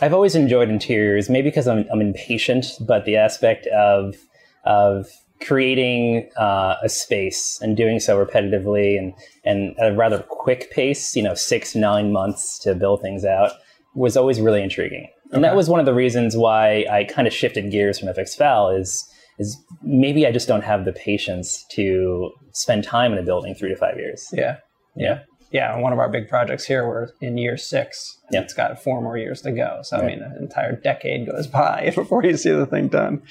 I've 0.00 0.12
always 0.12 0.34
enjoyed 0.34 0.68
interiors, 0.68 1.30
maybe 1.30 1.50
because 1.50 1.68
I'm, 1.68 1.86
I'm 1.92 2.00
impatient, 2.00 2.66
but 2.80 3.04
the 3.04 3.16
aspect 3.16 3.66
of 3.68 4.16
of 4.64 5.06
creating 5.40 6.30
uh, 6.36 6.76
a 6.82 6.88
space 6.88 7.58
and 7.60 7.76
doing 7.76 8.00
so 8.00 8.24
repetitively 8.24 8.98
and 8.98 9.12
and 9.44 9.78
at 9.78 9.92
a 9.92 9.94
rather 9.94 10.20
quick 10.28 10.70
pace, 10.70 11.14
you 11.14 11.22
know, 11.22 11.34
six 11.34 11.74
nine 11.74 12.12
months 12.12 12.58
to 12.60 12.74
build 12.74 13.02
things 13.02 13.24
out, 13.24 13.52
was 13.94 14.16
always 14.16 14.40
really 14.40 14.62
intriguing. 14.62 15.08
And 15.32 15.42
that 15.42 15.56
was 15.56 15.68
one 15.68 15.80
of 15.80 15.86
the 15.86 15.94
reasons 15.94 16.36
why 16.36 16.86
I 16.90 17.04
kind 17.04 17.26
of 17.26 17.34
shifted 17.34 17.70
gears 17.72 17.98
from 17.98 18.08
FX 18.08 18.36
Fowle 18.36 18.70
is 18.70 19.08
is 19.38 19.56
maybe 19.82 20.26
I 20.26 20.32
just 20.32 20.46
don't 20.46 20.62
have 20.62 20.84
the 20.84 20.92
patience 20.92 21.64
to 21.72 22.30
spend 22.52 22.84
time 22.84 23.12
in 23.12 23.18
a 23.18 23.22
building 23.22 23.54
three 23.54 23.68
to 23.68 23.76
five 23.76 23.96
years. 23.96 24.28
Yeah. 24.32 24.58
Yeah. 24.96 25.20
Yeah, 25.54 25.78
one 25.78 25.92
of 25.92 26.00
our 26.00 26.08
big 26.08 26.28
projects 26.28 26.64
here, 26.64 26.84
we're 26.84 27.10
in 27.20 27.38
year 27.38 27.56
six. 27.56 28.18
And 28.26 28.34
Yeah. 28.34 28.40
It's 28.40 28.52
got 28.54 28.82
four 28.82 29.00
more 29.00 29.16
years 29.16 29.40
to 29.42 29.52
go. 29.52 29.78
So, 29.82 29.96
I 29.98 30.04
mean, 30.04 30.20
an 30.20 30.36
entire 30.40 30.72
decade 30.74 31.26
goes 31.28 31.46
by 31.62 31.92
before 31.94 32.24
you 32.24 32.36
see 32.36 32.50
the 32.50 32.66
thing 32.66 32.88
done. 32.88 33.22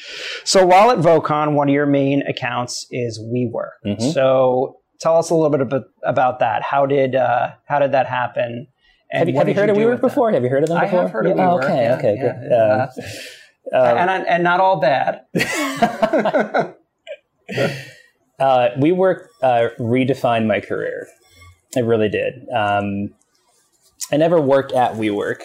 So, 0.45 0.65
while 0.65 0.89
at 0.91 0.99
Vocon, 0.99 1.53
one 1.53 1.67
of 1.67 1.73
your 1.73 1.85
main 1.85 2.21
accounts 2.21 2.87
is 2.91 3.19
WeWork. 3.19 3.71
Mhm. 3.85 4.13
So, 4.13 4.77
tell 5.01 5.17
us 5.17 5.31
a 5.31 5.35
little 5.35 5.49
bit 5.49 5.83
about, 6.05 6.39
that. 6.39 6.61
How 6.63 6.85
did 6.85 7.13
uh, 7.13 7.49
how 7.65 7.79
did 7.79 7.91
that 7.91 8.07
happen? 8.07 8.67
And 9.11 9.19
Have 9.19 9.27
you, 9.27 9.35
have 9.35 9.49
you 9.49 9.53
heard 9.53 9.69
of 9.69 9.75
do 9.75 9.81
WeWork 9.81 9.99
before? 9.99 10.31
Have 10.31 10.43
you 10.43 10.49
heard 10.49 10.63
of 10.63 10.69
them 10.69 10.79
before? 10.79 10.99
I 10.99 11.01
have 11.03 11.11
heard 11.11 11.25
of 11.27 11.35
Yeah, 11.35 11.51
oh, 11.51 11.57
WeWork, 11.57 11.63
okay, 11.65 11.83
yeah, 11.83 11.95
okay, 11.97 12.15
yeah, 12.15 12.33
good. 12.39 12.49
yeah. 13.73 13.79
Um, 13.79 13.97
and, 13.97 14.09
and, 14.09 14.27
and 14.27 14.43
not 14.43 14.59
all 14.61 14.79
bad. 14.79 15.21
uh, 18.39 18.69
WeWork 18.77 19.25
uh, 19.41 19.67
redefined 19.77 20.47
my 20.47 20.61
career. 20.61 21.07
It 21.75 21.85
really 21.85 22.09
did. 22.09 22.47
Um, 22.49 23.13
I 24.11 24.17
never 24.17 24.39
worked 24.39 24.71
at 24.73 24.93
WeWork, 24.93 25.41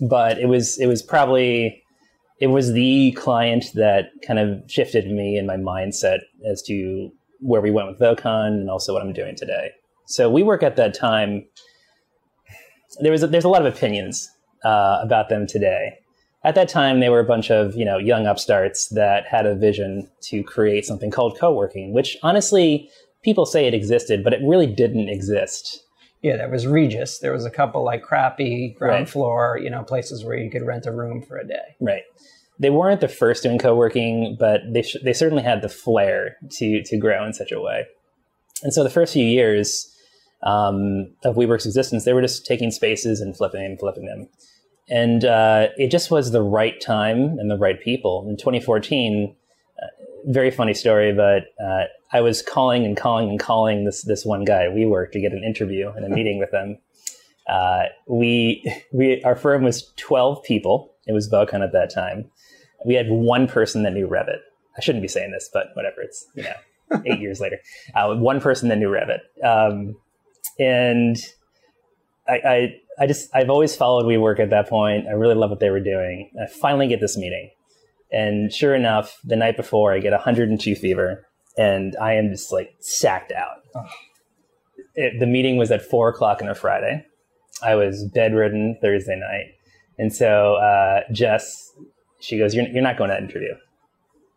but 0.00 0.38
it 0.38 0.46
was 0.46 0.78
it 0.78 0.86
was 0.86 1.02
probably 1.02 1.82
it 2.40 2.48
was 2.48 2.72
the 2.72 3.12
client 3.12 3.66
that 3.74 4.10
kind 4.22 4.38
of 4.38 4.62
shifted 4.70 5.10
me 5.10 5.36
and 5.36 5.46
my 5.46 5.56
mindset 5.56 6.20
as 6.48 6.62
to 6.62 7.10
where 7.40 7.60
we 7.60 7.70
went 7.70 7.88
with 7.88 7.98
Vocon 7.98 8.48
and 8.48 8.70
also 8.70 8.92
what 8.92 9.02
I'm 9.02 9.12
doing 9.12 9.36
today. 9.36 9.70
So 10.06 10.30
WeWork 10.30 10.62
at 10.62 10.76
that 10.76 10.94
time, 10.94 11.46
there 13.00 13.12
was 13.12 13.22
a, 13.22 13.26
there's 13.26 13.44
a 13.44 13.48
lot 13.48 13.64
of 13.64 13.72
opinions 13.72 14.28
uh, 14.64 14.98
about 15.02 15.28
them 15.28 15.46
today. 15.46 15.98
At 16.44 16.54
that 16.54 16.68
time, 16.68 17.00
they 17.00 17.08
were 17.08 17.20
a 17.20 17.24
bunch 17.24 17.50
of 17.50 17.74
you 17.76 17.84
know 17.84 17.98
young 17.98 18.26
upstarts 18.26 18.88
that 18.88 19.26
had 19.26 19.46
a 19.46 19.54
vision 19.54 20.08
to 20.22 20.42
create 20.42 20.84
something 20.84 21.10
called 21.10 21.38
co-working, 21.38 21.92
which 21.92 22.16
honestly 22.22 22.90
people 23.22 23.46
say 23.46 23.66
it 23.66 23.74
existed, 23.74 24.22
but 24.24 24.32
it 24.32 24.40
really 24.44 24.66
didn't 24.66 25.08
exist. 25.08 25.82
Yeah, 26.22 26.36
there 26.36 26.50
was 26.50 26.66
Regus. 26.66 27.18
There 27.20 27.32
was 27.32 27.44
a 27.44 27.50
couple 27.50 27.84
like 27.84 28.02
crappy 28.02 28.74
ground 28.76 29.00
Right. 29.02 29.08
floor, 29.08 29.58
you 29.62 29.70
know, 29.70 29.82
places 29.84 30.24
where 30.24 30.36
you 30.36 30.50
could 30.50 30.66
rent 30.66 30.86
a 30.86 30.92
room 30.92 31.22
for 31.22 31.36
a 31.38 31.46
day. 31.46 31.76
Right. 31.80 32.02
They 32.58 32.70
weren't 32.70 33.00
the 33.00 33.06
first 33.08 33.44
doing 33.44 33.58
co-working, 33.58 34.36
but 34.38 34.62
they 34.72 34.82
sh- 34.82 34.96
they 35.04 35.12
certainly 35.12 35.44
had 35.44 35.62
the 35.62 35.68
flair 35.68 36.36
to 36.58 36.82
to 36.82 36.96
grow 36.96 37.24
in 37.24 37.32
such 37.32 37.52
a 37.52 37.60
way. 37.60 37.86
And 38.64 38.74
so 38.74 38.82
the 38.82 38.90
first 38.90 39.12
few 39.12 39.24
years 39.24 39.94
um, 40.42 41.12
of 41.24 41.36
WeWork's 41.36 41.66
existence, 41.66 42.04
they 42.04 42.12
were 42.12 42.22
just 42.22 42.46
taking 42.46 42.72
spaces 42.72 43.20
and 43.20 43.36
flipping 43.36 43.64
and 43.64 43.78
flipping 43.78 44.06
them, 44.06 44.28
and 44.88 45.24
uh, 45.24 45.68
it 45.76 45.92
just 45.92 46.10
was 46.10 46.32
the 46.32 46.42
right 46.42 46.80
time 46.80 47.38
and 47.38 47.48
the 47.48 47.56
right 47.58 47.80
people. 47.80 48.26
In 48.28 48.36
2014, 48.36 49.34
uh, 49.34 49.34
very 50.28 50.50
funny 50.50 50.74
story, 50.74 51.12
but 51.12 51.44
uh, 51.62 51.84
I 52.12 52.20
was 52.20 52.42
calling 52.42 52.84
and 52.84 52.96
calling 52.96 53.30
and 53.30 53.40
calling 53.40 53.84
this 53.84 54.02
this 54.02 54.24
one 54.24 54.44
guy 54.44 54.64
at 54.64 54.70
WeWork 54.70 55.12
to 55.12 55.20
get 55.20 55.32
an 55.32 55.42
interview 55.42 55.90
and 55.90 56.04
a 56.04 56.08
meeting 56.08 56.38
with 56.38 56.52
him. 56.52 56.78
Uh, 57.48 57.84
we 58.06 58.62
we 58.92 59.22
our 59.24 59.34
firm 59.34 59.64
was 59.64 59.90
12 59.96 60.42
people. 60.44 60.94
It 61.06 61.12
was 61.12 61.30
Vocon 61.30 61.64
at 61.64 61.72
that 61.72 61.92
time. 61.92 62.30
We 62.84 62.94
had 62.94 63.08
one 63.08 63.48
person 63.48 63.82
that 63.82 63.94
knew 63.94 64.06
Revit. 64.06 64.40
I 64.76 64.80
shouldn't 64.80 65.02
be 65.02 65.08
saying 65.08 65.32
this, 65.32 65.50
but 65.52 65.68
whatever. 65.74 66.02
It's 66.02 66.26
you 66.34 66.44
know 66.44 67.02
eight 67.06 67.20
years 67.20 67.40
later. 67.40 67.58
Uh, 67.94 68.14
one 68.14 68.40
person 68.40 68.68
that 68.68 68.78
knew 68.78 68.88
Revit, 68.88 69.20
um, 69.42 69.96
and 70.58 71.16
I, 72.28 72.34
I 72.34 72.80
I 73.00 73.06
just 73.06 73.34
I've 73.34 73.50
always 73.50 73.74
followed 73.74 74.04
WeWork 74.04 74.40
at 74.40 74.50
that 74.50 74.68
point. 74.68 75.06
I 75.08 75.12
really 75.12 75.34
love 75.34 75.50
what 75.50 75.60
they 75.60 75.70
were 75.70 75.80
doing. 75.80 76.30
I 76.40 76.46
finally 76.46 76.86
get 76.86 77.00
this 77.00 77.16
meeting, 77.16 77.50
and 78.10 78.52
sure 78.52 78.74
enough, 78.74 79.18
the 79.24 79.36
night 79.36 79.56
before 79.56 79.92
I 79.92 79.98
get 79.98 80.12
102 80.12 80.74
fever, 80.74 81.26
and 81.56 81.96
I 82.00 82.14
am 82.14 82.30
just 82.30 82.52
like 82.52 82.74
sacked 82.80 83.32
out. 83.32 83.86
It, 84.94 85.20
the 85.20 85.26
meeting 85.26 85.56
was 85.56 85.70
at 85.70 85.82
four 85.82 86.08
o'clock 86.08 86.42
on 86.42 86.48
a 86.48 86.54
Friday. 86.54 87.04
I 87.62 87.74
was 87.74 88.04
bedridden 88.14 88.78
Thursday 88.80 89.16
night. 89.16 89.54
And 89.98 90.14
so 90.14 90.54
uh, 90.54 91.00
Jess, 91.12 91.72
she 92.20 92.38
goes, 92.38 92.54
you're, 92.54 92.66
you're 92.68 92.82
not 92.82 92.96
going 92.96 93.10
to 93.10 93.14
that 93.14 93.22
interview. 93.22 93.54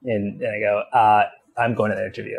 And, 0.04 0.42
and 0.42 0.56
I 0.56 0.60
go, 0.60 0.84
uh, 0.98 1.24
I'm 1.62 1.76
going 1.76 1.92
to 1.92 1.96
that 1.98 2.06
interview. 2.06 2.38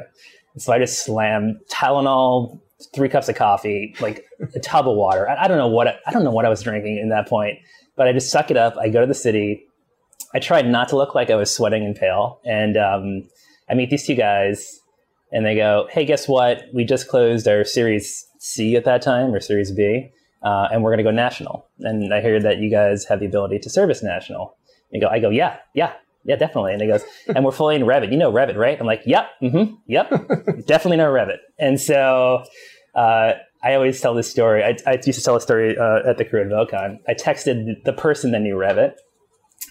And 0.55 0.63
so 0.63 0.73
I 0.73 0.79
just 0.79 1.05
slammed 1.05 1.61
Tylenol, 1.71 2.61
three 2.95 3.09
cups 3.09 3.29
of 3.29 3.37
coffee, 3.37 3.95
like 4.01 4.25
a 4.55 4.61
tub 4.61 4.89
of 4.89 4.97
water. 4.97 5.29
I, 5.29 5.45
I 5.45 5.49
don't 5.49 5.59
know 5.59 5.69
what 5.69 5.87
I, 5.87 5.99
I 6.07 6.13
don't 6.13 6.25
know 6.25 6.33
what 6.33 6.45
I 6.45 6.49
was 6.49 6.63
drinking 6.63 6.99
in 6.99 7.09
that 7.11 7.29
point, 7.29 7.59
but 7.97 8.09
I 8.09 8.13
just 8.13 8.31
suck 8.31 8.51
it 8.51 8.57
up. 8.57 8.77
I 8.77 8.89
go 8.89 9.01
to 9.01 9.07
the 9.07 9.15
city. 9.15 9.65
I 10.35 10.39
tried 10.39 10.67
not 10.67 10.89
to 10.89 10.97
look 10.97 11.15
like 11.15 11.31
I 11.31 11.37
was 11.37 11.55
sweating 11.55 11.85
and 11.85 11.95
pale. 11.95 12.41
And 12.45 12.77
um, 12.77 13.29
I 13.69 13.75
meet 13.75 13.91
these 13.91 14.07
two 14.07 14.15
guys, 14.15 14.81
and 15.31 15.45
they 15.45 15.55
go, 15.55 15.89
"Hey, 15.91 16.05
guess 16.05 16.29
what? 16.29 16.65
We 16.73 16.85
just 16.85 17.09
closed 17.09 17.47
our 17.47 17.65
Series 17.65 18.27
C 18.39 18.77
at 18.77 18.85
that 18.85 19.03
time, 19.03 19.35
or 19.35 19.41
Series 19.41 19.73
B, 19.73 20.11
uh, 20.43 20.69
and 20.73 20.83
we're 20.83 20.91
going 20.91 21.05
to 21.05 21.11
go 21.11 21.11
national. 21.11 21.67
And 21.81 22.13
I 22.13 22.21
hear 22.21 22.41
that 22.41 22.59
you 22.59 22.71
guys 22.71 23.05
have 23.07 23.21
the 23.21 23.27
ability 23.27 23.59
to 23.61 23.71
service 23.71 24.03
national." 24.03 24.57
They 24.91 25.01
go, 25.01 25.09
"I 25.09 25.19
go, 25.19 25.31
yeah, 25.31 25.59
yeah, 25.75 25.93
yeah, 26.25 26.37
definitely." 26.37 26.73
And 26.73 26.83
he 26.83 26.89
goes, 26.89 27.03
"And 27.35 27.45
we're 27.45 27.53
fully 27.53 27.77
in 27.77 27.83
Revit. 27.83 28.11
You 28.11 28.19
know 28.19 28.33
Revit, 28.33 28.57
right?" 28.57 28.79
I'm 28.79 28.87
like, 28.87 29.03
"Yep, 29.07 29.31
mm-hmm, 29.43 29.75
yep, 29.87 30.11
definitely 30.67 30.99
know 30.99 31.11
Revit." 31.13 31.39
And 31.59 31.81
so. 31.81 32.45
Uh, 32.95 33.33
I 33.65 33.75
always 33.75 34.01
tell 34.01 34.13
this 34.13 34.29
story. 34.29 34.65
I, 34.65 34.77
I 34.87 34.95
used 35.07 35.19
to 35.19 35.25
tell 35.25 35.37
a 35.37 35.41
story 35.41 35.79
uh, 35.79 36.01
at 36.05 36.19
the 36.19 36.25
at 36.25 36.49
Vocon. 36.49 36.99
I 37.07 37.15
texted 37.15 37.85
the 37.85 37.93
person 37.93 38.33
that 38.33 38.41
knew 38.41 38.57
Revit, 38.57 38.95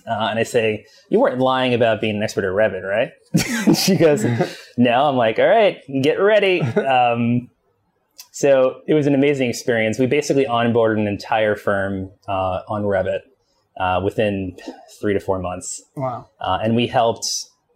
uh, 0.10 0.28
and 0.30 0.40
I 0.40 0.44
say, 0.44 0.86
"You 1.10 1.20
weren't 1.20 1.40
lying 1.40 1.74
about 1.74 2.02
being 2.02 2.18
an 2.18 2.24
expert 2.24 2.44
at 2.46 2.52
Revit, 2.52 2.84
right?" 2.84 3.12
she 3.78 3.96
goes, 3.96 4.26
"No." 4.78 5.10
I'm 5.10 5.16
like, 5.18 5.40
"All 5.40 5.48
right, 5.48 5.78
get 6.02 6.16
ready." 6.20 6.62
Um, 6.62 7.50
so 8.32 8.82
it 8.88 8.94
was 8.94 9.08
an 9.08 9.16
amazing 9.16 9.50
experience. 9.50 10.00
We 10.00 10.06
basically 10.08 10.46
onboarded 10.46 11.00
an 11.00 11.08
entire 11.08 11.56
firm 11.56 12.12
uh, 12.28 12.62
on 12.68 12.84
Revit 12.84 13.20
uh, 13.80 14.02
within 14.04 14.56
three 15.02 15.14
to 15.14 15.20
four 15.20 15.40
months, 15.40 15.82
Wow. 15.96 16.30
uh, 16.40 16.60
and 16.64 16.76
we 16.76 16.88
helped 16.88 17.28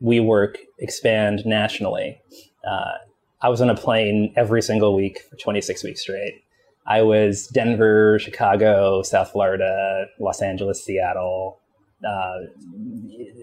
WeWork 0.01 0.55
expand 0.79 1.45
nationally. 1.45 2.19
Uh, 2.67 2.93
I 3.41 3.49
was 3.49 3.61
on 3.61 3.69
a 3.69 3.75
plane 3.75 4.33
every 4.35 4.61
single 4.61 4.95
week 4.95 5.19
for 5.29 5.35
26 5.37 5.83
weeks 5.83 6.01
straight. 6.01 6.41
I 6.87 7.01
was 7.01 7.47
Denver, 7.47 8.17
Chicago, 8.19 9.01
South 9.01 9.31
Florida, 9.31 10.05
Los 10.19 10.41
Angeles, 10.41 10.83
Seattle, 10.83 11.59
uh, 12.07 12.37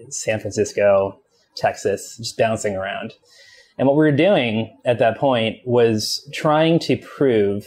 San 0.09 0.39
Francisco, 0.39 1.19
Texas, 1.55 2.17
just 2.17 2.37
bouncing 2.37 2.75
around. 2.75 3.13
And 3.77 3.87
what 3.87 3.95
we 3.97 4.05
were 4.05 4.11
doing 4.11 4.75
at 4.85 4.99
that 4.99 5.17
point 5.17 5.57
was 5.65 6.27
trying 6.33 6.79
to 6.79 6.97
prove 6.97 7.65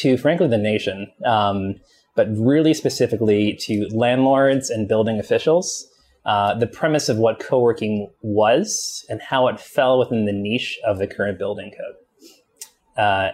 to, 0.00 0.18
frankly, 0.18 0.48
the 0.48 0.58
nation, 0.58 1.10
um, 1.24 1.76
but 2.14 2.28
really 2.36 2.74
specifically 2.74 3.56
to 3.60 3.88
landlords 3.90 4.70
and 4.70 4.86
building 4.86 5.18
officials, 5.18 5.88
uh, 6.26 6.54
the 6.54 6.66
premise 6.66 7.08
of 7.08 7.16
what 7.16 7.40
co-working 7.40 8.10
was 8.20 9.06
and 9.08 9.22
how 9.22 9.48
it 9.48 9.58
fell 9.58 9.98
within 9.98 10.26
the 10.26 10.32
niche 10.32 10.78
of 10.86 10.98
the 10.98 11.06
current 11.06 11.38
building 11.38 11.70
code. 11.70 13.02
Uh, 13.02 13.30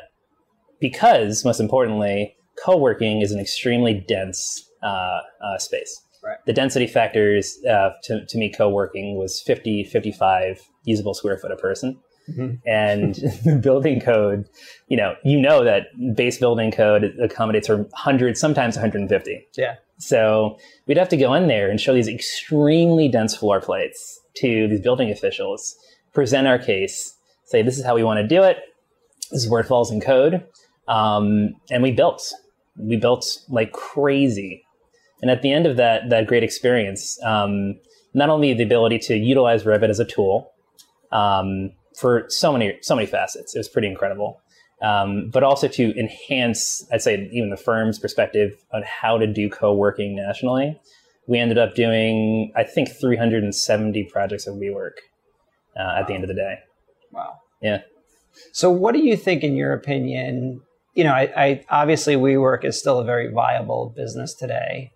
because, 0.80 1.44
most 1.44 1.60
importantly, 1.60 2.36
co-working 2.62 3.20
is 3.20 3.32
an 3.32 3.40
extremely 3.40 3.94
dense 4.06 4.70
uh, 4.82 5.20
uh, 5.42 5.58
space. 5.58 6.03
Right. 6.24 6.38
The 6.46 6.52
density 6.52 6.86
factors 6.86 7.58
uh, 7.68 7.90
to, 8.04 8.24
to 8.24 8.38
me 8.38 8.50
co-working 8.50 9.16
was 9.16 9.40
50, 9.42 9.84
55 9.84 10.60
usable 10.84 11.14
square 11.14 11.36
foot 11.36 11.52
a 11.52 11.56
person. 11.56 12.00
Mhm. 12.30 12.60
And 12.64 13.14
the 13.44 13.60
building 13.62 14.00
code, 14.00 14.48
you 14.88 14.96
know, 14.96 15.14
you 15.24 15.38
know 15.38 15.62
that 15.64 15.88
base 16.16 16.38
building 16.38 16.70
code 16.70 17.14
accommodates 17.22 17.66
for 17.66 17.76
100, 17.76 18.38
sometimes 18.38 18.76
150. 18.76 19.46
Yeah. 19.56 19.76
So 19.98 20.58
we'd 20.86 20.96
have 20.96 21.10
to 21.10 21.16
go 21.16 21.34
in 21.34 21.46
there 21.46 21.70
and 21.70 21.80
show 21.80 21.94
these 21.94 22.08
extremely 22.08 23.08
dense 23.08 23.36
floor 23.36 23.60
plates 23.60 24.20
to 24.36 24.66
these 24.68 24.80
building 24.80 25.10
officials, 25.10 25.76
present 26.12 26.46
our 26.46 26.58
case, 26.58 27.14
say, 27.44 27.62
this 27.62 27.78
is 27.78 27.84
how 27.84 27.94
we 27.94 28.02
want 28.02 28.18
to 28.18 28.26
do 28.26 28.42
it. 28.42 28.58
This 29.30 29.44
is 29.44 29.48
where 29.48 29.60
it 29.60 29.66
falls 29.66 29.90
in 29.90 30.00
code. 30.00 30.44
Um, 30.88 31.54
and 31.70 31.82
we 31.82 31.92
built. 31.92 32.32
We 32.76 32.96
built 32.96 33.38
like 33.48 33.72
crazy. 33.72 34.63
And 35.24 35.30
at 35.30 35.40
the 35.40 35.50
end 35.50 35.64
of 35.66 35.78
that, 35.78 36.10
that 36.10 36.26
great 36.26 36.42
experience, 36.42 37.18
um, 37.24 37.76
not 38.12 38.28
only 38.28 38.52
the 38.52 38.62
ability 38.62 38.98
to 38.98 39.16
utilize 39.16 39.64
Revit 39.64 39.88
as 39.88 39.98
a 39.98 40.04
tool 40.04 40.52
um, 41.12 41.70
for 41.98 42.26
so 42.28 42.52
many, 42.52 42.76
so 42.82 42.94
many 42.94 43.06
facets, 43.06 43.54
it 43.54 43.58
was 43.58 43.66
pretty 43.66 43.88
incredible. 43.88 44.42
Um, 44.82 45.30
but 45.30 45.42
also 45.42 45.66
to 45.66 45.98
enhance, 45.98 46.86
I'd 46.92 47.00
say, 47.00 47.30
even 47.32 47.48
the 47.48 47.56
firm's 47.56 47.98
perspective 47.98 48.52
on 48.70 48.82
how 48.82 49.16
to 49.16 49.26
do 49.26 49.48
co-working 49.48 50.14
nationally. 50.14 50.78
We 51.26 51.38
ended 51.38 51.56
up 51.56 51.74
doing, 51.74 52.52
I 52.54 52.64
think, 52.64 52.90
370 52.90 54.04
projects 54.12 54.46
of 54.46 54.56
WeWork 54.56 54.98
uh, 55.74 56.00
at 56.00 56.06
the 56.06 56.12
end 56.12 56.24
of 56.24 56.28
the 56.28 56.34
day. 56.34 56.58
Wow. 57.12 57.38
Yeah. 57.62 57.80
So, 58.52 58.70
what 58.70 58.92
do 58.92 58.98
you 58.98 59.16
think, 59.16 59.42
in 59.42 59.56
your 59.56 59.72
opinion? 59.72 60.60
You 60.92 61.04
know, 61.04 61.14
I, 61.14 61.32
I 61.34 61.64
obviously 61.70 62.14
WeWork 62.14 62.66
is 62.66 62.78
still 62.78 62.98
a 62.98 63.04
very 63.04 63.32
viable 63.32 63.94
business 63.96 64.34
today. 64.34 64.90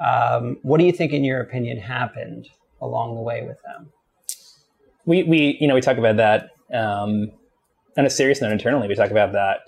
Um, 0.00 0.58
what 0.62 0.78
do 0.78 0.84
you 0.84 0.92
think, 0.92 1.12
in 1.12 1.24
your 1.24 1.40
opinion, 1.40 1.78
happened 1.78 2.48
along 2.80 3.16
the 3.16 3.22
way 3.22 3.44
with 3.46 3.60
them? 3.62 3.92
we 5.06 5.22
we 5.24 5.58
you 5.60 5.66
know 5.66 5.74
we 5.74 5.80
talk 5.80 5.98
about 5.98 6.16
that 6.16 6.50
um, 6.72 7.30
on 7.96 8.06
a 8.06 8.10
serious 8.10 8.40
note 8.40 8.52
internally. 8.52 8.88
We 8.88 8.94
talk 8.94 9.10
about 9.10 9.32
that 9.32 9.60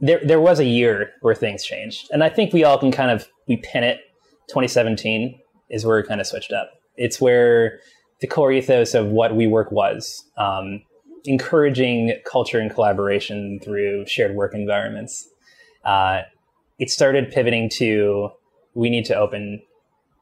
there 0.00 0.20
there 0.24 0.40
was 0.40 0.58
a 0.58 0.64
year 0.64 1.12
where 1.20 1.34
things 1.34 1.64
changed, 1.64 2.08
and 2.10 2.24
I 2.24 2.28
think 2.28 2.52
we 2.52 2.64
all 2.64 2.78
can 2.78 2.90
kind 2.90 3.10
of 3.10 3.28
we 3.46 3.58
pin 3.58 3.84
it. 3.84 4.00
2017 4.48 5.38
is 5.70 5.86
where 5.86 5.98
it 5.98 6.06
kind 6.06 6.20
of 6.20 6.26
switched 6.26 6.52
up. 6.52 6.72
It's 6.96 7.20
where 7.20 7.80
the 8.20 8.26
core 8.26 8.52
ethos 8.52 8.94
of 8.94 9.06
what 9.06 9.34
we 9.34 9.46
work 9.46 9.70
was, 9.72 10.24
um, 10.36 10.82
encouraging 11.24 12.14
culture 12.30 12.58
and 12.58 12.70
collaboration 12.70 13.60
through 13.62 14.06
shared 14.06 14.34
work 14.34 14.54
environments. 14.54 15.28
Uh, 15.84 16.22
it 16.78 16.90
started 16.90 17.30
pivoting 17.30 17.70
to 17.70 18.30
we 18.74 18.90
need 18.90 19.04
to 19.06 19.14
open 19.14 19.62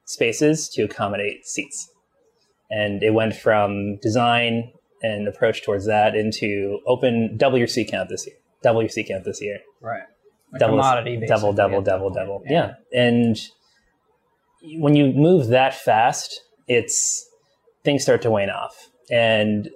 spaces 0.04 0.68
to 0.70 0.82
accommodate 0.82 1.46
seats. 1.46 1.90
And 2.70 3.02
it 3.02 3.14
went 3.14 3.34
from 3.34 3.96
design 3.98 4.72
and 5.02 5.26
approach 5.26 5.64
towards 5.64 5.86
that 5.86 6.14
into 6.14 6.80
open 6.86 7.36
double 7.36 7.58
your 7.58 7.66
seat 7.66 7.90
count 7.90 8.08
this 8.08 8.26
year. 8.26 8.36
Double 8.62 8.82
your 8.82 8.88
seat 8.88 9.08
count 9.08 9.24
this 9.24 9.40
year. 9.40 9.58
Right. 9.80 10.02
A 10.54 10.58
double, 10.58 10.74
commodity, 10.74 11.24
double, 11.26 11.52
double, 11.52 11.80
double, 11.80 12.10
double. 12.10 12.42
Yeah. 12.46 12.74
And 12.92 13.38
when 14.62 14.94
you 14.94 15.12
move 15.12 15.48
that 15.48 15.74
fast, 15.74 16.42
it's 16.68 17.28
things 17.84 18.02
start 18.02 18.22
to 18.22 18.30
wane 18.30 18.50
off. 18.50 18.90
And 19.10 19.70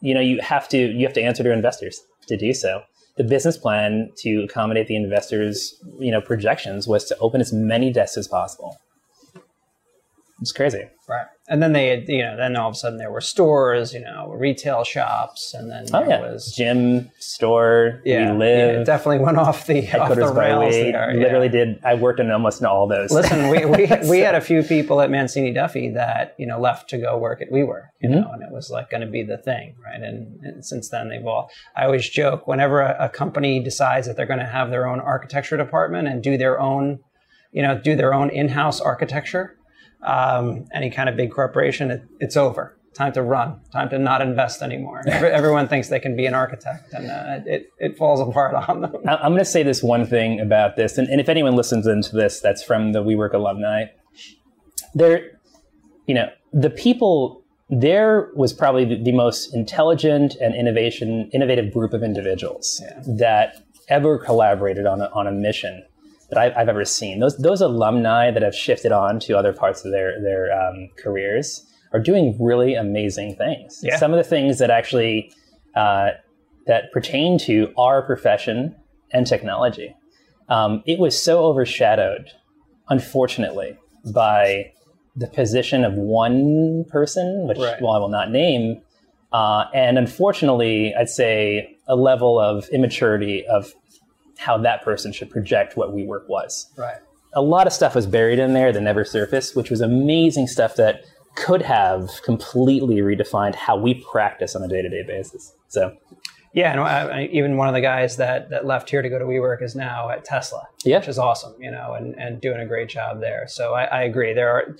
you 0.00 0.14
know, 0.14 0.20
you 0.20 0.40
have 0.40 0.68
to 0.68 0.78
you 0.78 1.04
have 1.06 1.14
to 1.14 1.22
answer 1.22 1.42
to 1.42 1.52
investors 1.52 2.02
to 2.28 2.36
do 2.36 2.52
so. 2.52 2.82
The 3.18 3.24
business 3.24 3.58
plan 3.58 4.10
to 4.18 4.44
accommodate 4.44 4.86
the 4.86 4.96
investors, 4.96 5.74
you 5.98 6.10
know, 6.10 6.20
projections 6.20 6.88
was 6.88 7.04
to 7.06 7.18
open 7.18 7.40
as 7.40 7.52
many 7.52 7.92
desks 7.92 8.16
as 8.16 8.28
possible. 8.28 8.78
It's 10.40 10.52
crazy. 10.52 10.88
Right. 11.08 11.26
And 11.50 11.62
then 11.62 11.72
they, 11.72 12.04
you 12.06 12.18
know, 12.22 12.36
then 12.36 12.56
all 12.56 12.68
of 12.68 12.74
a 12.74 12.76
sudden 12.76 12.98
there 12.98 13.10
were 13.10 13.22
stores, 13.22 13.94
you 13.94 14.00
know, 14.00 14.34
retail 14.36 14.84
shops, 14.84 15.54
and 15.54 15.70
then 15.70 15.86
Oh 15.94 16.00
there 16.00 16.08
yeah, 16.08 16.20
was 16.20 16.54
gym, 16.54 17.10
store, 17.18 18.02
yeah, 18.04 18.30
WeLive. 18.32 18.40
yeah, 18.40 18.80
it 18.80 18.84
definitely 18.84 19.24
went 19.24 19.38
off 19.38 19.66
the 19.66 19.78
off 19.98 20.10
the 20.14 20.30
rails 20.32 20.74
there. 20.74 21.10
yeah. 21.14 21.22
Literally 21.22 21.48
did. 21.48 21.82
I 21.84 21.94
worked 21.94 22.20
in 22.20 22.30
almost 22.30 22.62
all 22.64 22.86
those. 22.86 23.10
Listen, 23.10 23.48
we, 23.48 23.64
we, 23.64 23.86
we 24.10 24.18
had 24.20 24.34
a 24.34 24.40
few 24.42 24.62
people 24.62 25.00
at 25.00 25.10
Mancini 25.10 25.52
Duffy 25.52 25.88
that, 25.94 26.34
you 26.38 26.46
know, 26.46 26.60
left 26.60 26.90
to 26.90 26.98
go 26.98 27.16
work 27.16 27.40
at 27.40 27.50
WeWork, 27.50 27.86
you 28.02 28.10
Mm-hmm. 28.10 28.20
know, 28.20 28.30
and 28.32 28.42
it 28.42 28.50
was 28.52 28.68
like 28.70 28.90
going 28.90 29.00
to 29.00 29.06
be 29.06 29.22
the 29.22 29.38
thing, 29.38 29.74
right? 29.84 30.02
And, 30.02 30.38
and 30.42 30.64
since 30.64 30.88
then 30.90 31.08
they've 31.08 31.26
all, 31.26 31.50
I 31.76 31.84
always 31.86 32.08
joke 32.08 32.46
whenever 32.46 32.80
a, 32.80 33.06
a 33.06 33.08
company 33.08 33.60
decides 33.60 34.06
that 34.06 34.16
they're 34.16 34.26
going 34.26 34.38
to 34.38 34.44
have 34.46 34.70
their 34.70 34.86
own 34.86 35.00
architecture 35.00 35.56
department 35.56 36.08
and 36.08 36.22
do 36.22 36.36
their 36.36 36.60
own, 36.60 36.98
you 37.52 37.62
know, 37.62 37.78
do 37.78 37.96
their 37.96 38.12
own 38.12 38.28
in-house 38.30 38.80
architecture, 38.80 39.54
um, 40.02 40.66
any 40.74 40.90
kind 40.90 41.08
of 41.08 41.16
big 41.16 41.30
corporation, 41.32 41.90
it, 41.90 42.02
it's 42.20 42.36
over. 42.36 42.74
Time 42.94 43.12
to 43.12 43.22
run. 43.22 43.60
Time 43.72 43.88
to 43.90 43.98
not 43.98 44.20
invest 44.22 44.60
anymore. 44.62 45.02
Every- 45.06 45.30
Everyone 45.30 45.68
thinks 45.68 45.88
they 45.88 46.00
can 46.00 46.16
be 46.16 46.26
an 46.26 46.34
architect, 46.34 46.92
and 46.92 47.10
uh, 47.10 47.40
it 47.46 47.70
it 47.78 47.96
falls 47.96 48.20
apart 48.20 48.54
on 48.68 48.80
them. 48.80 48.92
I'm 49.06 49.32
going 49.32 49.38
to 49.38 49.44
say 49.44 49.62
this 49.62 49.82
one 49.82 50.04
thing 50.06 50.40
about 50.40 50.74
this, 50.76 50.98
and, 50.98 51.06
and 51.08 51.20
if 51.20 51.28
anyone 51.28 51.54
listens 51.54 51.86
into 51.86 52.16
this, 52.16 52.40
that's 52.40 52.62
from 52.62 52.92
the 52.92 53.02
WeWork 53.04 53.34
alumni. 53.34 53.84
There, 54.94 55.38
you 56.06 56.14
know, 56.14 56.28
the 56.52 56.70
people 56.70 57.44
there 57.70 58.30
was 58.34 58.52
probably 58.54 58.84
the, 58.86 58.96
the 59.02 59.12
most 59.12 59.54
intelligent 59.54 60.34
and 60.40 60.54
innovation 60.54 61.28
innovative 61.34 61.70
group 61.72 61.92
of 61.92 62.02
individuals 62.02 62.80
Yeah. 62.82 63.02
that 63.18 63.56
ever 63.88 64.18
collaborated 64.18 64.86
on 64.86 65.02
a, 65.02 65.10
on 65.12 65.26
a 65.26 65.32
mission 65.32 65.84
that 66.30 66.38
I've, 66.38 66.52
I've 66.56 66.68
ever 66.68 66.84
seen. 66.84 67.20
Those 67.20 67.36
those 67.38 67.60
alumni 67.60 68.30
that 68.30 68.42
have 68.42 68.54
shifted 68.54 68.92
on 68.92 69.20
to 69.20 69.36
other 69.36 69.52
parts 69.52 69.84
of 69.84 69.92
their 69.92 70.20
their 70.22 70.52
um, 70.52 70.90
careers 70.96 71.64
are 71.92 72.00
doing 72.00 72.36
really 72.38 72.74
amazing 72.74 73.36
things. 73.36 73.80
Yeah. 73.82 73.96
Some 73.96 74.12
of 74.12 74.18
the 74.18 74.24
things 74.24 74.58
that 74.58 74.70
actually 74.70 75.32
uh, 75.74 76.10
that 76.66 76.92
pertain 76.92 77.38
to 77.38 77.72
our 77.78 78.02
profession 78.02 78.76
and 79.12 79.26
technology. 79.26 79.94
Um, 80.50 80.82
it 80.86 80.98
was 80.98 81.20
so 81.20 81.44
overshadowed, 81.44 82.30
unfortunately, 82.88 83.76
by 84.12 84.72
the 85.16 85.26
position 85.26 85.84
of 85.84 85.94
one 85.94 86.84
person, 86.90 87.46
which 87.48 87.58
Right. 87.58 87.80
well, 87.80 87.92
I 87.92 87.98
will 87.98 88.08
not 88.08 88.30
name, 88.30 88.80
uh, 89.32 89.64
and 89.74 89.98
unfortunately, 89.98 90.94
I'd 90.94 91.08
say 91.08 91.76
a 91.86 91.96
level 91.96 92.38
of 92.38 92.68
immaturity 92.68 93.46
of 93.46 93.72
how 94.38 94.56
that 94.58 94.82
person 94.82 95.12
should 95.12 95.30
project 95.30 95.76
what 95.76 95.90
WeWork 95.90 96.28
was 96.28 96.70
Right. 96.76 96.96
a 97.34 97.42
lot 97.42 97.66
of 97.66 97.72
stuff 97.72 97.94
was 97.94 98.06
buried 98.06 98.38
in 98.38 98.54
there 98.54 98.72
that 98.72 98.80
never 98.80 99.04
surfaced, 99.04 99.54
which 99.56 99.68
was 99.70 99.80
amazing 99.80 100.46
stuff 100.46 100.76
that 100.76 101.02
could 101.34 101.62
have 101.62 102.08
completely 102.24 102.96
redefined 102.96 103.54
how 103.54 103.76
we 103.76 103.94
practice 103.94 104.56
on 104.56 104.62
a 104.62 104.68
day 104.68 104.80
to 104.82 104.88
day 104.88 105.04
basis. 105.06 105.52
So, 105.68 105.96
Yeah, 106.52 106.72
and 106.72 106.80
I, 106.80 107.00
I, 107.20 107.22
even 107.30 107.56
one 107.56 107.68
of 107.68 107.74
the 107.74 107.80
guys 107.80 108.16
that, 108.16 108.48
that 108.50 108.64
left 108.64 108.88
here 108.90 109.02
to 109.02 109.08
go 109.08 109.18
to 109.18 109.24
WeWork 109.26 109.62
is 109.62 109.76
now 109.76 110.08
at 110.08 110.24
Tesla, 110.24 110.66
Yeah. 110.84 110.98
which 110.98 111.08
is 111.08 111.18
awesome, 111.18 111.54
you 111.60 111.70
know, 111.70 111.92
and, 111.94 112.14
and 112.18 112.40
doing 112.40 112.58
a 112.60 112.66
great 112.66 112.88
job 112.88 113.20
there. 113.20 113.46
So 113.48 113.74
I, 113.74 113.84
I 113.84 114.02
agree. 114.04 114.32
There 114.32 114.50
are, 114.50 114.76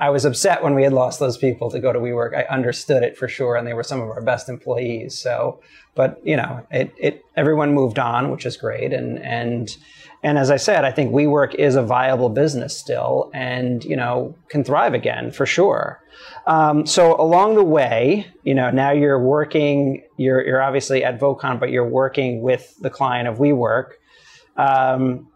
I 0.00 0.10
was 0.10 0.24
upset 0.24 0.62
when 0.62 0.74
we 0.74 0.84
had 0.84 0.92
lost 0.92 1.18
those 1.18 1.36
people 1.36 1.70
to 1.70 1.80
go 1.80 1.92
to 1.92 1.98
WeWork. 1.98 2.36
I 2.36 2.42
understood 2.44 3.02
it 3.02 3.16
for 3.16 3.26
sure, 3.26 3.56
and 3.56 3.66
they 3.66 3.74
were 3.74 3.82
some 3.82 4.00
of 4.00 4.08
our 4.08 4.22
best 4.22 4.48
employees. 4.48 5.18
So, 5.18 5.60
but 5.94 6.20
you 6.24 6.36
know, 6.36 6.64
it, 6.70 6.94
it 6.96 7.24
everyone 7.36 7.74
moved 7.74 7.98
on, 7.98 8.30
which 8.30 8.46
is 8.46 8.56
great, 8.56 8.92
and 8.92 9.18
and 9.18 9.76
and 10.22 10.38
as 10.38 10.50
I 10.50 10.56
said, 10.56 10.84
I 10.84 10.92
think 10.92 11.12
WeWork 11.12 11.54
is 11.56 11.74
a 11.74 11.82
viable 11.82 12.28
business 12.28 12.76
still, 12.76 13.30
and 13.34 13.84
you 13.84 13.96
know, 13.96 14.36
can 14.48 14.62
thrive 14.62 14.94
again 14.94 15.32
for 15.32 15.46
sure. 15.46 16.00
Um, 16.46 16.86
so 16.86 17.20
along 17.20 17.56
the 17.56 17.64
way, 17.64 18.26
you 18.44 18.54
know, 18.54 18.70
now 18.70 18.92
you're 18.92 19.20
working. 19.20 20.04
You're 20.16 20.44
you're 20.46 20.62
obviously 20.62 21.02
at 21.02 21.18
Vocon, 21.18 21.58
but 21.58 21.70
you're 21.70 21.88
working 21.88 22.40
with 22.42 22.76
the 22.80 22.90
client 22.90 23.26
of 23.26 23.38
WeWork. 23.38 23.94
Um, 24.56 25.28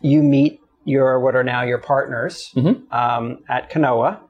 you 0.00 0.22
meet 0.22 0.60
your 0.84 1.20
what 1.20 1.34
are 1.36 1.44
now 1.44 1.62
your 1.62 1.78
partners 1.78 2.50
Mhm. 2.56 2.82
um, 2.92 3.38
at 3.48 3.70
Canoa. 3.70 4.20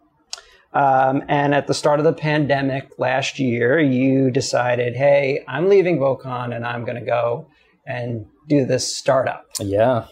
Um, 0.73 1.23
and 1.29 1.55
at 1.55 1.69
the 1.69 1.75
start 1.75 2.01
of 2.01 2.05
the 2.05 2.13
pandemic 2.13 2.89
last 2.99 3.39
year, 3.39 3.79
you 3.79 4.31
decided, 4.33 4.97
hey, 4.97 5.45
I'm 5.47 5.69
leaving 5.69 5.99
Vocon 6.01 6.55
and 6.55 6.67
I'm 6.67 6.85
going 6.85 6.99
to 6.99 7.07
go 7.07 7.47
and 7.87 8.27
do 8.49 8.65
this 8.67 8.97
startup. 8.97 9.45
yeah. 9.61 10.07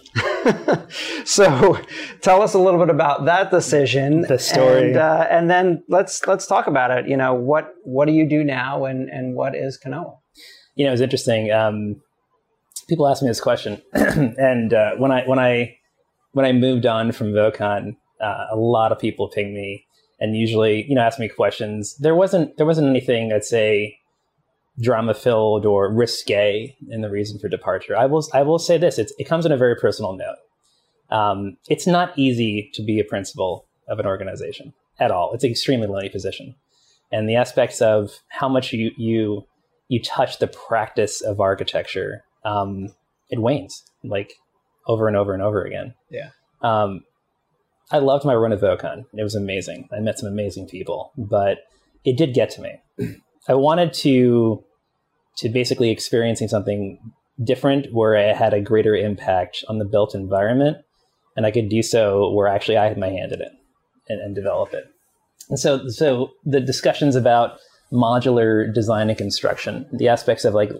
so 1.24 1.78
tell 2.20 2.42
us 2.42 2.54
a 2.54 2.58
little 2.58 2.78
bit 2.80 2.90
about 2.90 3.24
that 3.26 3.50
decision 3.50 4.22
The 4.22 4.38
story. 4.38 4.88
and, 4.88 4.96
uh, 4.96 5.26
and 5.30 5.50
then 5.50 5.82
let's 5.88 6.26
let's 6.26 6.46
talk 6.46 6.66
about 6.66 6.90
it 6.90 7.08
you 7.08 7.16
know 7.16 7.32
what 7.34 7.72
what 7.84 8.06
do 8.06 8.12
you 8.12 8.28
do 8.28 8.42
now 8.44 8.84
and 8.84 9.08
and 9.08 9.34
what 9.34 9.54
is 9.54 9.78
Canoa 9.82 10.16
You 10.74 10.86
know, 10.86 10.92
it's 10.92 11.02
interesting. 11.02 11.50
Um, 11.52 12.02
people 12.88 13.06
ask 13.08 13.22
me 13.22 13.28
this 13.28 13.40
question, 13.40 13.80
and 13.92 14.72
uh, 14.74 14.92
when 14.96 15.12
I 15.12 15.22
when 15.26 15.38
I 15.38 15.76
when 16.32 16.44
I 16.44 16.52
moved 16.52 16.86
on 16.86 17.12
from 17.12 17.32
Vocon, 17.32 17.96
uh, 18.20 18.46
a 18.50 18.56
lot 18.56 18.92
of 18.92 18.98
people 18.98 19.28
ping 19.28 19.54
me 19.54 19.86
and 20.20 20.36
usually, 20.36 20.86
you 20.88 20.94
know, 20.94 21.02
ask 21.02 21.18
me 21.18 21.28
questions. 21.28 21.96
There 21.96 22.14
wasn't 22.14 22.56
there 22.56 22.66
wasn't 22.66 22.88
anything 22.88 23.28
that's 23.28 23.48
say 23.48 23.98
drama 24.80 25.14
filled 25.14 25.66
or 25.66 25.92
risque 25.92 26.76
in 26.88 27.02
the 27.02 27.10
reason 27.10 27.38
for 27.38 27.48
departure. 27.48 27.96
I 27.96 28.06
will 28.06 28.26
I 28.32 28.42
will 28.42 28.58
say 28.58 28.78
this: 28.78 28.98
it 28.98 29.28
comes 29.28 29.44
on 29.44 29.52
a 29.52 29.56
very 29.56 29.76
personal 29.76 30.16
note. 30.16 30.36
Um, 31.10 31.58
it's 31.68 31.86
not 31.86 32.16
easy 32.16 32.70
to 32.74 32.82
be 32.82 32.98
a 33.00 33.04
principal 33.04 33.66
of 33.88 33.98
an 33.98 34.06
organization 34.06 34.72
at 34.98 35.10
all. 35.10 35.32
It's 35.34 35.44
an 35.44 35.50
extremely 35.50 35.88
lonely 35.88 36.08
position, 36.08 36.54
and 37.10 37.28
the 37.28 37.36
aspects 37.36 37.82
of 37.82 38.20
how 38.28 38.48
much 38.48 38.72
you 38.72 38.92
you 38.96 39.46
you 39.88 40.00
touch 40.00 40.38
the 40.38 40.46
practice 40.46 41.20
of 41.20 41.40
architecture, 41.40 42.24
um, 42.44 42.94
it 43.28 43.40
wanes 43.40 43.84
like 44.04 44.34
over 44.86 45.08
and 45.08 45.16
over 45.16 45.32
and 45.32 45.42
over 45.42 45.64
again. 45.64 45.94
Yeah. 46.10 46.30
Um, 46.60 47.04
I 47.90 47.98
loved 47.98 48.24
my 48.24 48.34
run 48.34 48.52
at 48.52 48.60
Vocon. 48.60 49.04
It 49.12 49.22
was 49.22 49.34
amazing. 49.34 49.88
I 49.92 50.00
met 50.00 50.18
some 50.18 50.28
amazing 50.28 50.68
people, 50.68 51.12
but 51.16 51.58
it 52.04 52.16
did 52.16 52.34
get 52.34 52.50
to 52.50 52.62
me. 52.62 52.80
I 53.48 53.54
wanted 53.54 53.92
to 53.94 54.64
to 55.38 55.48
basically 55.48 55.90
experiencing 55.90 56.48
something 56.48 56.98
different 57.42 57.92
where 57.92 58.16
I 58.16 58.34
had 58.34 58.52
a 58.52 58.60
greater 58.60 58.94
impact 58.94 59.64
on 59.68 59.78
the 59.78 59.84
built 59.84 60.14
environment, 60.14 60.78
and 61.36 61.46
I 61.46 61.50
could 61.50 61.68
do 61.68 61.82
so 61.82 62.30
where 62.32 62.46
actually 62.46 62.76
I 62.76 62.88
had 62.88 62.98
my 62.98 63.08
hand 63.08 63.32
in 63.32 63.40
it 63.40 63.52
and, 64.08 64.20
and 64.20 64.34
develop 64.34 64.74
it. 64.74 64.84
And 65.48 65.58
so, 65.58 65.88
so 65.88 66.30
the 66.44 66.60
discussions 66.60 67.16
about 67.16 67.58
modular 67.92 68.72
design 68.72 69.08
and 69.08 69.18
construction, 69.18 69.86
the 69.92 70.08
aspects 70.08 70.44
of 70.44 70.54
like 70.54 70.70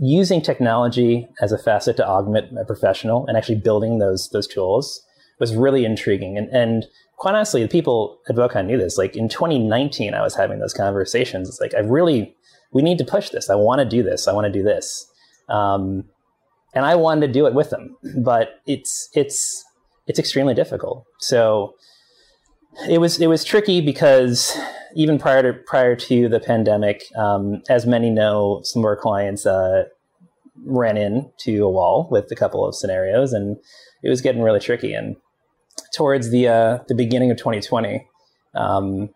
using 0.00 0.40
technology 0.40 1.28
as 1.40 1.52
a 1.52 1.58
facet 1.58 1.96
to 1.98 2.06
augment 2.06 2.58
a 2.58 2.64
professional 2.64 3.26
and 3.26 3.36
actually 3.36 3.56
building 3.56 3.98
those 3.98 4.30
those 4.30 4.46
tools 4.46 5.04
was 5.38 5.54
really 5.54 5.84
intriguing. 5.84 6.36
And 6.36 6.48
and 6.50 6.86
quite 7.16 7.34
honestly, 7.34 7.62
the 7.62 7.68
people 7.68 8.18
at 8.28 8.34
Vocon 8.34 8.66
knew 8.66 8.78
this. 8.78 8.96
Like 8.96 9.14
in 9.14 9.28
2019, 9.28 10.14
I 10.14 10.22
was 10.22 10.34
having 10.34 10.58
those 10.58 10.74
conversations. 10.74 11.48
It's 11.48 11.60
like 11.60 11.74
I 11.74 11.80
really 11.80 12.34
we 12.72 12.82
need 12.82 12.98
to 12.98 13.04
push 13.04 13.30
this. 13.30 13.50
I 13.50 13.54
want 13.54 13.80
to 13.80 13.84
do 13.84 14.02
this. 14.02 14.26
I 14.26 14.32
want 14.32 14.46
to 14.46 14.52
do 14.52 14.62
this. 14.62 15.06
Um, 15.48 16.04
and 16.74 16.84
I 16.84 16.94
wanted 16.94 17.26
to 17.26 17.32
do 17.32 17.46
it 17.46 17.54
with 17.54 17.70
them, 17.70 17.96
but 18.18 18.60
it's 18.66 19.10
it's 19.14 19.64
it's 20.06 20.18
extremely 20.18 20.54
difficult. 20.54 21.04
So 21.18 21.74
it 22.88 22.98
was 22.98 23.20
it 23.20 23.26
was 23.26 23.44
tricky 23.44 23.80
because 23.80 24.56
even 24.94 25.18
prior 25.18 25.42
to 25.42 25.58
prior 25.66 25.96
to 25.96 26.28
the 26.28 26.40
pandemic, 26.40 27.04
um, 27.16 27.62
as 27.68 27.86
many 27.86 28.10
know, 28.10 28.60
some 28.64 28.80
of 28.80 28.86
our 28.86 28.96
clients, 28.96 29.46
uh, 29.46 29.84
ran 30.64 30.96
into 30.96 31.64
a 31.64 31.70
wall 31.70 32.08
with 32.10 32.30
a 32.30 32.36
couple 32.36 32.66
of 32.66 32.74
scenarios, 32.74 33.32
and 33.32 33.56
it 34.02 34.08
was 34.08 34.20
getting 34.20 34.42
really 34.42 34.60
tricky. 34.60 34.92
And 34.94 35.16
towards 35.94 36.30
the 36.30 36.48
uh, 36.48 36.78
the 36.88 36.94
beginning 36.94 37.30
of 37.30 37.36
2020, 37.36 38.06
um, 38.54 39.10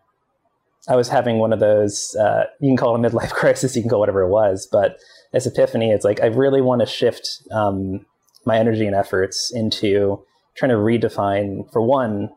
I 0.87 0.95
was 0.95 1.09
having 1.09 1.39
one 1.39 1.53
of 1.53 1.59
those. 1.59 2.15
Uh, 2.19 2.45
you 2.59 2.69
can 2.69 2.77
call 2.77 2.95
it 2.95 3.05
a 3.05 3.09
midlife 3.09 3.31
crisis. 3.31 3.75
You 3.75 3.81
can 3.81 3.89
call 3.89 3.99
whatever 3.99 4.21
it 4.21 4.29
was, 4.29 4.67
but 4.71 4.97
this 5.33 5.45
epiphany, 5.45 5.91
it's 5.91 6.05
like 6.05 6.21
I 6.21 6.27
really 6.27 6.61
want 6.61 6.81
to 6.81 6.85
shift 6.85 7.27
um, 7.51 8.05
my 8.45 8.57
energy 8.57 8.85
and 8.85 8.95
efforts 8.95 9.51
into 9.53 10.23
trying 10.55 10.69
to 10.69 10.77
redefine, 10.77 11.69
for 11.73 11.81
one, 11.81 12.29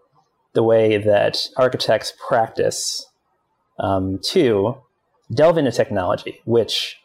the 0.59 0.63
way 0.65 0.97
that 0.99 1.39
architects 1.57 2.13
practice. 2.27 3.07
Um, 3.79 4.19
two, 4.25 4.75
delve 5.33 5.57
into 5.57 5.71
technology, 5.71 6.41
which 6.47 6.97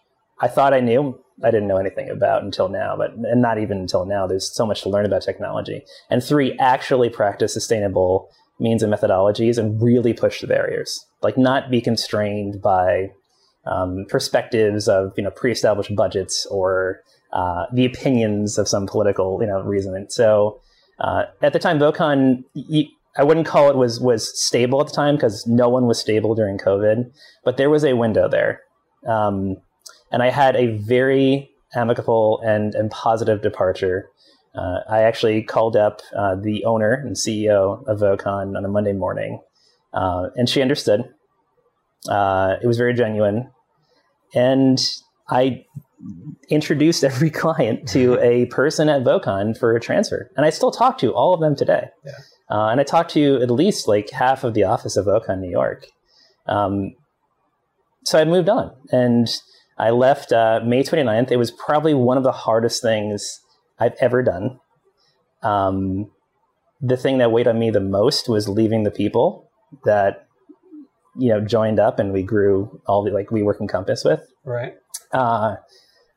I 0.42 0.48
thought 0.48 0.74
I 0.74 0.80
knew. 0.80 1.24
I 1.44 1.52
didn't 1.52 1.68
know 1.68 1.78
anything 1.78 2.10
about 2.10 2.42
until 2.42 2.68
now, 2.68 2.96
but 2.98 3.14
and 3.14 3.44
not 3.44 3.60
even 3.60 3.78
until 3.78 4.08
now. 4.08 4.26
There's 4.26 4.52
so 4.52 4.66
much 4.66 4.82
to 4.82 4.90
learn 4.90 5.06
about 5.06 5.22
technology. 5.22 5.84
And 6.10 6.24
three, 6.24 6.58
actually 6.58 7.10
practice 7.10 7.54
sustainable 7.54 8.28
means 8.60 8.82
and 8.82 8.92
methodologies 8.92 9.60
and 9.60 9.80
really 9.80 10.14
push 10.14 10.42
the 10.42 10.48
barriers. 10.48 11.06
Like 11.22 11.38
not 11.38 11.70
be 11.70 11.80
constrained 11.80 12.60
by 12.60 13.12
um, 13.68 14.08
perspectives 14.10 14.88
of 14.88 15.14
you 15.16 15.24
know 15.24 15.30
pre-established 15.30 15.96
budgets 15.96 16.48
or 16.48 17.02
uh, 17.34 17.68
the 17.72 17.86
opinions 17.86 18.58
of 18.58 18.68
some 18.68 18.88
political 18.88 19.38
you 19.42 19.48
know 19.48 19.62
reason. 19.62 19.96
And 19.96 20.12
so 20.12 20.60
uh, 21.00 21.26
at 21.44 21.54
the 21.54 21.60
time, 21.60 21.78
Vocon, 21.78 22.46
I 23.16 23.24
wouldn't 23.24 23.46
call 23.46 23.70
it 23.70 23.76
was 23.76 24.00
was 24.00 24.40
stable 24.42 24.82
at 24.82 24.88
the 24.88 24.94
time 24.94 25.16
because 25.16 25.46
no 25.46 25.70
one 25.70 25.86
was 25.86 26.00
stable 26.00 26.34
during 26.34 26.58
COVID, 26.58 27.12
but 27.44 27.58
there 27.58 27.70
was 27.70 27.84
a 27.84 27.94
window 27.94 28.28
there, 28.28 28.62
um, 29.08 29.58
and 30.12 30.24
I 30.24 30.30
had 30.30 30.56
a 30.56 30.78
very 30.78 31.52
amicable 31.76 32.42
and 32.44 32.74
and 32.74 32.90
positive 32.90 33.42
departure. 33.42 34.10
Uh, 34.56 34.80
I 34.90 35.02
actually 35.02 35.44
called 35.44 35.76
up 35.76 36.02
uh, 36.16 36.36
the 36.36 36.66
owner 36.66 36.94
and 36.94 37.16
CEO 37.16 37.86
of 37.88 38.00
Vocon 38.00 38.56
on 38.56 38.66
a 38.66 38.68
Monday 38.68 38.94
morning, 38.94 39.42
uh, 39.94 40.30
and 40.36 40.50
she 40.50 40.62
understood. 40.62 41.04
Uh, 42.08 42.56
it 42.62 42.68
was 42.68 42.78
very 42.78 42.94
genuine, 42.94 43.50
and 44.34 44.80
I 45.30 45.66
introduced 46.50 47.04
every 47.04 47.30
client 47.44 47.88
to 47.90 48.20
a 48.22 48.46
person 48.48 48.90
at 48.90 49.04
Vocon 49.04 49.58
for 49.58 49.76
a 49.76 49.80
transfer, 49.80 50.32
and 50.36 50.46
I 50.48 50.50
still 50.50 50.72
talk 50.72 50.98
to 51.00 51.14
all 51.14 51.36
of 51.36 51.42
them 51.42 51.56
today. 51.56 51.90
Yeah. 52.04 52.12
Uh, 52.54 52.68
and 52.68 52.80
I 52.80 52.84
talked 52.84 53.12
to 53.14 53.42
at 53.42 53.50
least 53.50 53.88
like 53.88 54.12
half 54.12 54.44
of 54.44 54.54
the 54.54 54.64
office 54.64 54.96
of 54.96 55.08
Vocon 55.08 55.40
New 55.40 55.50
York. 55.50 55.88
Um, 56.46 56.94
so 58.06 58.20
I 58.20 58.26
moved 58.26 58.48
on 58.48 58.72
and 58.92 59.28
I 59.80 59.90
left 59.90 60.32
uh, 60.32 60.60
May 60.64 60.84
29th. 60.84 61.32
It 61.32 61.38
was 61.38 61.50
probably 61.50 61.96
one 61.96 62.16
of 62.16 62.24
the 62.24 62.32
hardest 62.32 62.84
things 62.84 63.40
I've 63.80 63.96
ever 64.00 64.22
done. 64.22 64.60
Um, 65.42 66.12
the 66.80 66.96
thing 66.96 67.18
that 67.18 67.32
weighed 67.32 67.48
on 67.48 67.58
me 67.58 67.72
the 67.72 67.80
most 67.80 68.30
was 68.30 68.48
leaving 68.48 68.84
the 68.84 68.92
people 68.92 69.50
that 69.84 70.28
you 71.18 71.30
know 71.30 71.42
joined 71.42 71.80
up 71.80 71.98
and 71.98 72.14
we 72.14 72.22
grew 72.22 72.80
all 72.86 73.04
the 73.04 73.10
like 73.10 73.30
WeWork 73.30 73.62
in 73.62 73.68
Compass 73.68 74.04
with. 74.04 74.22
Right. 74.46 74.76
Uh, 75.12 75.56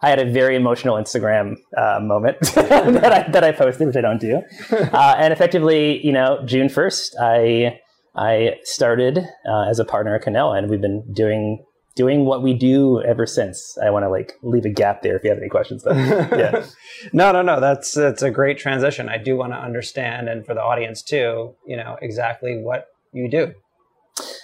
I 0.03 0.11
had 0.11 0.19
a 0.19 0.31
very 0.31 0.57
emotional 0.57 0.97
Instagram 0.97 1.57
uh, 1.77 2.01
moment 2.01 2.39
that 2.55 3.13
I 3.13 3.31
that 3.31 3.45
I 3.45 3.53
posted, 3.53 3.87
which 3.87 3.97
I 3.97 4.01
don't 4.01 4.21
do. 4.21 4.43
Uh, 4.97 5.15
and 5.19 5.33
effectively, 5.33 6.05
you 6.07 6.13
know, 6.13 6.43
June 6.45 6.69
first, 6.69 7.17
I 7.21 7.81
I 8.15 8.57
started 8.63 9.19
uh, 9.19 9.69
as 9.69 9.79
a 9.79 9.85
partner 9.85 10.15
at 10.15 10.23
Canoa, 10.23 10.59
and 10.59 10.71
we've 10.71 10.81
been 10.81 11.05
doing 11.13 11.65
doing 11.97 12.27
what 12.27 12.43
we 12.43 12.55
do 12.55 13.03
ever 13.03 13.27
since. 13.27 13.77
I 13.83 13.91
want 13.91 14.05
to 14.05 14.11
like 14.11 14.35
leave 14.43 14.65
a 14.65 14.71
gap 14.71 15.03
there 15.03 15.17
if 15.17 15.25
you 15.25 15.31
have 15.31 15.39
any 15.39 15.49
questions. 15.49 15.83
Though. 15.83 15.93
Yeah. 16.37 16.67
no, 17.13 17.33
no, 17.33 17.43
no. 17.43 17.61
That's 17.61 17.93
that's 17.93 18.23
a 18.23 18.31
great 18.31 18.59
transition. 18.59 19.09
I 19.09 19.19
do 19.19 19.37
want 19.37 19.53
to 19.53 19.59
understand, 19.59 20.29
and 20.29 20.45
for 20.45 20.55
the 20.55 20.63
audience 20.63 21.03
too, 21.03 21.55
you 21.67 21.77
know, 21.77 21.97
exactly 22.01 22.59
what 22.63 22.87
you 23.13 23.31
do. 23.31 23.55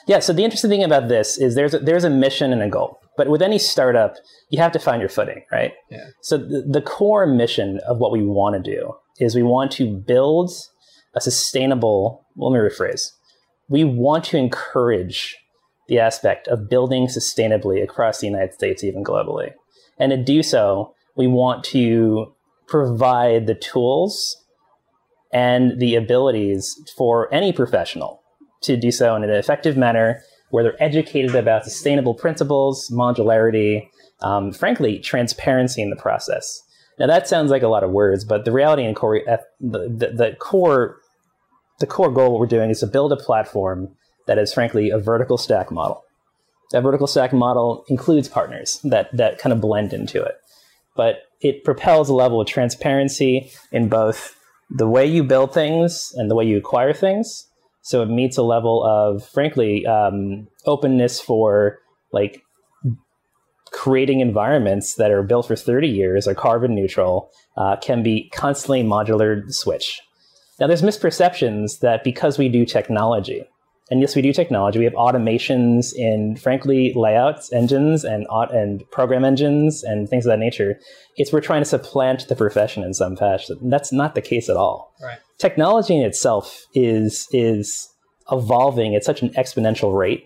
Yeah. 0.07 0.21
So 0.21 0.33
the 0.33 0.45
interesting 0.45 0.71
thing 0.71 0.85
about 0.85 1.09
this 1.09 1.39
is 1.39 1.55
there's 1.55 1.75
a, 1.75 1.79
there's 1.79 2.05
a 2.05 2.11
mission 2.11 2.53
and 2.53 2.63
a 2.63 2.69
goal. 2.69 2.99
But 3.17 3.29
with 3.29 3.43
any 3.43 3.59
startup, 3.59 4.17
you 4.49 4.61
have 4.61 4.73
to 4.73 4.79
find 4.79 5.01
your 5.01 5.09
footing, 5.09 5.45
right? 5.53 5.73
Yeah. 5.91 6.07
So 6.23 6.39
the, 6.39 6.65
the 6.67 6.83
core 6.83 7.27
mission 7.27 7.81
of 7.87 7.99
what 7.99 8.13
we 8.13 8.25
want 8.25 8.63
to 8.63 8.71
do 8.71 8.95
is 9.19 9.35
we 9.35 9.43
want 9.43 9.71
to 9.73 9.97
build 9.97 10.51
a 11.15 11.21
sustainable, 11.21 12.27
well, 12.37 12.51
let 12.51 12.63
me 12.63 12.69
rephrase. 12.69 13.11
We 13.69 13.85
want 13.85 14.25
to 14.25 14.39
encourage 14.39 15.37
the 15.89 15.99
aspect 15.99 16.49
of 16.49 16.71
building 16.71 17.07
sustainably 17.07 17.83
across 17.83 18.21
the 18.21 18.27
United 18.27 18.55
States, 18.55 18.83
even 18.83 19.05
globally. 19.05 19.53
And 19.99 20.11
to 20.11 20.17
do 20.17 20.43
so, 20.43 20.95
we 21.17 21.27
want 21.27 21.65
to 21.65 22.35
provide 22.67 23.47
the 23.47 23.55
tools 23.55 24.39
and 25.33 25.79
the 25.79 25.95
abilities 25.95 26.75
for 26.97 27.33
any 27.33 27.53
professional 27.53 28.23
to 28.63 28.77
do 28.77 28.91
so 28.91 29.15
in 29.17 29.25
an 29.25 29.31
effective 29.31 29.77
manner 29.77 30.23
where 30.53 30.63
they're 30.63 30.83
educated 30.83 31.35
about 31.35 31.65
sustainable 31.65 32.13
principles, 32.13 32.91
modularity, 32.91 33.89
um, 34.21 34.53
frankly, 34.53 34.99
transparency 34.99 35.81
in 35.81 35.89
the 35.89 35.97
process. 35.97 36.63
Now 36.99 37.07
that 37.07 37.27
sounds 37.27 37.51
like 37.51 37.63
a 37.63 37.69
lot 37.69 37.83
of 37.83 37.91
words, 37.91 38.23
but 38.23 38.45
the 38.45 38.53
reality 38.53 38.85
and 38.85 38.95
core, 38.95 39.23
the, 39.61 39.89
the, 39.89 40.13
the 40.15 40.37
core, 40.39 40.99
the 41.81 41.87
core 41.87 42.13
goal 42.13 42.33
what 42.33 42.41
we're 42.41 42.47
doing 42.47 42.69
is 42.69 42.81
to 42.81 42.87
build 42.87 43.13
a 43.13 43.17
platform 43.17 43.97
that 44.27 44.37
is 44.37 44.53
frankly 44.53 44.91
a 44.91 44.99
vertical 44.99 45.39
stack 45.39 45.73
model. 45.73 46.05
That 46.73 46.83
vertical 46.83 47.07
stack 47.07 47.33
model 47.33 47.87
includes 47.89 48.29
partners 48.29 48.79
that 48.85 49.09
that 49.17 49.39
kind 49.39 49.55
of 49.55 49.61
blend 49.63 49.95
into 49.95 50.23
it, 50.23 50.35
but 50.95 51.23
it 51.41 51.65
propels 51.65 52.11
a 52.11 52.15
level 52.15 52.43
of 52.43 52.47
transparency 52.47 53.51
in 53.73 53.89
both 53.89 54.37
the 54.69 54.87
way 54.87 55.07
you 55.07 55.25
build 55.25 55.55
things 55.55 56.13
and 56.15 56.31
the 56.31 56.35
way 56.35 56.45
you 56.45 56.59
acquire 56.59 56.93
things, 56.93 57.47
so 57.83 58.03
it 58.03 58.07
meets 58.07 58.39
a 58.39 58.43
level 58.43 58.85
of, 58.85 59.27
frankly, 59.29 59.85
um, 59.87 60.47
openness 60.67 61.21
for 61.21 61.79
like 62.13 62.43
creating 63.73 64.21
environments 64.21 64.95
that 64.95 65.11
are 65.11 65.23
built 65.23 65.49
for 65.49 65.57
30 65.57 65.89
years, 65.89 66.29
are 66.29 66.35
carbon 66.35 66.75
neutral, 66.75 67.31
uh, 67.57 67.77
can 67.77 68.03
be 68.03 68.31
constantly 68.35 68.83
modular 68.83 69.43
switch. 69.53 70.01
Now, 70.61 70.67
there's 70.67 70.83
misperceptions 70.83 71.81
that 71.81 72.05
because 72.05 72.39
we 72.39 72.49
do 72.49 72.65
technology, 72.65 73.45
and 73.91 74.01
yes, 74.01 74.15
we 74.15 74.23
do 74.23 74.33
technology. 74.33 74.79
We 74.79 74.85
have 74.85 74.95
automations 74.95 75.93
in, 75.95 76.37
frankly, 76.37 76.93
layouts 76.95 77.53
engines 77.53 78.05
and 78.05 78.27
and 78.31 78.89
program 78.91 79.25
engines 79.25 79.83
and 79.83 80.09
things 80.09 80.25
of 80.25 80.31
that 80.31 80.39
nature. 80.39 80.79
It's 81.17 81.33
we're 81.33 81.41
trying 81.41 81.63
to 81.63 81.69
supplant 81.69 82.29
the 82.29 82.37
profession 82.37 82.85
in 82.85 82.95
some 82.95 83.17
fashion. 83.17 83.59
That's 83.69 83.93
not 83.93 84.15
the 84.15 84.23
case 84.23 84.49
at 84.49 84.57
all. 84.57 84.95
Right. 85.03 85.19
Technology 85.43 85.97
in 85.97 86.05
itself 86.05 86.67
is 86.73 87.27
is 87.33 87.89
evolving 88.31 88.95
at 88.95 89.03
such 89.03 89.23
an 89.23 89.31
exponential 89.31 89.93
rate, 89.93 90.23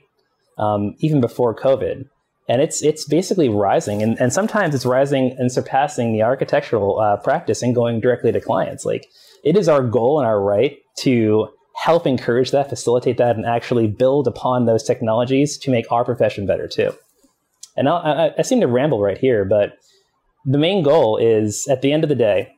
um, 0.58 0.94
even 0.98 1.22
before 1.22 1.56
COVID, 1.56 2.04
and 2.50 2.60
it's 2.60 2.82
it's 2.82 3.08
basically 3.08 3.48
rising. 3.48 4.02
And, 4.02 4.20
and 4.20 4.30
sometimes 4.30 4.74
it's 4.74 4.84
rising 4.84 5.34
and 5.38 5.50
surpassing 5.50 6.12
the 6.12 6.22
architectural 6.22 7.00
uh, 7.00 7.16
practice 7.16 7.62
and 7.62 7.74
going 7.74 7.98
directly 7.98 8.30
to 8.30 8.42
clients. 8.42 8.84
Like 8.84 9.06
it 9.42 9.56
is 9.56 9.70
our 9.70 9.82
goal 9.82 10.18
and 10.18 10.26
our 10.28 10.38
right 10.38 10.76
to 10.98 11.48
help 11.82 12.06
encourage 12.06 12.50
that, 12.50 12.68
facilitate 12.68 13.16
that, 13.16 13.36
and 13.36 13.46
actually 13.46 13.86
build 13.86 14.28
upon 14.28 14.66
those 14.66 14.82
technologies 14.82 15.56
to 15.60 15.70
make 15.70 15.90
our 15.90 16.04
profession 16.04 16.44
better 16.44 16.68
too. 16.68 16.92
And 17.74 17.88
I, 17.88 18.32
I 18.36 18.42
seem 18.42 18.60
to 18.60 18.66
ramble 18.68 19.00
right 19.00 19.16
here, 19.16 19.46
but 19.46 19.78
the 20.44 20.58
main 20.58 20.82
goal 20.82 21.16
is 21.16 21.66
at 21.70 21.80
the 21.80 21.94
end 21.94 22.04
of 22.04 22.10
the 22.10 22.14
day, 22.14 22.52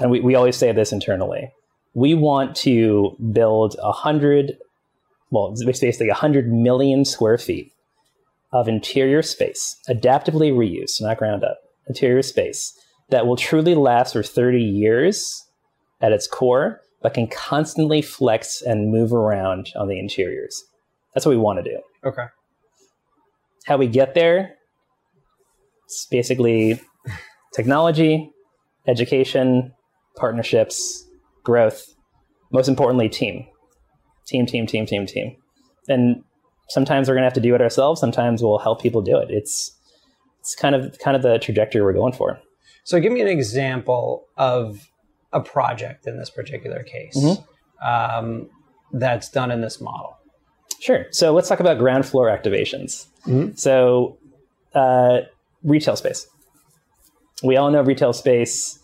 and 0.00 0.10
we, 0.10 0.20
we 0.20 0.34
always 0.34 0.56
say 0.56 0.72
this 0.72 0.92
internally, 0.92 1.52
we 1.94 2.14
want 2.14 2.56
to 2.56 3.16
build 3.32 3.76
a 3.82 3.92
hundred, 3.92 4.56
well, 5.30 5.52
it's 5.52 5.64
basically 5.64 6.08
a 6.08 6.14
hundred 6.14 6.52
million 6.52 7.04
square 7.04 7.38
feet 7.38 7.72
of 8.52 8.68
interior 8.68 9.22
space, 9.22 9.76
adaptively 9.88 10.52
reused, 10.52 11.00
not 11.00 11.18
ground 11.18 11.44
up, 11.44 11.58
interior 11.88 12.22
space 12.22 12.72
that 13.10 13.26
will 13.26 13.36
truly 13.36 13.74
last 13.74 14.12
for 14.12 14.22
30 14.22 14.60
years 14.60 15.46
at 16.00 16.12
its 16.12 16.26
core 16.26 16.80
but 17.04 17.12
can 17.12 17.26
constantly 17.26 18.00
flex 18.00 18.62
and 18.62 18.90
move 18.90 19.12
around 19.12 19.70
on 19.76 19.88
the 19.88 19.98
interiors. 19.98 20.64
That's 21.12 21.26
what 21.26 21.32
we 21.32 21.36
want 21.36 21.62
to 21.62 21.70
do. 21.70 21.78
Okay. 22.02 22.24
How 23.66 23.76
we 23.76 23.86
get 23.86 24.14
there? 24.14 24.54
It's 25.84 26.06
basically 26.06 26.80
technology, 27.54 28.32
education, 28.86 29.74
partnerships, 30.16 31.06
growth, 31.42 31.94
most 32.52 32.68
importantly, 32.68 33.08
team. 33.08 33.46
Team, 34.26 34.46
team, 34.46 34.66
team, 34.66 34.86
team, 34.86 35.06
team. 35.06 35.36
And 35.88 36.22
sometimes 36.68 37.08
we're 37.08 37.14
gonna 37.14 37.26
have 37.26 37.34
to 37.34 37.40
do 37.40 37.54
it 37.54 37.60
ourselves. 37.60 38.00
Sometimes 38.00 38.42
we'll 38.42 38.58
help 38.58 38.80
people 38.80 39.02
do 39.02 39.18
it. 39.18 39.28
It's 39.30 39.76
it's 40.40 40.54
kind 40.54 40.74
of 40.74 40.98
kind 40.98 41.16
of 41.16 41.22
the 41.22 41.38
trajectory 41.38 41.82
we're 41.82 41.92
going 41.92 42.12
for. 42.12 42.40
So 42.84 43.00
give 43.00 43.12
me 43.12 43.20
an 43.20 43.28
example 43.28 44.26
of 44.36 44.88
a 45.32 45.40
project 45.40 46.06
in 46.06 46.18
this 46.18 46.30
particular 46.30 46.82
case 46.82 47.16
mm-hmm. 47.16 47.86
um, 47.86 48.48
that's 48.92 49.28
done 49.30 49.50
in 49.50 49.60
this 49.60 49.80
model. 49.80 50.16
Sure. 50.80 51.06
So 51.10 51.32
let's 51.32 51.48
talk 51.48 51.60
about 51.60 51.78
ground 51.78 52.06
floor 52.06 52.28
activations. 52.28 53.06
Mm-hmm. 53.26 53.54
So, 53.56 54.18
uh, 54.74 55.20
retail 55.62 55.96
space. 55.96 56.26
we 57.42 57.56
all 57.56 57.70
know 57.70 57.82
retail 57.82 58.12
space 58.12 58.78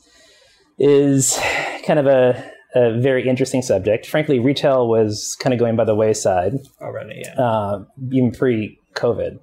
is 0.80 1.38
kind 1.84 1.98
of 1.98 2.06
a, 2.06 2.50
a 2.74 2.98
very 2.98 3.28
interesting 3.28 3.60
subject. 3.60 4.06
Frankly, 4.06 4.40
retail 4.40 4.88
was 4.88 5.36
kind 5.38 5.52
of 5.52 5.60
going 5.60 5.76
by 5.76 5.84
the 5.84 5.94
wayside 5.94 6.54
already. 6.80 7.22
Yeah. 7.22 7.34
uh, 7.38 7.84
even 8.10 8.32
pre-COVID. 8.32 9.38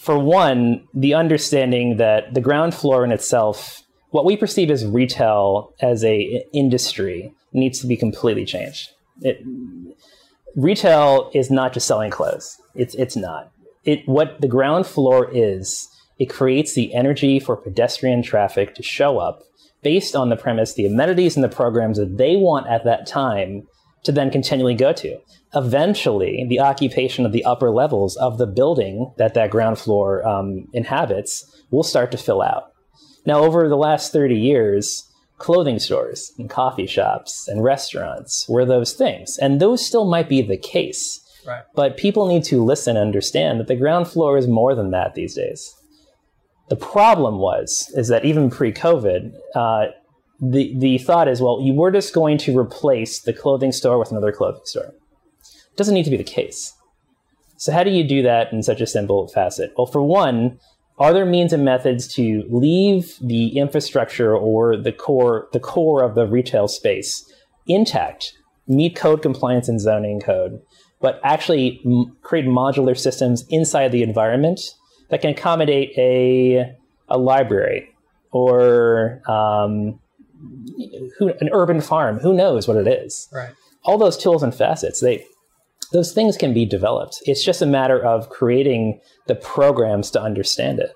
For 0.00 0.18
one, 0.18 0.88
the 0.94 1.14
understanding 1.14 1.98
that 1.98 2.34
the 2.34 2.40
ground 2.40 2.74
floor 2.74 3.04
in 3.04 3.12
itself, 3.12 3.82
what 4.10 4.24
we 4.24 4.36
perceive 4.36 4.70
as 4.70 4.86
retail 4.86 5.72
as 5.80 6.02
a 6.02 6.44
industry, 6.52 7.32
needs 7.52 7.78
to 7.80 7.86
be 7.86 7.96
completely 7.96 8.44
changed. 8.44 8.90
It, 9.20 9.38
retail 10.56 11.30
is 11.34 11.50
not 11.50 11.72
just 11.72 11.86
selling 11.86 12.10
clothes. 12.10 12.56
It's 12.74 12.94
it's 12.94 13.16
not. 13.16 13.52
It 13.84 14.00
what 14.06 14.40
the 14.40 14.48
ground 14.48 14.86
floor 14.86 15.30
is. 15.32 15.88
It 16.18 16.26
creates 16.26 16.74
the 16.74 16.94
energy 16.94 17.40
for 17.40 17.56
pedestrian 17.56 18.22
traffic 18.22 18.74
to 18.76 18.82
show 18.82 19.18
up 19.18 19.42
based 19.84 20.16
on 20.16 20.30
the 20.30 20.36
premise, 20.36 20.74
the 20.74 20.86
amenities 20.86 21.36
and 21.36 21.44
the 21.44 21.48
programs 21.48 21.98
that 21.98 22.16
they 22.16 22.34
want 22.34 22.66
at 22.66 22.84
that 22.84 23.06
time 23.06 23.62
to 24.02 24.10
then 24.10 24.30
continually 24.30 24.74
go 24.74 24.92
to. 24.92 25.18
Eventually, 25.54 26.44
the 26.48 26.60
occupation 26.60 27.24
of 27.24 27.32
the 27.32 27.44
upper 27.44 27.70
levels 27.70 28.16
of 28.16 28.38
the 28.38 28.46
building 28.46 29.12
that 29.18 29.34
that 29.34 29.50
ground 29.50 29.78
floor 29.78 30.26
um, 30.26 30.66
inhabits 30.72 31.62
will 31.70 31.84
start 31.84 32.10
to 32.10 32.18
fill 32.18 32.42
out. 32.42 32.72
Now, 33.24 33.40
over 33.40 33.68
the 33.68 33.76
last 33.76 34.12
30 34.12 34.34
years, 34.34 35.10
clothing 35.38 35.78
stores 35.78 36.32
and 36.38 36.50
coffee 36.50 36.86
shops 36.86 37.48
and 37.48 37.62
restaurants 37.62 38.46
were 38.48 38.64
those 38.64 38.92
things. 38.92 39.38
And 39.38 39.60
those 39.60 39.86
still 39.86 40.04
might 40.04 40.28
be 40.28 40.42
the 40.42 40.56
case. 40.56 41.20
Right. 41.46 41.62
But 41.74 41.96
people 41.96 42.26
need 42.26 42.44
to 42.44 42.64
listen 42.64 42.96
and 42.96 43.06
understand 43.06 43.60
that 43.60 43.66
the 43.66 43.76
ground 43.76 44.08
floor 44.08 44.38
is 44.38 44.46
more 44.46 44.74
than 44.74 44.90
that 44.90 45.14
these 45.14 45.34
days. 45.34 45.74
The 46.68 46.76
problem 46.76 47.38
was 47.38 47.92
is 47.94 48.08
that 48.08 48.24
even 48.24 48.50
pre-COVID, 48.50 49.34
uh, 49.54 49.86
the 50.40 50.74
the 50.78 50.98
thought 50.98 51.28
is, 51.28 51.40
well, 51.40 51.60
you 51.62 51.74
were 51.74 51.90
just 51.90 52.14
going 52.14 52.38
to 52.38 52.58
replace 52.58 53.20
the 53.20 53.32
clothing 53.32 53.72
store 53.72 53.98
with 53.98 54.10
another 54.10 54.32
clothing 54.32 54.64
store. 54.64 54.94
It 55.44 55.76
doesn't 55.76 55.94
need 55.94 56.04
to 56.04 56.10
be 56.10 56.16
the 56.16 56.24
case. 56.24 56.74
So 57.56 57.72
how 57.72 57.84
do 57.84 57.90
you 57.90 58.06
do 58.06 58.22
that 58.22 58.52
in 58.52 58.62
such 58.62 58.80
a 58.80 58.86
simple 58.86 59.28
facet? 59.28 59.72
Well, 59.76 59.86
for 59.86 60.02
one, 60.02 60.58
are 60.98 61.12
there 61.12 61.26
means 61.26 61.52
and 61.52 61.64
methods 61.64 62.06
to 62.14 62.44
leave 62.48 63.14
the 63.20 63.58
infrastructure 63.58 64.36
or 64.36 64.76
the 64.76 64.92
core 64.92 65.48
the 65.52 65.60
core 65.60 66.02
of 66.02 66.14
the 66.14 66.26
retail 66.26 66.68
space 66.68 67.30
intact, 67.66 68.32
meet 68.66 68.96
code 68.96 69.22
compliance 69.22 69.68
and 69.68 69.80
zoning 69.80 70.20
code, 70.20 70.60
but 71.00 71.20
actually 71.24 71.80
create 72.22 72.46
modular 72.46 72.96
systems 72.96 73.44
inside 73.48 73.92
the 73.92 74.02
environment 74.02 74.60
that 75.10 75.20
can 75.20 75.30
accommodate 75.30 75.92
a 75.98 76.76
a 77.08 77.18
library 77.18 77.94
or 78.30 79.22
um, 79.28 80.00
who, 81.18 81.28
an 81.40 81.48
urban 81.52 81.80
farm. 81.80 82.18
Who 82.18 82.34
knows 82.34 82.66
what 82.66 82.76
it 82.76 82.86
is? 82.86 83.28
Right. 83.32 83.54
All 83.84 83.98
those 83.98 84.16
tools 84.16 84.42
and 84.42 84.54
facets, 84.54 85.00
they 85.00 85.24
those 85.92 86.12
things 86.12 86.36
can 86.36 86.52
be 86.52 86.66
developed. 86.66 87.22
It's 87.24 87.44
just 87.44 87.62
a 87.62 87.66
matter 87.66 88.02
of 88.02 88.28
creating 88.28 89.00
the 89.26 89.34
programs 89.36 90.10
to 90.12 90.20
understand 90.20 90.80
it. 90.80 90.92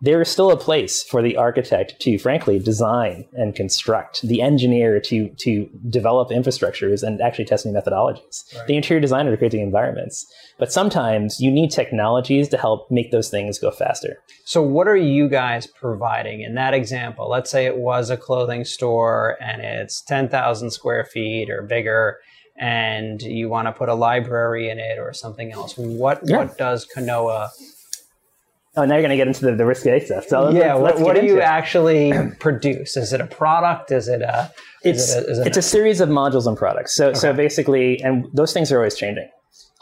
There 0.00 0.20
is 0.20 0.28
still 0.28 0.50
a 0.50 0.56
place 0.56 1.02
for 1.02 1.22
the 1.22 1.36
architect 1.36 2.00
to, 2.00 2.18
frankly, 2.18 2.58
design 2.58 3.26
and 3.32 3.54
construct, 3.54 4.22
the 4.22 4.42
engineer 4.42 5.00
to 5.00 5.28
to 5.38 5.68
develop 5.88 6.28
infrastructures 6.30 7.02
and 7.02 7.20
actually 7.22 7.44
testing 7.46 7.72
methodologies, 7.72 8.54
Right. 8.56 8.66
the 8.66 8.76
interior 8.76 9.00
designer 9.00 9.30
to 9.30 9.36
create 9.36 9.52
the 9.52 9.60
environments. 9.62 10.26
But 10.58 10.72
sometimes 10.72 11.40
you 11.40 11.50
need 11.50 11.70
technologies 11.70 12.48
to 12.50 12.58
help 12.58 12.90
make 12.90 13.12
those 13.12 13.30
things 13.30 13.58
go 13.58 13.70
faster. 13.70 14.18
So, 14.44 14.60
what 14.62 14.88
are 14.88 14.96
you 14.96 15.28
guys 15.28 15.66
providing 15.66 16.42
in 16.42 16.54
that 16.56 16.74
example? 16.74 17.28
Let's 17.30 17.50
say 17.50 17.64
it 17.66 17.78
was 17.78 18.10
a 18.10 18.16
clothing 18.16 18.64
store 18.64 19.38
and 19.40 19.62
it's 19.62 20.02
10,000 20.02 20.70
square 20.70 21.04
feet 21.04 21.48
or 21.50 21.62
bigger, 21.62 22.18
and 22.58 23.22
you 23.22 23.48
want 23.48 23.68
to 23.68 23.72
put 23.72 23.88
a 23.88 23.94
library 23.94 24.68
in 24.68 24.78
it 24.78 24.98
or 24.98 25.12
something 25.12 25.52
else. 25.52 25.78
What 25.78 26.20
Yeah. 26.24 26.38
what 26.38 26.58
does 26.58 26.86
Canoa? 26.86 27.48
Oh, 28.76 28.84
now 28.84 28.94
you're 28.94 29.02
going 29.02 29.10
to 29.10 29.16
get 29.16 29.28
into 29.28 29.44
the, 29.44 29.54
the 29.54 29.64
risque 29.64 30.04
stuff. 30.04 30.26
So 30.26 30.50
yeah, 30.50 30.74
let's, 30.74 30.80
what, 30.80 30.82
let's 30.82 31.00
what 31.00 31.16
do 31.16 31.26
you 31.26 31.38
it. 31.38 31.44
actually 31.44 32.12
produce? 32.40 32.96
Is 32.96 33.12
it 33.12 33.20
a 33.20 33.26
product? 33.26 33.92
Is 33.92 34.08
it 34.08 34.22
a? 34.22 34.52
it's 34.82 35.10
is 35.10 35.14
it 35.14 35.28
a, 35.28 35.30
is 35.30 35.38
it 35.38 35.46
it's 35.46 35.56
a 35.56 35.62
series 35.62 36.00
of 36.00 36.08
modules 36.08 36.46
and 36.46 36.56
products. 36.56 36.94
So 36.94 37.12
so 37.12 37.32
basically, 37.32 38.00
and 38.02 38.26
those 38.32 38.52
things 38.52 38.72
are 38.72 38.78
always 38.78 38.96
changing. 38.96 39.28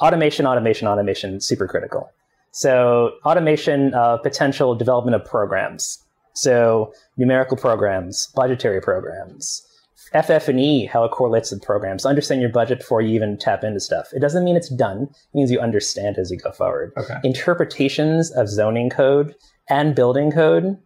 Automation, 0.01 0.47
automation, 0.47 0.88
automation, 0.88 1.40
super 1.40 1.66
critical. 1.66 2.11
So 2.51 3.12
automation, 3.24 3.95
uh, 3.95 4.18
potential 4.18 4.74
development 4.74 5.14
of 5.14 5.24
programs. 5.24 5.99
So 6.34 6.93
numerical 7.16 7.57
programs, 7.57 8.28
budgetary 8.34 8.80
programs, 8.80 9.66
FF&E, 10.15 10.87
how 10.87 11.05
it 11.05 11.11
correlates 11.11 11.51
to 11.51 11.57
programs. 11.57 12.05
Understand 12.07 12.41
your 12.41 12.51
budget 12.51 12.79
before 12.81 13.01
you 13.01 13.15
even 13.15 13.39
tap 13.39 13.65
into 13.65 13.81
stuff. 13.81 14.09
It 14.13 14.21
doesn't 14.21 14.45
mean 14.45 14.57
it's 14.57 14.69
done. 14.69 15.03
It 15.11 15.35
means 15.35 15.51
you 15.51 15.61
understand 15.61 16.19
as 16.19 16.31
you 16.31 16.39
go 16.39 16.53
forward. 16.53 16.93
okay. 16.97 17.17
Interpretations 17.25 18.31
of 18.33 18.49
zoning 18.49 18.91
code 18.91 19.35
and 19.69 19.95
building 19.95 20.31
code 20.33 20.79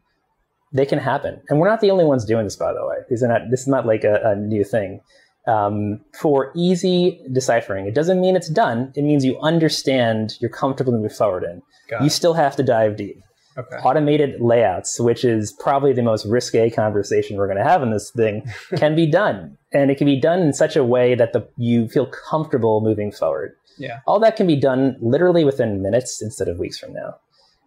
they 0.72 0.84
can 0.84 0.98
happen. 0.98 1.40
And 1.48 1.58
we're 1.60 1.68
not 1.68 1.80
the 1.80 1.90
only 1.90 2.04
ones 2.04 2.24
doing 2.24 2.44
this, 2.44 2.56
by 2.56 2.72
the 2.72 2.84
way. 2.84 2.96
These 3.08 3.22
are 3.22 3.28
not. 3.28 3.42
This 3.50 3.60
is 3.60 3.68
not 3.68 3.86
like 3.86 4.04
a, 4.04 4.20
a 4.24 4.34
new 4.36 4.62
thing. 4.64 5.00
Um, 5.46 6.00
for 6.20 6.52
easy 6.56 7.20
deciphering, 7.32 7.86
it 7.86 7.94
doesn't 7.94 8.20
mean 8.20 8.34
it's 8.34 8.50
done. 8.50 8.92
It 8.96 9.02
means 9.02 9.24
you 9.24 9.38
understand. 9.40 10.34
You're 10.40 10.50
comfortable 10.50 10.92
to 10.92 10.98
move 10.98 11.14
forward 11.16 11.44
in. 11.44 11.62
Got 11.88 12.00
You 12.00 12.08
it. 12.08 12.10
still 12.10 12.34
have 12.34 12.56
to 12.56 12.62
dive 12.64 12.96
deep. 12.96 13.22
Okay. 13.58 13.76
Automated 13.76 14.40
layouts, 14.40 15.00
which 15.00 15.24
is 15.24 15.52
probably 15.52 15.92
the 15.92 16.02
most 16.02 16.26
risque 16.26 16.68
conversation 16.70 17.36
we're 17.36 17.46
going 17.46 17.58
to 17.58 17.64
have 17.64 17.82
in 17.82 17.90
this 17.90 18.10
thing, 18.10 18.42
can 18.76 18.94
be 18.94 19.06
done, 19.10 19.56
and 19.72 19.90
it 19.90 19.96
can 19.98 20.06
be 20.06 20.20
done 20.20 20.40
in 20.40 20.52
such 20.52 20.76
a 20.76 20.84
way 20.84 21.14
that 21.14 21.32
the 21.32 21.48
you 21.56 21.88
feel 21.88 22.06
comfortable 22.06 22.80
moving 22.82 23.10
forward. 23.12 23.52
Yeah. 23.78 24.00
All 24.06 24.20
that 24.20 24.36
can 24.36 24.46
be 24.46 24.56
done 24.56 24.96
literally 25.00 25.44
within 25.44 25.82
minutes 25.82 26.20
instead 26.22 26.48
of 26.48 26.58
weeks 26.58 26.78
from 26.78 26.92
now. 26.92 27.16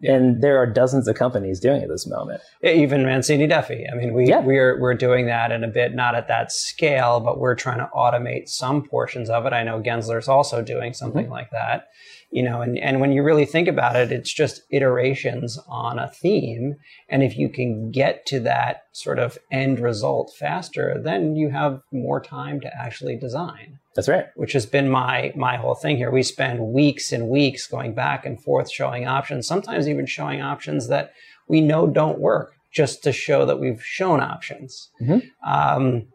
Yeah. 0.02 0.14
And 0.14 0.42
there 0.42 0.58
are 0.58 0.66
dozens 0.66 1.10
of 1.10 1.16
companies 1.18 1.60
doing 1.60 1.82
it 1.82 1.84
at 1.84 1.90
this 1.90 2.08
moment. 2.08 2.40
Even 2.64 3.04
Mancini 3.04 3.48
Duffy. 3.48 3.86
I 3.92 3.96
mean, 3.96 4.14
we 4.14 4.28
Yeah. 4.28 4.40
we're 4.40 4.80
we're 4.80 4.94
doing 4.94 5.26
that 5.26 5.52
in 5.52 5.62
a 5.64 5.68
bit, 5.68 5.94
not 5.94 6.16
at 6.16 6.30
that 6.30 6.54
scale, 6.54 7.20
but 7.20 7.38
we're 7.38 7.54
trying 7.56 7.80
to 7.80 7.90
automate 7.94 8.48
some 8.48 8.82
portions 8.88 9.30
of 9.30 9.46
it. 9.46 9.52
I 9.52 9.64
know 9.64 9.82
Gensler's 9.82 10.30
also 10.30 10.62
doing 10.62 10.94
something 10.94 11.24
Mm-hmm. 11.26 11.32
like 11.34 11.52
that. 11.52 11.88
You 12.32 12.44
know, 12.44 12.62
and, 12.62 12.78
and 12.78 13.02
when 13.02 13.12
you 13.12 13.24
really 13.24 13.46
think 13.46 13.68
about 13.68 13.96
it, 13.96 14.12
it's 14.12 14.32
just 14.32 14.62
iterations 14.70 15.58
on 15.68 15.98
a 15.98 16.08
theme. 16.08 16.76
And 17.10 17.24
if 17.24 17.36
you 17.36 17.50
can 17.50 17.90
get 17.90 18.28
to 18.28 18.40
that 18.42 18.84
sort 18.92 19.18
of 19.18 19.40
end 19.52 19.80
result 19.80 20.32
faster, 20.38 21.02
then 21.04 21.36
you 21.36 21.50
have 21.50 21.82
more 21.92 22.22
time 22.22 22.62
to 22.62 22.72
actually 22.80 23.18
design 23.18 23.80
That's 23.96 24.08
right. 24.08 24.28
which 24.36 24.54
has 24.54 24.68
been 24.68 24.90
my 24.90 25.34
my 25.36 25.58
whole 25.58 25.74
thing 25.74 25.98
here. 25.98 26.12
We 26.12 26.22
spend 26.22 26.60
weeks 26.60 27.12
and 27.12 27.30
weeks 27.30 27.66
going 27.66 27.96
back 27.96 28.28
and 28.28 28.40
forth 28.40 28.70
showing 28.72 29.08
options, 29.08 29.48
sometimes 29.48 29.88
even 29.88 30.06
showing 30.06 30.40
options 30.40 30.88
that 30.90 31.14
we 31.48 31.62
know 31.62 31.88
don't 31.88 32.20
work, 32.20 32.54
just 32.72 33.02
to 33.06 33.12
show 33.12 33.44
that 33.48 33.60
we've 33.60 33.84
shown 33.84 34.22
options. 34.22 34.92
Mhm. 35.02 35.24
Um, 35.44 36.08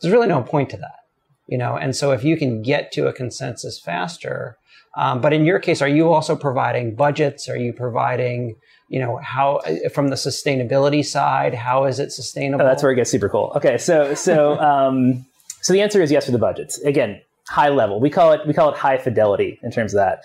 there's 0.00 0.12
really 0.12 0.26
no 0.26 0.42
point 0.42 0.70
to 0.70 0.76
that, 0.78 0.98
you 1.46 1.56
know. 1.58 1.76
And 1.76 1.94
so 1.94 2.10
if 2.10 2.24
you 2.24 2.36
can 2.36 2.60
get 2.62 2.90
to 2.92 3.06
a 3.06 3.12
consensus 3.12 3.78
faster, 3.78 4.56
um, 4.96 5.20
but 5.20 5.32
in 5.32 5.44
your 5.44 5.58
case, 5.58 5.80
are 5.82 5.88
you 5.88 6.12
also 6.12 6.34
providing 6.34 6.94
budgets? 6.94 7.48
Are 7.48 7.56
you 7.56 7.72
providing 7.72 8.56
you 8.88 8.98
know 8.98 9.20
how 9.22 9.60
from 9.94 10.08
the 10.08 10.16
sustainability 10.16 11.04
side 11.04 11.54
how 11.54 11.84
is 11.84 12.00
it 12.00 12.10
sustainable 12.10 12.64
Oh, 12.64 12.68
that's 12.68 12.82
where 12.82 12.90
it 12.92 12.96
gets 12.96 13.10
super 13.10 13.28
cool. 13.28 13.52
Okay, 13.56 13.78
so 13.78 14.14
so 14.14 14.58
um, 14.70 15.24
so 15.62 15.72
the 15.72 15.80
answer 15.80 16.02
is 16.02 16.10
yes 16.10 16.26
for 16.26 16.32
the 16.32 16.38
budgets. 16.38 16.78
Again, 16.82 17.20
high 17.48 17.68
level. 17.68 18.00
We 18.00 18.10
call 18.10 18.32
it 18.32 18.40
we 18.46 18.52
call 18.52 18.70
it 18.72 18.76
high 18.76 18.98
fidelity 18.98 19.58
in 19.62 19.70
terms 19.70 19.94
of 19.94 19.98
that. 19.98 20.22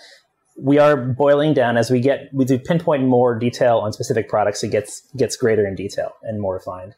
We 0.58 0.78
are 0.78 0.96
boiling 0.96 1.54
down 1.54 1.76
as 1.76 1.90
we 1.90 2.00
get 2.00 2.28
we 2.32 2.44
do 2.44 2.58
pinpoint 2.58 3.04
more 3.04 3.38
detail 3.38 3.78
on 3.78 3.92
specific 3.92 4.28
products. 4.28 4.64
It 4.64 4.72
gets 4.72 5.02
gets 5.16 5.36
greater 5.36 5.66
in 5.66 5.76
detail 5.76 6.12
and 6.22 6.40
more 6.40 6.54
refined. 6.54 6.94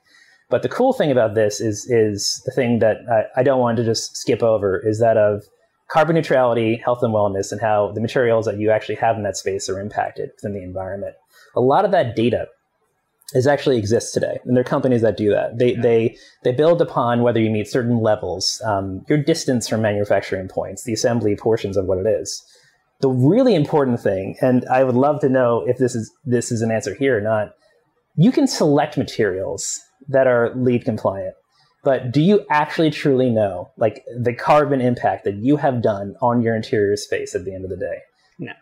But 0.48 0.62
the 0.62 0.68
cool 0.70 0.94
thing 0.94 1.10
about 1.10 1.34
this 1.34 1.60
is 1.60 1.86
is 1.90 2.42
the 2.46 2.52
thing 2.52 2.78
that 2.78 2.98
I, 3.12 3.40
I 3.40 3.42
don't 3.42 3.60
want 3.60 3.76
to 3.76 3.84
just 3.84 4.16
skip 4.16 4.42
over 4.42 4.78
is 4.78 5.00
that 5.00 5.18
of 5.18 5.44
carbon 5.88 6.14
neutrality, 6.14 6.80
health 6.84 7.02
and 7.02 7.14
wellness, 7.14 7.50
and 7.50 7.60
how 7.60 7.92
the 7.92 8.00
materials 8.00 8.46
that 8.46 8.58
you 8.58 8.70
actually 8.70 8.96
have 8.96 9.16
in 9.16 9.22
that 9.22 9.36
space 9.36 9.68
are 9.68 9.80
impacted 9.80 10.30
within 10.36 10.54
the 10.54 10.62
environment. 10.62 11.14
A 11.56 11.60
lot 11.60 11.84
of 11.84 11.90
that 11.90 12.14
data 12.14 12.46
is 13.34 13.46
actually 13.46 13.76
exists 13.76 14.12
today, 14.12 14.38
and 14.44 14.56
there 14.56 14.62
are 14.62 14.64
companies 14.64 15.02
that 15.02 15.16
do 15.16 15.30
that. 15.30 15.58
They 15.58 15.74
Yeah. 15.74 15.80
they 15.82 16.16
they 16.44 16.52
build 16.52 16.80
upon 16.80 17.22
whether 17.22 17.40
you 17.40 17.50
meet 17.50 17.68
certain 17.68 17.98
levels, 18.00 18.62
um, 18.64 19.04
your 19.08 19.18
distance 19.18 19.68
from 19.68 19.82
manufacturing 19.82 20.48
points, 20.48 20.84
the 20.84 20.94
assembly 20.94 21.36
portions 21.36 21.76
of 21.76 21.86
what 21.86 21.98
it 21.98 22.06
is. 22.06 22.42
The 23.00 23.10
really 23.10 23.54
important 23.54 24.00
thing, 24.00 24.36
and 24.40 24.64
I 24.70 24.82
would 24.82 24.96
love 24.96 25.20
to 25.20 25.28
know 25.28 25.62
if 25.66 25.78
this 25.78 25.94
is 25.94 26.10
this 26.24 26.50
is 26.50 26.62
an 26.62 26.70
answer 26.70 26.94
here 26.94 27.16
or 27.18 27.20
not. 27.20 27.52
You 28.16 28.32
can 28.32 28.46
select 28.46 28.96
materials 28.96 29.78
that 30.08 30.26
are 30.26 30.52
LEED 30.56 30.84
compliant, 30.84 31.34
but 31.84 32.10
do 32.12 32.20
you 32.20 32.44
actually 32.50 32.90
truly 32.90 33.30
know 33.30 33.70
like 33.76 34.04
the 34.16 34.34
carbon 34.34 34.80
impact 34.80 35.24
that 35.24 35.36
you 35.36 35.56
have 35.56 35.82
done 35.82 36.16
on 36.20 36.42
your 36.42 36.54
interior 36.56 36.96
space 36.96 37.34
at 37.34 37.44
the 37.44 37.54
end 37.54 37.64
of 37.64 37.70
the 37.70 37.76
day? 37.76 37.98
No. 38.38 38.52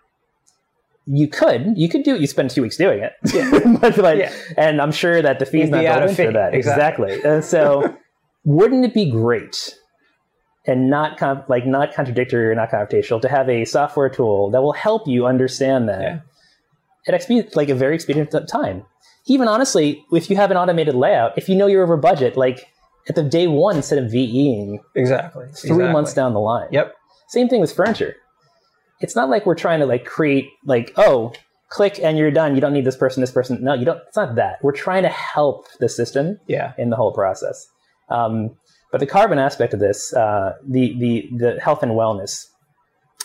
you 1.06 1.28
could 1.28 1.74
you 1.76 1.88
could 1.88 2.02
do 2.02 2.14
it. 2.14 2.20
You 2.20 2.26
spend 2.26 2.50
two 2.50 2.62
weeks 2.62 2.76
doing 2.76 3.00
it, 3.02 3.12
but, 3.80 3.96
but 3.96 4.16
Yeah. 4.18 4.32
and 4.56 4.80
I'm 4.80 4.92
sure 4.92 5.22
that 5.22 5.38
the 5.38 5.46
fee's 5.46 5.62
You'd 5.64 5.70
not 5.70 5.80
be 5.80 5.86
out 5.86 5.98
built 6.00 6.10
of 6.12 6.18
into 6.18 6.30
fee. 6.30 6.34
that 6.34 6.54
Exactly. 6.54 7.12
exactly. 7.12 7.30
And 7.30 7.44
so, 7.44 7.96
wouldn't 8.44 8.84
it 8.84 8.94
be 8.94 9.10
great 9.10 9.76
and 10.66 10.90
not 10.90 11.16
com- 11.18 11.44
like 11.48 11.64
not 11.66 11.94
contradictory 11.94 12.48
or 12.48 12.54
not 12.54 12.70
computational 12.70 13.20
to 13.22 13.28
have 13.28 13.48
a 13.48 13.64
software 13.64 14.08
tool 14.08 14.50
that 14.50 14.62
will 14.62 14.72
help 14.72 15.06
you 15.06 15.26
understand 15.26 15.88
that 15.88 16.00
Yeah. 16.02 16.20
at 17.14 17.20
expe- 17.20 17.54
like 17.56 17.68
a 17.68 17.74
very 17.74 17.94
expedient 17.94 18.34
time. 18.48 18.84
Even 19.28 19.48
honestly, 19.48 20.04
if 20.12 20.28
you 20.30 20.36
have 20.36 20.50
an 20.50 20.56
automated 20.56 20.94
layout, 20.94 21.36
if 21.36 21.48
you 21.48 21.54
know 21.56 21.66
you're 21.66 21.82
over 21.82 21.96
budget, 21.96 22.36
like 22.36 22.66
at 23.08 23.14
the 23.14 23.22
day 23.22 23.46
one 23.46 23.76
instead 23.76 23.98
of 23.98 24.10
VEing 24.10 24.78
Exactly. 24.94 25.44
three 25.46 25.70
Exactly. 25.70 25.92
months 25.92 26.14
down 26.14 26.32
the 26.34 26.40
line. 26.40 26.68
Yep. 26.72 26.94
Same 27.28 27.48
thing 27.48 27.60
with 27.60 27.72
furniture. 27.72 28.16
It's 29.00 29.14
not 29.14 29.28
like 29.28 29.46
we're 29.46 29.54
trying 29.54 29.80
to 29.80 29.86
like 29.86 30.04
create 30.04 30.46
like 30.64 30.92
oh 30.96 31.32
click 31.68 31.98
and 32.02 32.16
you're 32.16 32.30
done. 32.30 32.54
You 32.54 32.60
don't 32.60 32.72
need 32.72 32.84
this 32.84 32.96
person, 32.96 33.20
this 33.20 33.32
person. 33.32 33.62
No, 33.62 33.74
you 33.74 33.84
don't. 33.84 34.00
It's 34.06 34.16
not 34.16 34.36
that. 34.36 34.58
We're 34.62 34.72
trying 34.72 35.02
to 35.02 35.08
help 35.08 35.66
the 35.80 35.88
system 35.88 36.38
Yeah. 36.46 36.72
in 36.78 36.90
the 36.90 36.96
whole 36.96 37.12
process. 37.12 37.66
Um, 38.08 38.56
but 38.92 38.98
the 39.00 39.06
carbon 39.06 39.38
aspect 39.38 39.74
of 39.74 39.80
this, 39.80 40.14
uh, 40.14 40.52
the 40.66 40.96
the 40.98 41.28
the 41.36 41.60
health 41.60 41.82
and 41.82 41.92
wellness, 41.92 42.46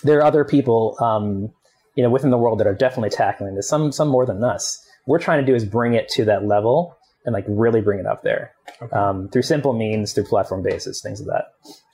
there 0.03 0.17
are 0.19 0.23
other 0.25 0.43
people, 0.43 0.97
um, 0.99 1.51
you 1.95 2.03
know, 2.03 2.09
within 2.09 2.31
the 2.31 2.37
world 2.37 2.59
that 2.59 2.67
are 2.67 2.73
definitely 2.75 3.11
tackling 3.11 3.55
this. 3.55 3.69
Some 3.69 3.91
some 3.91 4.07
more 4.09 4.25
than 4.25 4.43
us. 4.43 4.83
We're 5.07 5.19
trying 5.19 5.39
to 5.43 5.45
do 5.45 5.55
is 5.55 5.63
bring 5.65 5.93
it 5.93 6.09
to 6.09 6.25
that 6.25 6.45
level 6.45 6.97
and 7.25 7.33
like 7.33 7.45
really 7.47 7.81
bring 7.81 7.99
it 7.99 8.05
up 8.05 8.23
there 8.23 8.51
Okay. 8.81 8.95
um, 8.95 9.29
through 9.29 9.43
simple 9.43 9.73
means, 9.73 10.13
through 10.13 10.23
platform 10.25 10.63
basis, 10.63 11.01
things 11.01 11.19
of 11.21 11.27
that. 11.27 11.45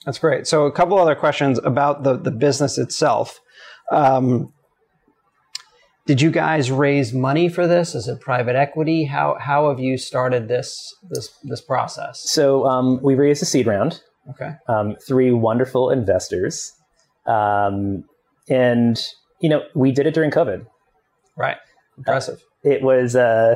That's 0.06 0.18
great. 0.18 0.46
So 0.46 0.64
a 0.66 0.72
couple 0.72 0.96
other 0.98 1.14
questions 1.14 1.58
about 1.64 2.02
the, 2.02 2.16
the 2.16 2.30
business 2.30 2.78
itself. 2.78 3.40
Um, 3.92 4.52
did 6.06 6.22
you 6.22 6.30
guys 6.30 6.70
raise 6.70 7.12
money 7.12 7.48
for 7.50 7.66
this? 7.66 7.94
Is 7.94 8.08
it 8.08 8.20
private 8.20 8.56
equity? 8.56 9.04
How 9.04 9.36
how 9.38 9.68
have 9.68 9.78
you 9.78 9.98
started 9.98 10.48
this 10.48 10.94
this 11.10 11.28
this 11.44 11.60
process? 11.60 12.22
So 12.30 12.64
um, 12.66 12.98
we 13.02 13.14
raised 13.14 13.42
a 13.42 13.46
seed 13.46 13.66
round. 13.66 14.02
Okay. 14.30 14.52
um, 14.68 14.94
three 15.06 15.32
wonderful 15.32 15.88
investors. 15.90 16.72
Um, 17.26 18.04
and, 18.50 18.98
you 19.40 19.48
know, 19.48 19.62
we 19.74 19.90
did 19.90 20.06
it 20.06 20.12
during 20.12 20.30
COVID. 20.30 20.66
Right. 21.34 21.56
Impressive. 21.96 22.42
It 22.62 22.82
was, 22.82 23.16
uh, 23.16 23.54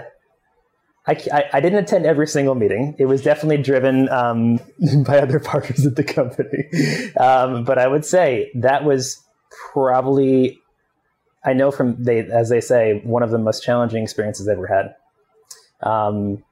I, 1.06 1.44
I, 1.52 1.60
didn't 1.60 1.80
attend 1.80 2.06
every 2.06 2.28
single 2.28 2.54
meeting. 2.54 2.94
It 2.96 3.06
was 3.06 3.22
definitely 3.22 3.60
driven 3.60 4.08
um, 4.08 4.60
by 5.04 5.18
other 5.18 5.40
partners 5.40 5.84
at 5.84 5.96
the 5.96 6.04
company. 6.04 6.68
Um, 7.16 7.64
but 7.64 7.78
I 7.78 7.88
would 7.88 8.04
say 8.04 8.52
that 8.54 8.84
was 8.84 9.20
probably, 9.72 10.60
I 11.44 11.54
know 11.54 11.72
from, 11.72 12.02
they, 12.02 12.20
as 12.20 12.50
they 12.50 12.60
say, 12.60 13.00
one 13.02 13.22
of 13.24 13.30
the 13.30 13.38
most 13.38 13.64
challenging 13.64 14.02
experiences 14.02 14.48
I've 14.48 14.58
ever 14.58 14.66
had. 14.68 14.94
Um, 15.82 16.44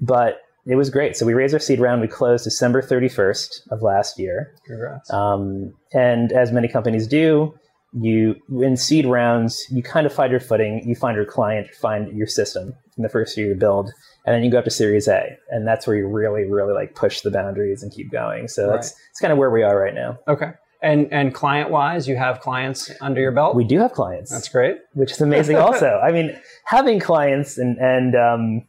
but 0.00 0.40
it 0.64 0.76
was 0.76 0.88
great. 0.88 1.16
So 1.16 1.26
we 1.26 1.34
raised 1.34 1.52
our 1.52 1.60
seed 1.60 1.78
round. 1.78 2.00
We 2.00 2.08
closed 2.08 2.44
December 2.44 2.80
31st 2.80 3.70
of 3.70 3.82
last 3.82 4.18
year. 4.18 4.54
Congrats. 4.64 5.12
Um, 5.12 5.74
and 5.92 6.32
as 6.32 6.50
many 6.50 6.68
companies 6.68 7.06
do, 7.06 7.58
you 7.92 8.36
in 8.48 8.78
seed 8.78 9.04
rounds, 9.04 9.66
you 9.70 9.82
kind 9.82 10.06
of 10.06 10.14
find 10.14 10.30
your 10.30 10.40
footing, 10.40 10.82
you 10.88 10.94
find 10.94 11.14
your 11.14 11.26
client, 11.26 11.66
you 11.66 11.74
find 11.74 12.16
your 12.16 12.26
system 12.26 12.74
in 12.96 13.02
the 13.02 13.08
first 13.08 13.36
year 13.36 13.48
you 13.48 13.54
build, 13.54 13.90
and 14.26 14.34
then 14.34 14.44
you 14.44 14.50
go 14.50 14.58
up 14.58 14.64
to 14.64 14.70
Series 14.70 15.08
A, 15.08 15.36
and 15.50 15.66
that's 15.66 15.86
where 15.86 15.96
you 15.96 16.06
really, 16.06 16.44
really 16.44 16.74
like 16.74 16.94
push 16.94 17.20
the 17.22 17.30
boundaries 17.30 17.82
and 17.82 17.92
keep 17.92 18.10
going. 18.10 18.48
So 18.48 18.68
that's 18.68 18.90
that's 18.92 19.20
kind 19.20 19.32
of 19.32 19.38
where 19.38 19.50
we 19.50 19.62
are 19.62 19.78
right 19.78 19.94
now. 19.94 20.18
okay. 20.28 20.52
And 20.84 21.12
and 21.12 21.32
client 21.32 21.70
wise, 21.70 22.08
you 22.08 22.16
have 22.16 22.40
clients 22.40 22.90
under 23.00 23.20
your 23.20 23.30
belt. 23.30 23.54
We 23.54 23.62
do 23.62 23.78
have 23.78 23.92
clients, 23.92 24.32
That's 24.32 24.48
great. 24.48 24.78
which 24.94 25.12
is 25.12 25.20
amazing. 25.20 25.56
also, 25.68 26.00
I 26.04 26.10
mean, 26.10 26.36
having 26.64 26.98
clients 26.98 27.56
and 27.56 27.78
and 27.78 28.16
um, 28.16 28.66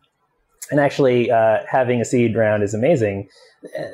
and 0.69 0.79
actually 0.79 1.31
uh, 1.31 1.59
having 1.67 2.01
a 2.01 2.05
seed 2.05 2.35
round 2.35 2.61
is 2.61 2.75
amazing. 2.75 3.29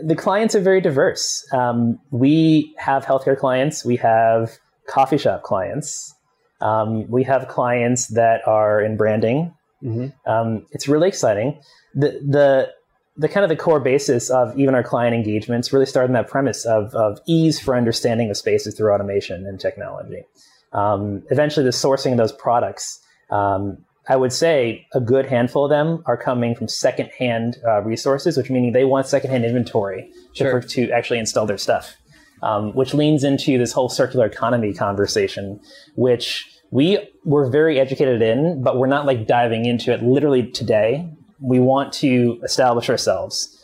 The 0.03 0.15
clients 0.15 0.53
are 0.53 0.59
very 0.59 0.81
diverse. 0.81 1.47
Um, 1.53 1.97
we 2.11 2.75
have 2.77 3.05
healthcare 3.05 3.37
clients. 3.37 3.85
We 3.85 3.95
have 3.97 4.57
coffee 4.87 5.17
shop 5.17 5.43
clients. 5.43 6.13
Um, 6.59 7.09
we 7.09 7.23
have 7.23 7.47
clients 7.47 8.07
that 8.07 8.45
are 8.45 8.81
in 8.81 8.97
branding. 8.97 9.53
Hmm 9.81 10.07
Um, 10.25 10.65
it's 10.71 10.87
really 10.87 11.07
exciting. 11.07 11.59
The 11.95 12.19
the 12.27 12.73
the 13.17 13.27
kind 13.27 13.43
of 13.43 13.49
the 13.49 13.55
core 13.55 13.81
basis 13.81 14.29
of 14.29 14.57
even 14.57 14.73
our 14.75 14.83
client 14.83 15.13
engagements 15.13 15.73
really 15.73 15.85
started 15.85 16.07
in 16.07 16.13
that 16.13 16.29
premise 16.29 16.63
of, 16.65 16.93
of 16.95 17.19
ease 17.27 17.59
for 17.59 17.75
understanding 17.75 18.29
of 18.29 18.37
spaces 18.37 18.75
through 18.75 18.93
automation 18.93 19.45
and 19.45 19.59
technology. 19.59 20.23
Um, 20.71 21.23
eventually, 21.29 21.65
the 21.65 21.71
sourcing 21.71 22.13
of 22.13 22.17
those 22.17 22.31
products, 22.31 22.99
um, 23.29 23.79
I 24.07 24.15
would 24.15 24.31
say 24.31 24.87
a 24.93 25.01
good 25.01 25.25
handful 25.25 25.65
of 25.65 25.69
them 25.69 26.01
are 26.05 26.15
coming 26.15 26.55
from 26.55 26.67
secondhand 26.69 27.57
uh, 27.67 27.81
resources, 27.81 28.37
which 28.37 28.49
meaning 28.49 28.71
they 28.71 28.85
want 28.85 29.05
secondhand 29.07 29.43
inventory 29.43 30.09
to, 30.35 30.43
Sure. 30.43 30.61
to 30.61 30.89
actually 30.91 31.19
install 31.19 31.45
their 31.45 31.57
stuff, 31.57 31.95
um, 32.41 32.71
which 32.73 32.93
leans 32.93 33.23
into 33.25 33.57
this 33.57 33.73
whole 33.73 33.89
circular 33.89 34.25
economy 34.27 34.73
conversation, 34.73 35.59
which 35.95 36.47
we 36.71 36.99
were 37.25 37.49
very 37.49 37.79
educated 37.79 38.21
in, 38.21 38.61
but 38.61 38.77
we're 38.77 38.87
not 38.87 39.05
like 39.05 39.27
diving 39.27 39.65
into 39.65 39.93
it 39.93 40.03
literally 40.03 40.49
today. 40.51 41.09
We 41.39 41.59
want 41.59 41.93
to 41.93 42.39
establish 42.43 42.89
ourselves. 42.89 43.55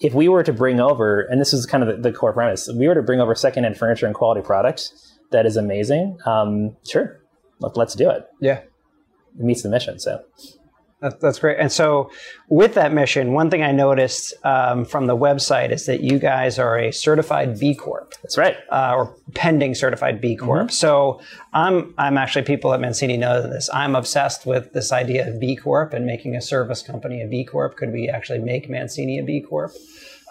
If 0.00 0.14
we 0.14 0.28
were 0.28 0.42
to 0.42 0.52
bring 0.52 0.80
over, 0.80 1.22
and 1.22 1.40
this 1.40 1.52
is 1.52 1.66
kind 1.66 1.84
of 1.84 1.96
the, 1.96 2.10
the 2.10 2.16
core 2.16 2.32
premise, 2.32 2.68
if 2.68 2.76
we 2.76 2.88
were 2.88 2.94
to 2.94 3.02
bring 3.02 3.20
over 3.20 3.34
secondhand 3.34 3.76
furniture 3.76 4.06
and 4.06 4.14
quality 4.14 4.42
product 4.42 4.90
that 5.30 5.46
is 5.46 5.56
amazing, 5.56 6.18
um, 6.26 6.76
sure, 6.88 7.20
let, 7.60 7.76
let's 7.76 7.94
do 7.94 8.10
it. 8.10 8.26
Yeah. 8.40 8.60
It 9.38 9.44
meets 9.44 9.62
the 9.62 9.68
mission. 9.68 9.98
So 9.98 10.24
that's 11.20 11.38
great. 11.38 11.58
And 11.58 11.70
so, 11.70 12.10
with 12.48 12.74
that 12.74 12.92
mission, 12.92 13.32
one 13.32 13.50
thing 13.50 13.62
I 13.62 13.72
noticed 13.72 14.34
um, 14.44 14.84
from 14.84 15.06
the 15.06 15.16
website 15.16 15.70
is 15.70 15.86
that 15.86 16.00
you 16.00 16.18
guys 16.18 16.58
are 16.58 16.78
a 16.78 16.92
certified 16.92 17.58
B 17.58 17.74
Corp 17.74 18.14
that's 18.22 18.38
right. 18.38 18.56
uh, 18.70 18.94
or 18.96 19.16
pending 19.34 19.74
certified 19.74 20.20
B 20.20 20.36
Corp. 20.36 20.70
So, 20.70 21.20
I'm 21.52 21.94
I'm 21.98 22.16
actually 22.18 22.42
people 22.42 22.72
at 22.74 22.80
Mancini 22.80 23.16
know 23.16 23.42
this. 23.42 23.68
I'm 23.72 23.94
obsessed 23.94 24.46
with 24.46 24.72
this 24.72 24.92
idea 24.92 25.28
of 25.28 25.40
B 25.40 25.56
Corp 25.56 25.92
and 25.92 26.06
making 26.06 26.36
a 26.36 26.40
service 26.40 26.82
company 26.82 27.22
a 27.22 27.26
B 27.26 27.44
Corp. 27.44 27.76
Could 27.76 27.92
we 27.92 28.08
actually 28.08 28.40
make 28.40 28.68
Mancini 28.68 29.18
a 29.18 29.22
B 29.22 29.40
Corp? 29.40 29.72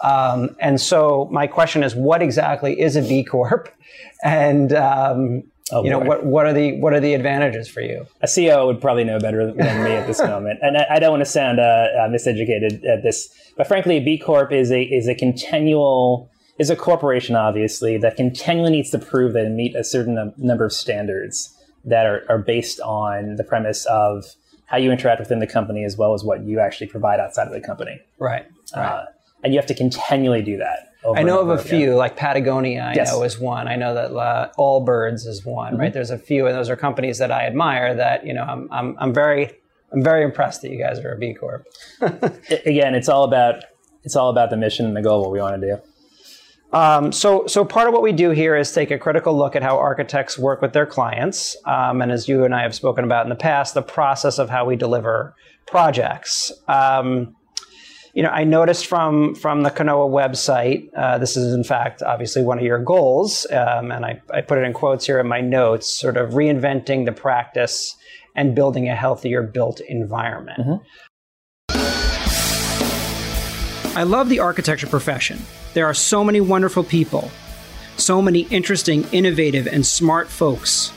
Um, 0.02 0.56
and 0.60 0.80
so, 0.80 1.28
my 1.30 1.46
question 1.46 1.82
is, 1.82 1.94
what 1.94 2.20
exactly 2.22 2.80
is 2.80 2.96
a 2.96 3.02
B 3.02 3.24
Corp? 3.24 3.68
And 4.24 4.72
um, 4.72 5.44
you 5.72 5.90
know, 5.90 6.00
boy. 6.00 6.06
what 6.06 6.24
what 6.26 6.46
are 6.46 6.52
the 6.52 6.78
what 6.80 6.92
are 6.92 7.00
the 7.00 7.14
advantages 7.14 7.68
for 7.68 7.80
you? 7.80 8.06
a 8.20 8.26
CEO 8.26 8.66
would 8.66 8.80
probably 8.80 9.04
know 9.04 9.18
better 9.18 9.46
than 9.52 9.84
me 9.84 9.92
at 9.92 10.06
this 10.06 10.18
moment, 10.34 10.58
and 10.62 10.76
I, 10.76 10.86
I 10.90 10.98
don't 10.98 11.10
want 11.10 11.22
to 11.22 11.30
sound 11.30 11.58
uh, 11.58 11.62
uh, 11.62 12.08
miseducated 12.08 12.84
at 12.86 13.02
this, 13.02 13.28
but 13.56 13.66
frankly, 13.66 13.96
a 13.96 14.00
B 14.04 14.18
Corp 14.18 14.52
is 14.52 14.70
a 14.70 14.82
is 14.82 15.08
a 15.08 15.14
continual 15.14 16.30
is 16.58 16.70
a 16.70 16.76
corporation, 16.76 17.34
obviously, 17.34 17.96
that 17.98 18.16
continually 18.16 18.70
needs 18.70 18.90
to 18.90 18.98
prove 18.98 19.32
that 19.32 19.44
it 19.46 19.50
meet 19.50 19.74
a 19.74 19.82
certain 19.82 20.14
num- 20.14 20.34
number 20.36 20.64
of 20.64 20.72
standards 20.72 21.52
that 21.84 22.06
are, 22.06 22.24
are 22.28 22.38
based 22.38 22.78
on 22.80 23.36
the 23.36 23.44
premise 23.44 23.84
of 23.86 24.24
how 24.66 24.76
you 24.76 24.92
interact 24.92 25.18
within 25.20 25.40
the 25.40 25.46
company 25.46 25.84
as 25.84 25.96
well 25.96 26.14
as 26.14 26.22
what 26.24 26.42
you 26.44 26.60
actually 26.60 26.86
provide 26.86 27.18
outside 27.20 27.46
of 27.46 27.52
the 27.52 27.60
company, 27.60 28.00
Right. 28.18 28.46
Right. 28.74 28.86
uh, 28.86 29.04
and 29.44 29.52
you 29.54 29.58
have 29.60 29.66
to 29.66 29.74
continually 29.74 30.42
do 30.42 30.56
that. 30.56 30.88
over 31.04 31.18
I 31.18 31.22
know 31.22 31.38
of 31.40 31.50
a 31.50 31.52
again. 31.54 31.64
few, 31.66 31.94
like 31.94 32.16
Patagonia, 32.16 32.80
I 32.82 32.94
Yes. 32.94 33.12
know 33.12 33.22
is 33.22 33.38
one. 33.38 33.68
I 33.68 33.76
know 33.76 33.94
that 33.94 34.10
uh, 34.16 34.50
Allbirds 34.58 35.26
is 35.26 35.44
one, 35.44 35.76
right? 35.78 35.92
There's 35.92 36.10
a 36.10 36.18
few, 36.18 36.46
and 36.46 36.56
those 36.56 36.70
are 36.70 36.76
companies 36.76 37.18
that 37.18 37.30
I 37.30 37.44
admire. 37.46 37.94
That 37.94 38.26
you 38.26 38.32
know, 38.34 38.42
I'm 38.42 38.68
I'm, 38.72 38.96
I'm 38.98 39.12
very 39.14 39.52
I'm 39.92 40.02
very 40.02 40.24
impressed 40.24 40.62
that 40.62 40.70
you 40.70 40.78
guys 40.78 40.98
are 41.00 41.12
a 41.12 41.18
B 41.18 41.34
Corp. 41.34 41.64
Again, 42.66 42.94
it's 42.94 43.08
all 43.08 43.24
about 43.24 43.62
it's 44.02 44.16
all 44.16 44.30
about 44.30 44.50
the 44.50 44.56
mission 44.56 44.86
and 44.86 44.96
the 44.96 45.02
goal, 45.02 45.20
what 45.22 45.30
we 45.30 45.40
want 45.40 45.60
to 45.60 45.66
do. 45.76 45.82
Um, 46.76 47.12
so, 47.12 47.46
so 47.46 47.64
part 47.64 47.86
of 47.86 47.92
what 47.94 48.02
we 48.02 48.10
do 48.10 48.30
here 48.30 48.56
is 48.56 48.72
take 48.72 48.90
a 48.90 48.98
critical 48.98 49.36
look 49.38 49.54
at 49.54 49.62
how 49.62 49.78
architects 49.78 50.36
work 50.36 50.60
with 50.60 50.72
their 50.72 50.86
clients, 50.86 51.56
um, 51.66 52.02
and 52.02 52.10
as 52.10 52.26
you 52.28 52.44
and 52.44 52.52
I 52.52 52.62
have 52.62 52.74
spoken 52.74 53.04
about 53.04 53.24
in 53.24 53.30
the 53.30 53.36
past, 53.36 53.74
the 53.74 53.82
process 53.82 54.38
of 54.40 54.50
how 54.50 54.64
we 54.64 54.74
deliver 54.74 55.36
projects. 55.68 56.50
Um, 56.66 57.36
you 58.14 58.22
know, 58.22 58.30
I 58.30 58.44
noticed 58.44 58.86
from 58.86 59.34
from 59.34 59.64
the 59.64 59.70
Canoa 59.70 60.08
website, 60.08 60.88
uh, 60.96 61.18
this 61.18 61.36
is 61.36 61.52
in 61.52 61.64
fact 61.64 62.00
obviously 62.00 62.42
one 62.42 62.58
of 62.58 62.64
your 62.64 62.78
goals, 62.78 63.44
um, 63.50 63.90
and 63.90 64.06
I, 64.06 64.22
I 64.32 64.40
put 64.40 64.58
it 64.58 64.62
in 64.62 64.72
quotes 64.72 65.04
here 65.04 65.18
in 65.18 65.26
my 65.26 65.40
notes, 65.40 65.92
sort 65.92 66.16
of 66.16 66.30
reinventing 66.30 67.06
the 67.06 67.12
practice 67.12 67.96
and 68.36 68.54
building 68.54 68.88
a 68.88 68.94
healthier 68.94 69.42
built 69.42 69.80
environment. 69.80 70.82
I 73.96 74.04
love 74.04 74.28
the 74.28 74.40
architecture 74.40 74.86
profession. 74.86 75.40
There 75.74 75.86
are 75.86 75.94
so 75.94 76.22
many 76.22 76.40
wonderful 76.40 76.84
people, 76.84 77.30
so 77.96 78.22
many 78.22 78.42
interesting, 78.42 79.04
innovative, 79.10 79.66
and 79.66 79.84
smart 79.84 80.28
folks. 80.28 80.92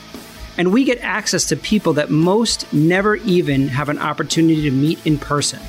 And 0.56 0.72
we 0.72 0.84
get 0.84 0.98
access 0.98 1.44
to 1.46 1.56
people 1.56 1.92
that 1.94 2.10
most 2.10 2.72
never 2.72 3.16
even 3.16 3.68
have 3.68 3.88
an 3.88 3.98
opportunity 3.98 4.62
to 4.62 4.72
meet 4.72 5.04
in 5.06 5.18
person. 5.18 5.60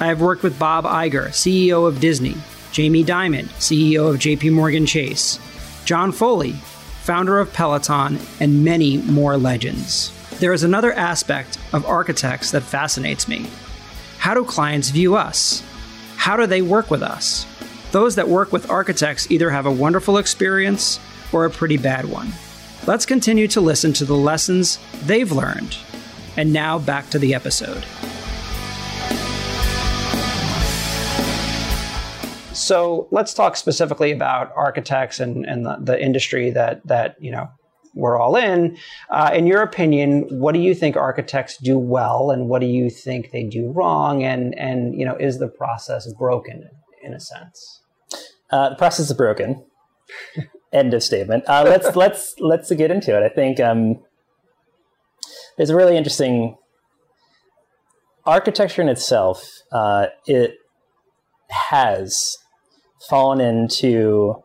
I 0.00 0.06
have 0.06 0.20
worked 0.20 0.42
with 0.42 0.58
Bob 0.58 0.84
Iger, 0.84 1.28
CEO 1.28 1.86
of 1.86 2.00
Disney, 2.00 2.36
Jamie 2.72 3.04
Dimon, 3.04 3.46
CEO 3.60 4.08
of 4.08 4.20
JP 4.20 4.52
Morgan 4.52 4.86
Chase, 4.86 5.38
John 5.84 6.10
Foley, 6.10 6.52
founder 7.02 7.38
of 7.38 7.52
Peloton, 7.52 8.18
and 8.40 8.64
many 8.64 8.96
more 8.96 9.36
legends. 9.36 10.10
There 10.40 10.52
is 10.52 10.64
another 10.64 10.92
aspect 10.92 11.58
of 11.72 11.86
architects 11.86 12.50
that 12.50 12.64
fascinates 12.64 13.28
me. 13.28 13.46
How 14.18 14.34
do 14.34 14.44
clients 14.44 14.90
view 14.90 15.14
us? 15.14 15.62
How 16.16 16.36
do 16.36 16.46
they 16.46 16.62
work 16.62 16.90
with 16.90 17.02
us? 17.02 17.46
Those 17.92 18.16
that 18.16 18.28
work 18.28 18.52
with 18.52 18.70
architects 18.70 19.30
either 19.30 19.50
have 19.50 19.66
a 19.66 19.70
wonderful 19.70 20.18
experience 20.18 20.98
or 21.32 21.44
a 21.44 21.50
pretty 21.50 21.76
bad 21.76 22.06
one. 22.06 22.32
Let's 22.86 23.06
continue 23.06 23.46
to 23.48 23.60
listen 23.60 23.92
to 23.94 24.04
the 24.04 24.16
lessons 24.16 24.78
they've 25.04 25.30
learned. 25.30 25.76
And 26.36 26.52
now 26.52 26.78
back 26.80 27.10
to 27.10 27.18
the 27.18 27.34
episode. 27.34 27.84
So 32.54 33.08
let's 33.10 33.34
talk 33.34 33.56
specifically 33.56 34.12
about 34.12 34.52
architects 34.54 35.18
and, 35.18 35.44
and 35.44 35.66
the, 35.66 35.76
the 35.80 36.00
industry 36.00 36.50
that 36.50 36.86
that 36.86 37.16
you 37.20 37.32
know 37.32 37.48
we're 37.94 38.18
all 38.18 38.36
in. 38.36 38.76
Uh, 39.10 39.30
in 39.34 39.46
your 39.46 39.62
opinion, 39.62 40.26
what 40.30 40.52
do 40.52 40.60
you 40.60 40.74
think 40.74 40.96
architects 40.96 41.56
do 41.58 41.78
well, 41.78 42.30
and 42.30 42.48
what 42.48 42.60
do 42.60 42.66
you 42.66 42.90
think 42.90 43.32
they 43.32 43.42
do 43.42 43.72
wrong? 43.72 44.22
And 44.22 44.56
and 44.56 44.98
you 44.98 45.04
know, 45.04 45.16
is 45.16 45.38
the 45.38 45.48
process 45.48 46.10
broken 46.14 46.68
in 47.02 47.12
a 47.12 47.20
sense? 47.20 47.82
Uh, 48.50 48.70
the 48.70 48.76
process 48.76 49.10
is 49.10 49.16
broken. 49.16 49.64
End 50.72 50.94
of 50.94 51.02
statement. 51.02 51.44
Uh, 51.48 51.64
let's 51.66 51.96
let's 51.96 52.34
let's 52.38 52.70
get 52.72 52.90
into 52.90 53.16
it. 53.16 53.24
I 53.24 53.34
think 53.34 53.58
um, 53.58 54.00
there's 55.56 55.70
a 55.70 55.76
really 55.76 55.96
interesting 55.96 56.56
architecture 58.24 58.80
in 58.80 58.88
itself. 58.88 59.50
Uh, 59.72 60.06
it 60.26 60.54
has 61.50 62.38
fallen 63.08 63.40
into 63.40 64.42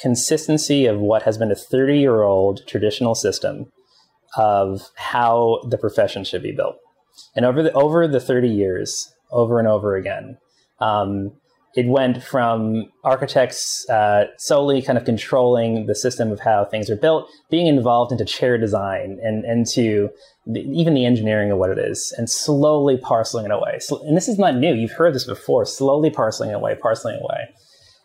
consistency 0.00 0.86
of 0.86 1.00
what 1.00 1.22
has 1.22 1.36
been 1.38 1.50
a 1.50 1.56
30 1.56 1.98
year 1.98 2.22
old 2.22 2.66
traditional 2.66 3.14
system 3.14 3.66
of 4.36 4.90
how 4.94 5.60
the 5.68 5.78
profession 5.78 6.24
should 6.24 6.42
be 6.42 6.52
built. 6.52 6.76
And 7.34 7.44
over 7.44 7.62
the, 7.62 7.72
over 7.72 8.06
the 8.06 8.20
30 8.20 8.48
years, 8.48 9.12
over 9.30 9.58
and 9.58 9.66
over 9.66 9.96
again, 9.96 10.38
um, 10.80 11.32
it 11.74 11.86
went 11.86 12.22
from 12.22 12.90
architects 13.04 13.88
uh, 13.90 14.24
solely 14.38 14.82
kind 14.82 14.98
of 14.98 15.04
controlling 15.04 15.86
the 15.86 15.94
system 15.94 16.30
of 16.30 16.40
how 16.40 16.64
things 16.64 16.88
are 16.90 16.96
built, 16.96 17.28
being 17.50 17.66
involved 17.66 18.10
into 18.10 18.24
chair 18.24 18.58
design 18.58 19.18
and 19.22 19.44
into 19.44 20.08
even 20.56 20.94
the 20.94 21.04
engineering 21.04 21.50
of 21.50 21.58
what 21.58 21.70
it 21.70 21.78
is, 21.78 22.12
and 22.16 22.30
slowly 22.30 22.96
parceling 22.96 23.44
it 23.44 23.50
away. 23.50 23.78
So, 23.80 24.00
and 24.06 24.16
this 24.16 24.28
is 24.28 24.38
not 24.38 24.56
new. 24.56 24.74
You've 24.74 24.92
heard 24.92 25.14
this 25.14 25.24
before. 25.24 25.66
Slowly 25.66 26.10
parceling 26.10 26.50
it 26.50 26.54
away, 26.54 26.74
parceling 26.74 27.16
it 27.16 27.22
away 27.22 27.48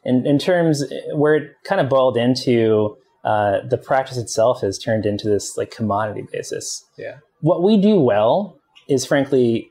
in, 0.06 0.26
in 0.26 0.38
terms 0.38 0.84
where 1.14 1.36
it 1.36 1.56
kind 1.64 1.82
of 1.82 1.90
boiled 1.90 2.18
into 2.18 2.98
uh, 3.24 3.60
the 3.70 3.78
practice 3.78 4.18
itself 4.18 4.62
has 4.62 4.78
turned 4.78 5.06
into 5.06 5.30
this 5.30 5.58
like 5.58 5.72
commodity 5.72 6.26
basis. 6.32 6.86
Yeah. 6.98 7.18
What 7.42 7.64
we 7.64 7.78
do 7.78 8.00
well 8.00 8.60
is 8.88 9.06
frankly 9.06 9.70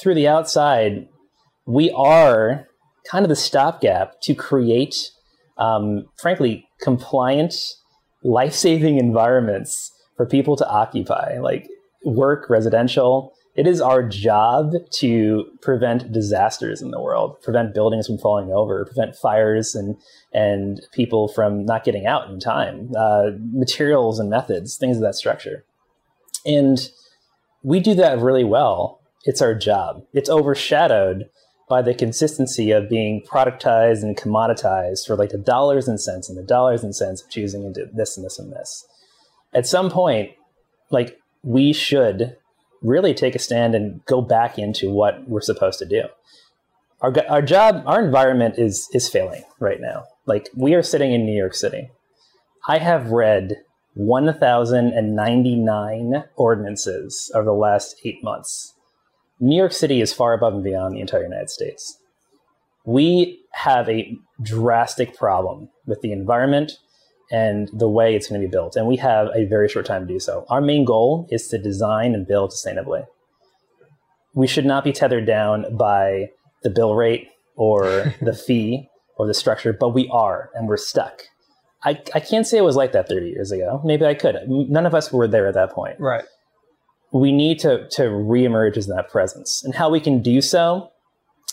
through 0.00 0.14
the 0.14 0.28
outside, 0.28 1.08
we 1.66 1.90
are 1.90 2.66
kind 3.10 3.24
of 3.24 3.28
the 3.28 3.36
stopgap 3.36 4.20
to 4.22 4.34
create, 4.34 4.96
um, 5.58 6.06
frankly, 6.20 6.66
compliant, 6.80 7.54
life-saving 8.22 8.98
environments 8.98 9.92
for 10.16 10.26
people 10.26 10.56
to 10.56 10.68
occupy, 10.68 11.38
like 11.38 11.68
work, 12.04 12.48
residential, 12.48 13.32
it 13.56 13.66
is 13.66 13.80
our 13.80 14.02
job 14.02 14.72
to 14.92 15.46
prevent 15.62 16.12
disasters 16.12 16.82
in 16.82 16.90
the 16.90 17.00
world, 17.00 17.40
prevent 17.42 17.72
buildings 17.72 18.06
from 18.06 18.18
falling 18.18 18.52
over, 18.52 18.84
prevent 18.84 19.16
fires 19.16 19.74
and 19.74 19.96
and 20.32 20.80
people 20.92 21.28
from 21.28 21.64
not 21.64 21.82
getting 21.82 22.06
out 22.06 22.28
in 22.28 22.38
time, 22.38 22.90
uh, 22.96 23.30
materials 23.52 24.18
and 24.18 24.28
methods, 24.28 24.76
things 24.76 24.98
of 24.98 25.02
that 25.02 25.14
structure. 25.14 25.64
And 26.44 26.78
we 27.62 27.80
do 27.80 27.94
that 27.94 28.20
really 28.20 28.44
well. 28.44 29.00
It's 29.24 29.40
our 29.40 29.54
job. 29.54 30.04
It's 30.12 30.30
overshadowed 30.30 31.30
by 31.68 31.82
the 31.82 31.94
consistency 31.94 32.70
of 32.70 32.90
being 32.90 33.22
productized 33.28 34.02
and 34.02 34.16
commoditized 34.16 35.06
for 35.06 35.16
like 35.16 35.30
the 35.30 35.38
dollars 35.38 35.88
and 35.88 36.00
cents 36.00 36.28
and 36.28 36.38
the 36.38 36.44
dollars 36.44 36.84
and 36.84 36.94
cents 36.94 37.22
of 37.22 37.30
choosing 37.30 37.64
into 37.64 37.86
this 37.92 38.16
and 38.16 38.24
this 38.24 38.38
and 38.38 38.52
this. 38.52 38.86
At 39.54 39.66
some 39.66 39.90
point, 39.90 40.32
like 40.90 41.18
we 41.42 41.72
should 41.72 42.36
really 42.82 43.14
take 43.14 43.34
a 43.34 43.38
stand 43.38 43.74
and 43.74 44.04
go 44.06 44.20
back 44.20 44.58
into 44.58 44.90
what 44.90 45.28
we're 45.28 45.40
supposed 45.40 45.78
to 45.80 45.86
do. 45.86 46.04
Our, 47.00 47.14
our 47.28 47.42
job, 47.42 47.82
our 47.86 48.02
environment 48.02 48.56
is 48.58 48.88
is 48.92 49.08
failing 49.08 49.42
right 49.60 49.80
now. 49.80 50.04
Like 50.26 50.48
we 50.56 50.74
are 50.74 50.82
sitting 50.82 51.12
in 51.12 51.26
New 51.26 51.36
York 51.36 51.54
City. 51.54 51.90
I 52.68 52.78
have 52.78 53.10
read 53.10 53.56
1,099 53.94 56.24
ordinances 56.36 57.30
over 57.34 57.44
the 57.44 57.52
last 57.52 57.96
eight 58.04 58.22
months. 58.22 58.74
New 59.40 59.56
York 59.56 59.72
City 59.72 60.00
is 60.00 60.12
far 60.12 60.34
above 60.34 60.54
and 60.54 60.64
beyond 60.64 60.94
the 60.94 61.00
entire 61.00 61.22
United 61.22 61.50
States. 61.50 61.98
We 62.84 63.40
have 63.52 63.88
a 63.88 64.16
drastic 64.42 65.16
problem 65.16 65.70
with 65.86 66.02
the 66.02 66.12
environment, 66.12 66.72
and 67.30 67.68
the 67.72 67.88
way 67.88 68.14
it's 68.14 68.28
going 68.28 68.40
to 68.40 68.46
be 68.46 68.50
built. 68.50 68.76
And 68.76 68.86
we 68.86 68.96
have 68.96 69.28
a 69.34 69.46
very 69.46 69.68
short 69.68 69.86
time 69.86 70.06
to 70.06 70.12
do 70.12 70.20
so. 70.20 70.46
Our 70.48 70.60
main 70.60 70.84
goal 70.84 71.26
is 71.30 71.48
to 71.48 71.58
design 71.58 72.14
and 72.14 72.26
build 72.26 72.52
sustainably. 72.52 73.04
We 74.34 74.46
should 74.46 74.66
not 74.66 74.84
be 74.84 74.92
tethered 74.92 75.26
down 75.26 75.76
by 75.76 76.30
the 76.62 76.70
bill 76.70 76.94
rate 76.94 77.28
or 77.56 78.14
the 78.20 78.34
fee 78.34 78.88
or 79.16 79.26
the 79.26 79.34
structure, 79.34 79.72
but 79.72 79.90
we 79.90 80.08
are, 80.12 80.50
and 80.54 80.68
we're 80.68 80.76
stuck. 80.76 81.22
I, 81.84 82.00
I 82.14 82.20
can't 82.20 82.46
say 82.46 82.58
it 82.58 82.64
was 82.64 82.76
like 82.76 82.92
that 82.92 83.08
30 83.08 83.28
years 83.28 83.50
ago. 83.50 83.80
Maybe 83.84 84.04
I 84.04 84.14
could. 84.14 84.36
None 84.46 84.86
of 84.86 84.94
us 84.94 85.12
were 85.12 85.28
there 85.28 85.46
at 85.46 85.54
that 85.54 85.70
point. 85.70 85.98
Right. 85.98 86.24
We 87.12 87.32
need 87.32 87.58
to, 87.60 87.88
to 87.92 88.02
reemerge 88.02 88.76
as 88.76 88.86
that 88.88 89.08
presence. 89.08 89.62
And 89.64 89.74
how 89.74 89.88
we 89.88 90.00
can 90.00 90.20
do 90.20 90.40
so 90.40 90.90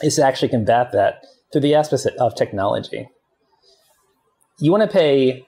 is 0.01 0.15
to 0.15 0.25
actually 0.25 0.49
combat 0.49 0.91
that 0.91 1.23
through 1.51 1.61
the 1.61 1.75
aspect 1.75 2.05
of 2.19 2.35
technology. 2.35 3.07
You 4.59 4.71
want 4.71 4.83
to 4.83 4.89
pay 4.89 5.45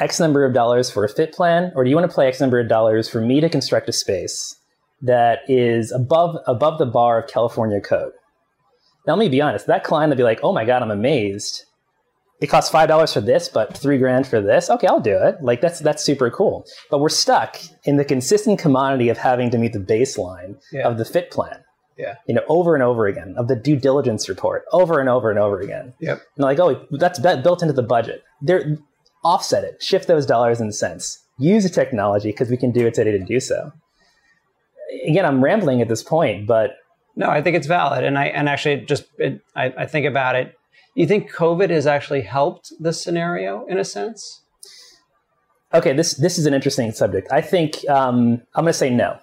X 0.00 0.20
number 0.20 0.44
of 0.44 0.54
dollars 0.54 0.90
for 0.90 1.04
a 1.04 1.08
fit 1.08 1.32
plan, 1.32 1.72
or 1.74 1.84
do 1.84 1.90
you 1.90 1.96
want 1.96 2.08
to 2.08 2.14
play 2.14 2.28
X 2.28 2.40
number 2.40 2.60
of 2.60 2.68
dollars 2.68 3.08
for 3.08 3.20
me 3.20 3.40
to 3.40 3.48
construct 3.48 3.88
a 3.88 3.92
space 3.92 4.56
that 5.02 5.40
is 5.48 5.92
above 5.92 6.36
above 6.46 6.78
the 6.78 6.86
bar 6.86 7.20
of 7.20 7.28
California 7.28 7.80
code? 7.80 8.12
Now, 9.06 9.14
let 9.14 9.20
me 9.20 9.28
be 9.28 9.40
honest. 9.40 9.66
That 9.66 9.84
client 9.84 10.10
will 10.10 10.16
be 10.16 10.22
like, 10.22 10.40
"Oh 10.42 10.52
my 10.52 10.64
god, 10.64 10.82
I'm 10.82 10.90
amazed. 10.90 11.64
It 12.40 12.46
costs 12.46 12.70
five 12.70 12.88
dollars 12.88 13.12
for 13.12 13.20
this, 13.20 13.48
but 13.48 13.76
three 13.76 13.98
grand 13.98 14.26
for 14.26 14.40
this. 14.40 14.70
Okay, 14.70 14.86
I'll 14.86 15.00
do 15.00 15.16
it. 15.16 15.42
Like 15.42 15.60
that's 15.60 15.80
that's 15.80 16.04
super 16.04 16.30
cool." 16.30 16.64
But 16.90 17.00
we're 17.00 17.08
stuck 17.08 17.58
in 17.84 17.96
the 17.96 18.04
consistent 18.04 18.58
commodity 18.58 19.08
of 19.08 19.18
having 19.18 19.50
to 19.50 19.58
meet 19.58 19.72
the 19.72 19.80
baseline 19.80 20.56
yeah. 20.72 20.86
of 20.86 20.98
the 20.98 21.04
fit 21.04 21.30
plan. 21.30 21.64
Yeah. 21.96 22.14
You 22.28 22.34
know, 22.34 22.42
over 22.48 22.74
and 22.74 22.82
over 22.82 23.06
again 23.06 23.34
of 23.36 23.48
the 23.48 23.56
due 23.56 23.76
diligence 23.76 24.28
report, 24.28 24.64
over 24.72 25.00
and 25.00 25.08
over 25.08 25.30
and 25.30 25.38
over 25.38 25.60
again. 25.60 25.94
Yep. 25.98 26.22
And 26.36 26.44
like, 26.44 26.60
oh, 26.60 26.86
that's 26.92 27.18
built 27.18 27.60
into 27.60 27.74
the 27.74 27.82
budget. 27.82 28.22
There, 28.40 28.78
offset 29.24 29.64
it, 29.64 29.82
shift 29.82 30.08
those 30.08 30.26
dollars 30.26 30.60
and 30.60 30.74
cents, 30.74 31.18
use 31.38 31.64
the 31.64 31.70
technology 31.70 32.30
because 32.30 32.50
we 32.50 32.56
can 32.56 32.72
do 32.72 32.86
it 32.86 32.94
today 32.94 33.12
to 33.12 33.24
do 33.24 33.40
so. 33.40 33.72
Again, 35.06 35.24
I'm 35.24 35.42
rambling 35.42 35.80
at 35.82 35.88
this 35.88 36.02
point, 36.02 36.46
but 36.46 36.76
no, 37.16 37.28
I 37.28 37.42
think 37.42 37.56
it's 37.56 37.66
valid, 37.66 38.04
and 38.04 38.16
I 38.16 38.26
and 38.26 38.48
actually 38.48 38.76
just 38.82 39.04
it, 39.18 39.40
I, 39.56 39.66
I 39.78 39.86
think 39.86 40.06
about 40.06 40.36
it. 40.36 40.54
You 40.94 41.06
think 41.06 41.32
COVID 41.32 41.68
has 41.70 41.86
actually 41.86 42.22
helped 42.22 42.72
this 42.78 43.02
scenario 43.02 43.66
in 43.66 43.78
a 43.78 43.84
sense? 43.84 44.42
Okay, 45.74 45.92
this 45.92 46.14
this 46.14 46.38
is 46.38 46.46
an 46.46 46.54
interesting 46.54 46.92
subject. 46.92 47.28
I 47.30 47.40
think 47.40 47.88
um, 47.90 48.40
I'm 48.54 48.64
going 48.64 48.72
to 48.72 48.72
say 48.72 48.88
no, 48.88 49.18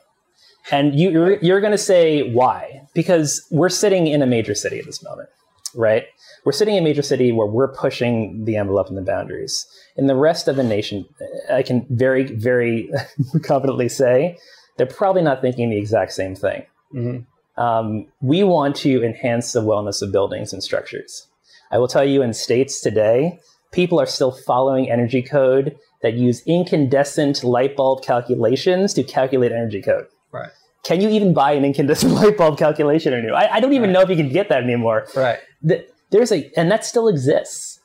and 0.72 0.94
you, 0.94 1.10
you're 1.10 1.38
you're 1.38 1.62
going 1.62 1.72
to 1.72 1.78
say 1.78 2.32
why? 2.34 2.82
Because 2.94 3.46
we're 3.50 3.70
sitting 3.70 4.08
in 4.08 4.22
a 4.22 4.28
major 4.28 4.56
city 4.56 4.78
at 4.78 4.86
this 4.86 5.02
moment, 5.02 5.30
right? 5.76 6.06
We're 6.44 6.52
sitting 6.52 6.76
in 6.76 6.84
a 6.84 6.84
major 6.84 7.02
city 7.02 7.32
where 7.32 7.48
we're 7.48 7.74
pushing 7.74 8.46
the 8.46 8.56
envelope 8.56 8.88
and 8.88 8.98
the 8.98 9.02
boundaries. 9.02 9.68
In 9.96 10.08
the 10.08 10.16
rest 10.16 10.48
of 10.48 10.56
the 10.56 10.64
nation, 10.64 11.06
I 11.52 11.64
can 11.64 11.86
very, 11.90 12.24
very 12.24 12.90
confidently 13.44 13.90
say 13.90 14.38
they're 14.78 14.86
probably 14.86 15.22
not 15.22 15.42
thinking 15.42 15.70
the 15.70 15.78
exact 15.78 16.14
same 16.14 16.36
thing. 16.36 16.66
Mm-hmm. 16.94 17.62
Um, 17.62 18.08
we 18.22 18.44
want 18.44 18.76
to 18.78 19.04
enhance 19.04 19.54
the 19.54 19.62
wellness 19.62 20.02
of 20.02 20.12
buildings 20.12 20.52
and 20.52 20.62
structures. 20.62 21.28
I 21.72 21.78
will 21.78 21.88
tell 21.88 22.06
you 22.06 22.22
in 22.22 22.34
states 22.34 22.82
today, 22.82 23.40
people 23.72 24.00
are 24.00 24.06
still 24.06 24.32
following 24.32 24.90
energy 24.90 25.22
code 25.22 25.78
that 26.02 26.14
use 26.14 26.42
incandescent 26.46 27.44
light 27.44 27.76
bulb 27.76 28.04
calculations 28.04 28.94
to 28.94 29.04
calculate 29.04 29.52
energy 29.52 29.82
code. 29.82 30.08
Right. 30.32 30.50
Can 30.84 31.02
you 31.02 31.10
even 31.10 31.34
buy 31.34 31.54
an 31.54 31.66
incandescent 31.66 32.14
light 32.22 32.38
bulb 32.38 32.58
calculation 32.58 33.14
or 33.14 33.22
new? 33.22 33.34
I, 33.34 33.56
I 33.56 33.60
don't 33.60 33.74
even 33.74 33.90
right. 33.90 33.94
know 33.94 34.02
if 34.02 34.10
you 34.10 34.16
can 34.16 34.30
get 34.30 34.50
that 34.50 34.64
anymore. 34.64 35.08
Right. 35.16 35.40
The, 35.66 35.86
there's 36.12 36.32
a 36.32 36.52
and 36.56 36.72
that 36.72 36.86
still 36.86 37.08
exists. 37.08 37.80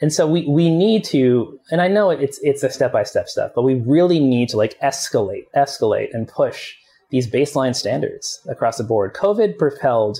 And 0.00 0.12
so 0.12 0.26
we 0.26 0.46
we 0.48 0.68
need 0.68 1.04
to 1.04 1.60
and 1.70 1.80
i 1.80 1.86
know 1.86 2.10
it's 2.10 2.40
it's 2.42 2.64
a 2.64 2.70
step 2.70 2.92
by 2.92 3.04
step 3.04 3.28
stuff 3.28 3.52
but 3.54 3.62
we 3.62 3.74
really 3.86 4.18
need 4.18 4.48
to 4.48 4.56
like 4.56 4.76
escalate 4.80 5.44
escalate 5.54 6.08
and 6.12 6.26
push 6.26 6.74
these 7.12 7.30
baseline 7.30 7.76
standards 7.76 8.40
across 8.48 8.78
the 8.78 8.84
board. 8.84 9.14
Covid 9.14 9.58
propelled 9.58 10.18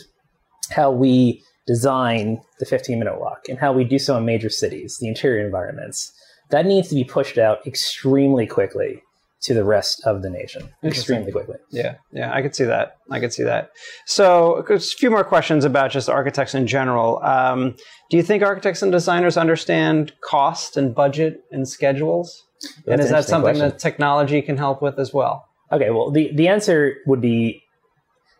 how 0.70 0.90
we 0.90 1.42
design 1.66 2.40
the 2.60 2.66
15 2.66 2.98
minute 2.98 3.18
walk 3.18 3.48
and 3.48 3.58
how 3.58 3.72
we 3.72 3.82
do 3.82 3.98
so 3.98 4.16
in 4.16 4.24
major 4.24 4.50
cities 4.50 4.98
the 5.00 5.08
interior 5.08 5.44
environments. 5.44 6.12
That 6.50 6.66
needs 6.66 6.88
to 6.88 6.94
be 6.94 7.02
pushed 7.02 7.38
out 7.38 7.66
extremely 7.66 8.46
quickly 8.46 9.02
to 9.42 9.54
the 9.54 9.64
rest 9.64 10.00
of 10.06 10.22
the 10.22 10.30
nation 10.30 10.68
extremely 10.84 11.32
quickly. 11.32 11.56
Yeah, 11.70 11.96
yeah, 12.12 12.32
I 12.32 12.42
could 12.42 12.54
see 12.54 12.64
that. 12.64 12.98
I 13.10 13.18
could 13.18 13.32
see 13.32 13.42
that. 13.42 13.72
So, 14.06 14.64
a 14.70 14.78
few 14.78 15.10
more 15.10 15.24
questions 15.24 15.64
about 15.64 15.90
just 15.90 16.08
architects 16.08 16.54
in 16.54 16.66
general. 16.66 17.20
Um, 17.22 17.74
do 18.08 18.16
you 18.16 18.22
think 18.22 18.42
architects 18.42 18.82
and 18.82 18.92
designers 18.92 19.36
understand 19.36 20.12
cost 20.22 20.76
and 20.76 20.94
budget 20.94 21.42
and 21.50 21.68
schedules? 21.68 22.44
That's 22.62 22.88
and 22.88 23.00
is 23.00 23.10
that 23.10 23.24
something 23.24 23.56
question. 23.56 23.68
that 23.70 23.78
technology 23.80 24.40
can 24.42 24.56
help 24.56 24.80
with 24.80 24.98
as 24.98 25.12
well? 25.12 25.48
Okay, 25.72 25.90
well, 25.90 26.10
the, 26.10 26.30
the 26.34 26.46
answer 26.46 26.96
would 27.06 27.20
be 27.20 27.62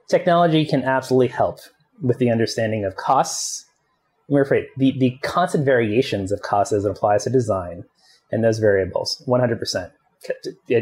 technology 0.09 0.65
can 0.65 0.85
absolutely 0.85 1.29
help 1.29 1.59
with 2.01 2.19
the 2.19 2.31
understanding 2.31 2.85
of 2.85 2.95
costs. 2.95 3.65
We're 4.29 4.43
afraid 4.43 4.67
the, 4.77 4.97
the 4.99 5.19
constant 5.23 5.65
variations 5.65 6.31
of 6.31 6.43
costs 6.43 6.73
as 6.73 6.85
it 6.85 6.91
applies 6.91 7.25
to 7.25 7.31
design 7.31 7.85
and 8.31 8.45
those 8.45 8.61
variables, 8.61 9.23
100% 9.27 9.91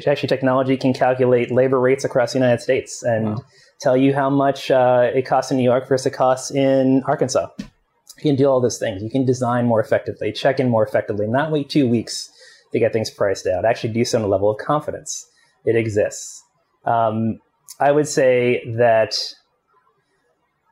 actually 0.07 0.28
technology 0.28 0.76
can 0.76 0.93
calculate 0.93 1.51
labor 1.51 1.80
rates 1.80 2.05
across 2.05 2.32
the 2.32 2.38
United 2.38 2.61
States 2.61 3.03
and 3.03 3.26
wow. 3.26 3.45
tell 3.80 3.97
you 3.97 4.14
how 4.14 4.30
much 4.30 4.70
uh, 4.70 5.11
it 5.14 5.26
costs 5.26 5.51
in 5.51 5.57
New 5.57 5.64
York 5.64 5.88
versus 5.88 6.07
it 6.07 6.14
costs 6.14 6.51
in 6.51 7.03
Arkansas. 7.07 7.49
You 7.59 8.22
can 8.22 8.36
do 8.36 8.47
all 8.47 8.61
those 8.61 8.78
things. 8.78 9.03
You 9.03 9.11
can 9.11 9.24
design 9.24 9.66
more 9.66 9.80
effectively, 9.80 10.32
check 10.32 10.61
in 10.61 10.68
more 10.68 10.84
effectively, 10.84 11.26
not 11.26 11.51
wait 11.51 11.70
two 11.70 11.88
weeks 11.88 12.30
to 12.72 12.78
get 12.78 12.93
things 12.93 13.11
priced 13.11 13.47
out. 13.47 13.64
Actually, 13.64 13.93
do 13.93 14.05
so 14.05 14.18
on 14.18 14.24
a 14.24 14.28
level 14.28 14.51
of 14.51 14.59
confidence. 14.59 15.26
It 15.64 15.76
exists. 15.76 16.43
Um, 16.84 17.38
I 17.78 17.93
would 17.93 18.09
say 18.09 18.62
that 18.76 19.14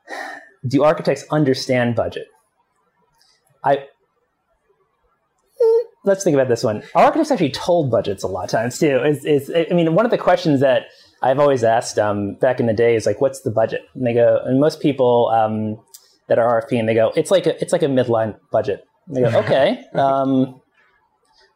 do 0.66 0.84
architects 0.84 1.24
understand 1.30 1.94
budget? 1.94 2.26
I 3.64 3.86
let's 6.08 6.24
think 6.24 6.34
about 6.34 6.48
this 6.48 6.64
one. 6.64 6.82
Our 6.94 7.04
architects 7.04 7.30
actually 7.30 7.50
told 7.50 7.90
budgets 7.90 8.22
a 8.22 8.26
lot 8.26 8.44
of 8.44 8.50
times 8.50 8.78
too. 8.78 9.02
Is, 9.04 9.24
it's, 9.24 9.50
I 9.50 9.74
mean, 9.74 9.94
one 9.94 10.04
of 10.04 10.10
the 10.10 10.18
questions 10.18 10.60
that 10.60 10.86
I've 11.22 11.38
always 11.38 11.64
asked 11.64 11.98
um, 11.98 12.34
back 12.34 12.60
in 12.60 12.66
the 12.66 12.72
day 12.72 12.94
is 12.94 13.06
like, 13.06 13.20
"What's 13.20 13.42
the 13.42 13.50
budget?" 13.50 13.82
And 13.94 14.06
they 14.06 14.14
go, 14.14 14.40
and 14.44 14.60
most 14.60 14.80
people 14.80 15.30
um, 15.34 15.78
that 16.28 16.38
are 16.38 16.62
RFP, 16.62 16.78
and 16.78 16.88
they 16.88 16.94
go, 16.94 17.12
"It's 17.16 17.30
like 17.30 17.46
a, 17.46 17.60
it's 17.60 17.72
like 17.72 17.82
a 17.82 17.86
midline 17.86 18.36
budget." 18.50 18.84
And 19.06 19.16
they 19.16 19.22
go, 19.22 19.38
"Okay." 19.38 19.84
Um, 19.94 20.60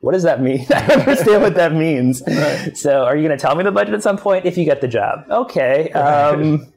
what 0.00 0.12
does 0.12 0.24
that 0.24 0.42
mean? 0.42 0.66
I 0.74 0.86
don't 0.86 1.00
understand 1.00 1.42
what 1.42 1.54
that 1.54 1.72
means. 1.72 2.22
Right. 2.26 2.76
So, 2.76 3.04
are 3.04 3.16
you 3.16 3.26
going 3.26 3.38
to 3.38 3.40
tell 3.40 3.54
me 3.54 3.62
the 3.62 3.70
budget 3.70 3.94
at 3.94 4.02
some 4.02 4.18
point 4.18 4.44
if 4.44 4.58
you 4.58 4.64
get 4.64 4.80
the 4.80 4.88
job? 4.88 5.20
Okay. 5.30 5.90
Um, 5.92 6.71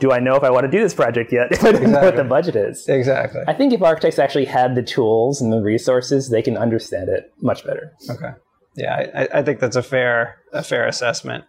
do 0.00 0.10
I 0.10 0.18
know 0.18 0.34
if 0.34 0.42
I 0.42 0.50
want 0.50 0.64
to 0.64 0.70
do 0.70 0.80
this 0.80 0.94
project 0.94 1.32
yet? 1.32 1.48
If 1.52 1.60
I 1.64 1.72
don't 1.72 1.82
exactly. 1.82 1.92
know 1.92 2.04
what 2.04 2.16
the 2.16 2.24
budget 2.24 2.56
is. 2.56 2.88
Exactly. 2.88 3.42
I 3.46 3.54
think 3.54 3.72
if 3.72 3.82
architects 3.82 4.18
actually 4.18 4.46
had 4.46 4.74
the 4.74 4.82
tools 4.82 5.40
and 5.40 5.52
the 5.52 5.60
resources, 5.60 6.30
they 6.30 6.42
can 6.42 6.56
understand 6.56 7.08
it 7.08 7.32
much 7.40 7.64
better. 7.64 7.92
Okay. 8.10 8.30
Yeah, 8.74 9.10
I, 9.14 9.38
I 9.38 9.42
think 9.42 9.60
that's 9.60 9.76
a 9.76 9.82
fair 9.82 10.38
a 10.52 10.62
fair 10.62 10.86
assessment. 10.86 11.44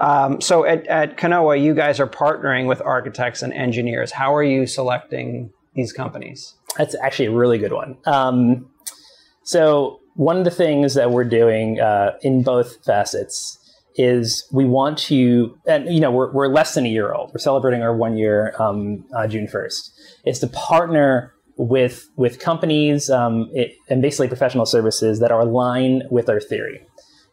Um, 0.00 0.40
so 0.40 0.64
at, 0.64 0.86
at 0.88 1.16
Canoa, 1.16 1.62
you 1.62 1.74
guys 1.74 2.00
are 2.00 2.08
partnering 2.08 2.66
with 2.66 2.80
architects 2.80 3.42
and 3.42 3.52
engineers. 3.52 4.10
How 4.10 4.34
are 4.34 4.42
you 4.42 4.66
selecting 4.66 5.52
these 5.74 5.92
companies? 5.92 6.54
That's 6.76 6.96
actually 7.00 7.26
a 7.26 7.32
really 7.32 7.58
good 7.58 7.72
one. 7.72 7.96
Um, 8.06 8.70
so 9.44 10.00
one 10.14 10.36
of 10.36 10.44
the 10.44 10.50
things 10.50 10.94
that 10.94 11.10
we're 11.10 11.24
doing 11.24 11.80
uh, 11.80 12.16
in 12.22 12.42
both 12.42 12.84
facets 12.84 13.58
is 13.96 14.46
we 14.52 14.64
want 14.64 14.98
to, 14.98 15.56
and 15.66 15.92
you 15.92 16.00
know, 16.00 16.10
we're, 16.10 16.32
we're 16.32 16.48
less 16.48 16.74
than 16.74 16.86
a 16.86 16.88
year 16.88 17.12
old. 17.12 17.30
We're 17.32 17.38
celebrating 17.38 17.82
our 17.82 17.96
one 17.96 18.16
year 18.16 18.54
um, 18.58 19.04
uh, 19.16 19.26
June 19.26 19.46
1st. 19.46 19.90
Is 20.26 20.38
to 20.40 20.46
partner 20.48 21.34
with 21.56 22.08
with 22.16 22.40
companies 22.40 23.10
um, 23.10 23.48
it, 23.52 23.76
and 23.88 24.02
basically 24.02 24.28
professional 24.28 24.66
services 24.66 25.20
that 25.20 25.30
are 25.30 25.40
aligned 25.40 26.04
with 26.10 26.28
our 26.28 26.40
theory. 26.40 26.80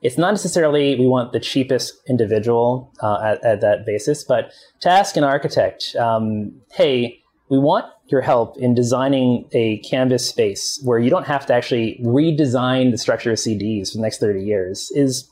It's 0.01 0.17
not 0.17 0.31
necessarily 0.31 0.95
we 0.95 1.07
want 1.07 1.31
the 1.31 1.39
cheapest 1.39 1.93
individual 2.09 2.91
uh, 3.01 3.21
at, 3.23 3.43
at, 3.45 3.61
that 3.61 3.85
basis, 3.85 4.23
but 4.23 4.51
to 4.79 4.89
ask 4.89 5.15
an 5.15 5.23
architect, 5.23 5.95
um, 5.95 6.59
hey, 6.71 7.21
we 7.49 7.59
want 7.59 7.85
your 8.07 8.21
help 8.21 8.57
in 8.57 8.73
designing 8.73 9.47
a 9.51 9.77
canvas 9.79 10.27
space 10.27 10.81
where 10.83 10.97
you 10.97 11.09
don't 11.09 11.27
have 11.27 11.45
to 11.45 11.53
actually 11.53 11.99
redesign 12.03 12.91
the 12.91 12.97
structure 12.97 13.31
of 13.31 13.37
CDs 13.37 13.91
for 13.91 13.97
the 13.97 14.01
next 14.01 14.19
30 14.19 14.43
years 14.43 14.91
is 14.95 15.30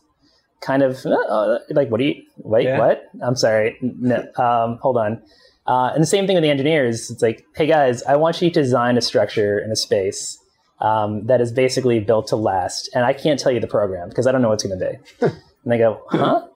kind 0.62 0.84
of 0.84 1.06
uh, 1.06 1.12
uh, 1.12 1.60
like, 1.72 1.90
what 1.90 2.00
do 2.00 2.06
you, 2.06 2.24
wait, 2.38 2.66
yeah. 2.66 2.80
what? 2.80 3.10
I'm 3.22 3.36
sorry. 3.36 3.78
No, 3.82 4.18
um, 4.38 4.78
hold 4.82 4.98
on. 4.98 5.22
Uh, 5.68 5.92
and 5.94 6.02
the 6.02 6.08
same 6.08 6.26
thing 6.26 6.36
with 6.36 6.44
the 6.44 6.50
engineers. 6.50 7.12
It's 7.12 7.22
like, 7.22 7.46
hey 7.56 7.68
guys, 7.68 8.02
I 8.04 8.16
want 8.16 8.42
you 8.42 8.50
to 8.50 8.62
design 8.62 8.98
a 8.98 9.02
structure 9.02 9.60
in 9.60 9.72
a 9.72 9.76
space 9.76 10.38
um, 10.82 11.26
that 11.28 11.42
is 11.42 11.52
basically 11.52 12.00
built 12.00 12.28
to 12.28 12.36
last. 12.36 12.90
And 12.96 13.06
I 13.06 13.14
can't 13.14 13.40
tell 13.40 13.52
you 13.52 13.60
the 13.60 13.68
program 13.68 14.10
because 14.10 14.26
I 14.26 14.32
don't 14.32 14.42
know 14.42 14.50
what's 14.50 14.64
going 14.64 14.80
to 14.80 14.90
be. 14.92 15.28
and 15.64 15.72
they 15.72 15.78
go, 15.78 16.02
huh? 16.10 16.48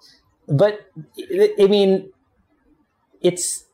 But 0.48 0.80
I 1.60 1.68
mean, 1.68 2.12
it's 3.22 3.66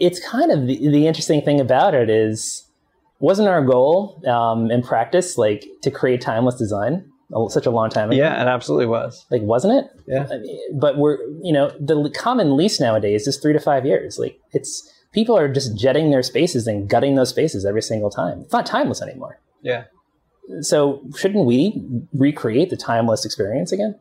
it's 0.00 0.26
kind 0.26 0.50
of 0.50 0.66
the, 0.66 0.76
the 0.88 1.06
interesting 1.06 1.42
thing 1.42 1.60
about 1.60 1.94
it 1.94 2.10
is 2.10 2.66
wasn't 3.20 3.48
our 3.48 3.64
goal 3.64 4.20
um, 4.26 4.70
in 4.70 4.82
practice 4.82 5.38
like 5.38 5.64
to 5.82 5.90
create 5.90 6.20
timeless 6.20 6.56
design? 6.56 7.10
Such 7.48 7.66
a 7.66 7.70
long 7.70 7.90
time 7.90 8.10
ago. 8.10 8.18
Yeah, 8.18 8.40
it 8.40 8.48
absolutely 8.48 8.86
was. 8.86 9.26
Like, 9.30 9.42
wasn't 9.42 9.84
it? 9.84 9.90
Yeah. 10.06 10.28
But 10.74 10.98
we're, 10.98 11.18
you 11.42 11.52
know, 11.52 11.70
the 11.80 12.10
common 12.14 12.56
lease 12.56 12.80
nowadays 12.80 13.26
is 13.26 13.38
three 13.38 13.52
to 13.52 13.60
five 13.60 13.84
years. 13.86 14.18
Like, 14.18 14.38
it's 14.52 14.90
people 15.12 15.36
are 15.36 15.48
just 15.48 15.76
jetting 15.78 16.10
their 16.10 16.22
spaces 16.22 16.66
and 16.66 16.88
gutting 16.88 17.14
those 17.14 17.30
spaces 17.30 17.64
every 17.64 17.82
single 17.82 18.10
time. 18.10 18.40
It's 18.40 18.52
not 18.52 18.66
timeless 18.66 19.00
anymore. 19.00 19.40
Yeah. 19.62 19.84
So, 20.60 21.02
shouldn't 21.16 21.46
we 21.46 21.82
recreate 22.12 22.70
the 22.70 22.76
timeless 22.76 23.24
experience 23.24 23.72
again? 23.72 23.98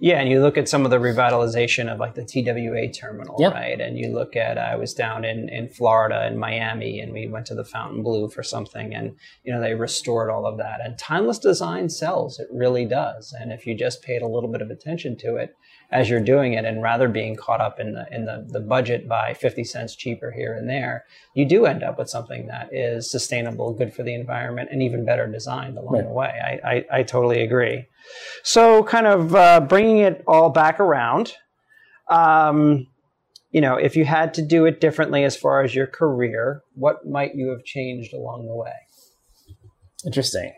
Yeah, 0.00 0.20
and 0.20 0.30
you 0.30 0.40
look 0.40 0.56
at 0.56 0.68
some 0.68 0.84
of 0.84 0.92
the 0.92 0.98
revitalization 0.98 1.92
of 1.92 1.98
like 1.98 2.14
the 2.14 2.24
TWA 2.24 2.92
terminal, 2.92 3.36
yep. 3.40 3.52
right? 3.52 3.80
And 3.80 3.98
you 3.98 4.12
look 4.14 4.36
at 4.36 4.56
I 4.56 4.76
was 4.76 4.94
down 4.94 5.24
in 5.24 5.48
in 5.48 5.68
Florida 5.68 6.26
in 6.26 6.38
Miami, 6.38 7.00
and 7.00 7.12
we 7.12 7.26
went 7.26 7.46
to 7.46 7.54
the 7.54 7.64
Fontainebleau 7.64 8.28
for 8.28 8.44
something, 8.44 8.94
and 8.94 9.16
you 9.42 9.52
know 9.52 9.60
they 9.60 9.74
restored 9.74 10.30
all 10.30 10.46
of 10.46 10.56
that. 10.58 10.80
And 10.84 10.96
timeless 10.98 11.38
design 11.38 11.88
sells; 11.88 12.38
it 12.38 12.46
really 12.52 12.84
does. 12.84 13.34
And 13.40 13.52
if 13.52 13.66
you 13.66 13.74
just 13.74 14.02
paid 14.02 14.22
a 14.22 14.28
little 14.28 14.50
bit 14.50 14.62
of 14.62 14.70
attention 14.70 15.16
to 15.18 15.36
it 15.36 15.56
as 15.90 16.10
you're 16.10 16.20
doing 16.20 16.52
it, 16.52 16.64
and 16.64 16.82
rather 16.82 17.08
being 17.08 17.34
caught 17.34 17.60
up 17.60 17.80
in 17.80 17.92
the 17.92 18.06
in 18.14 18.24
the, 18.24 18.46
the 18.48 18.60
budget 18.60 19.08
by 19.08 19.34
fifty 19.34 19.64
cents 19.64 19.96
cheaper 19.96 20.30
here 20.30 20.54
and 20.54 20.68
there, 20.68 21.04
you 21.34 21.44
do 21.44 21.66
end 21.66 21.82
up 21.82 21.98
with 21.98 22.10
something 22.10 22.46
that 22.46 22.68
is 22.72 23.10
sustainable, 23.10 23.72
good 23.72 23.92
for 23.92 24.02
the 24.02 24.14
environment, 24.14 24.68
and 24.70 24.82
even 24.82 25.04
better 25.04 25.26
designed 25.26 25.78
along 25.78 25.94
right. 25.94 26.04
the 26.04 26.10
way. 26.10 26.32
I, 26.44 26.70
I 26.70 26.84
I 26.98 27.02
totally 27.02 27.42
agree. 27.42 27.86
So, 28.42 28.82
kind 28.84 29.06
of 29.06 29.34
uh, 29.34 29.60
bringing 29.60 29.98
it 29.98 30.22
all 30.26 30.50
back 30.50 30.80
around, 30.80 31.34
um, 32.08 32.86
you 33.50 33.60
know, 33.60 33.76
if 33.76 33.96
you 33.96 34.04
had 34.04 34.34
to 34.34 34.42
do 34.42 34.66
it 34.66 34.80
differently 34.80 35.24
as 35.24 35.36
far 35.36 35.62
as 35.62 35.74
your 35.74 35.86
career, 35.86 36.62
what 36.74 37.06
might 37.06 37.34
you 37.34 37.48
have 37.48 37.64
changed 37.64 38.12
along 38.12 38.46
the 38.46 38.54
way? 38.54 38.72
Interesting. 40.04 40.52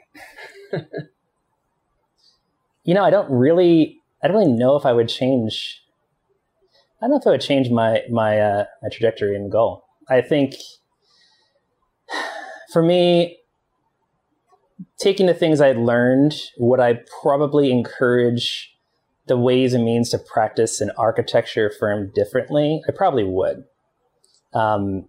you 2.84 2.94
know, 2.94 3.04
I 3.04 3.10
don't 3.10 3.30
really, 3.30 3.99
I 4.22 4.28
don't 4.28 4.36
really 4.36 4.52
know 4.52 4.76
if 4.76 4.84
I 4.84 4.92
would 4.92 5.08
change. 5.08 5.82
I 7.00 7.06
don't 7.06 7.10
know 7.10 7.16
if 7.18 7.26
I 7.26 7.30
would 7.30 7.40
change 7.40 7.70
my 7.70 8.02
my 8.10 8.38
uh, 8.38 8.64
my 8.82 8.88
trajectory 8.88 9.34
and 9.34 9.50
goal. 9.50 9.84
I 10.08 10.20
think 10.20 10.54
for 12.72 12.82
me, 12.82 13.38
taking 14.98 15.26
the 15.26 15.34
things 15.34 15.60
I'd 15.60 15.76
learned, 15.76 16.34
would 16.58 16.80
I 16.80 17.00
probably 17.22 17.70
encourage 17.70 18.74
the 19.26 19.36
ways 19.36 19.74
and 19.74 19.84
means 19.84 20.10
to 20.10 20.18
practice 20.18 20.80
an 20.80 20.90
architecture 20.98 21.72
firm 21.78 22.12
differently? 22.14 22.82
I 22.88 22.92
probably 22.92 23.24
would. 23.24 23.64
Um, 24.52 25.08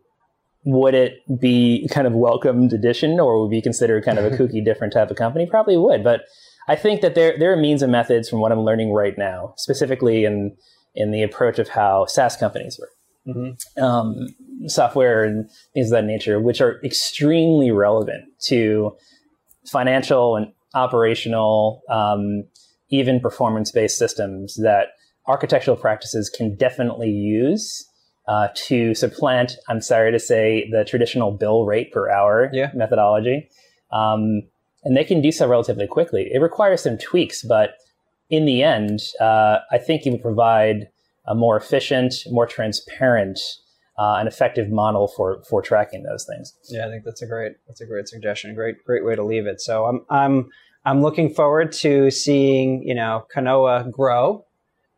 would 0.64 0.94
it 0.94 1.18
be 1.40 1.90
kind 1.92 2.06
of 2.06 2.14
welcomed 2.14 2.72
addition 2.72 3.20
or 3.20 3.42
would 3.42 3.50
be 3.50 3.62
considered 3.62 4.06
kind 4.06 4.20
of 4.20 4.26
a 4.26 4.30
kooky 4.38 4.64
different 4.64 4.94
type 4.94 5.10
of 5.10 5.18
company? 5.18 5.46
Probably 5.46 5.76
would. 5.76 6.04
But 6.04 6.22
I 6.68 6.76
think 6.76 7.02
that 7.02 7.16
there, 7.16 7.38
there 7.38 7.52
are 7.52 7.58
means 7.58 7.82
and 7.82 7.92
methods 7.92 8.30
from 8.30 8.40
what 8.40 8.52
I'm 8.52 8.62
learning 8.62 8.94
right 8.94 9.18
now, 9.18 9.54
specifically 9.58 10.26
in, 10.26 10.56
in 10.96 11.12
the 11.12 11.24
approach 11.24 11.60
of 11.60 11.70
how 11.70 12.06
SaaS 12.06 12.38
companies 12.38 12.80
work. 12.80 12.90
Mm-hmm. 13.28 13.84
Um, 13.84 14.28
software 14.68 15.24
and 15.24 15.50
things 15.74 15.88
of 15.88 15.92
that 15.92 16.06
nature, 16.06 16.40
which 16.40 16.62
are 16.62 16.80
extremely 16.84 17.72
relevant 17.72 18.26
to 18.48 18.96
financial 19.68 20.36
and 20.36 20.48
operational, 20.74 21.82
um, 21.90 22.44
even 22.90 23.20
performance 23.20 23.72
based 23.72 23.98
systems 23.98 24.56
that 24.56 24.88
architectural 25.28 25.78
practices 25.78 26.30
can 26.30 26.56
definitely 26.56 27.10
use 27.10 27.88
uh, 28.28 28.48
to 28.56 28.94
supplant, 28.96 29.54
I'm 29.68 29.82
sorry 29.82 30.12
to 30.12 30.20
say, 30.20 30.70
the 30.72 30.84
traditional 30.84 31.32
bill 31.32 31.66
rate 31.66 31.92
per 31.92 32.10
hour 32.10 32.50
yeah. 32.54 32.72
methodology. 32.74 33.50
Um, 33.92 34.44
and 34.84 34.98
they 34.98 35.04
can 35.04 35.22
do 35.22 35.32
so 35.32 35.48
relatively 35.48 35.88
quickly. 35.88 36.30
It 36.32 36.40
requires 36.40 36.84
some 36.84 36.98
tweaks, 36.98 37.44
but 37.44 37.76
in 38.30 38.46
the 38.46 38.64
end, 38.64 39.02
uh, 39.20 39.60
I 39.72 39.78
think 39.78 40.06
you 40.06 40.12
would 40.14 40.22
provide 40.22 40.90
a 41.28 41.36
more 41.36 41.58
efficient, 41.58 42.14
more 42.30 42.48
transparent 42.48 43.40
uh, 44.02 44.16
an 44.20 44.28
effective 44.28 44.72
model 44.72 45.08
for 45.08 45.44
for 45.44 45.62
tracking 45.62 46.04
those 46.04 46.26
things. 46.26 46.56
Yeah, 46.70 46.88
I 46.88 46.90
think 46.90 47.04
that's 47.04 47.22
a 47.22 47.28
great 47.28 47.54
that's 47.68 47.82
a 47.82 47.86
great 47.86 48.08
suggestion. 48.08 48.56
Great 48.56 48.84
great 48.84 49.06
way 49.06 49.16
to 49.16 49.24
leave 49.24 49.46
it. 49.46 49.62
So 49.62 49.86
I'm 49.86 50.06
I'm 50.10 50.50
I'm 50.86 51.02
looking 51.02 51.32
forward 51.32 51.72
to 51.74 52.10
seeing 52.10 52.84
you 52.84 52.96
know 52.96 53.28
Canoa 53.36 53.92
grow 53.92 54.46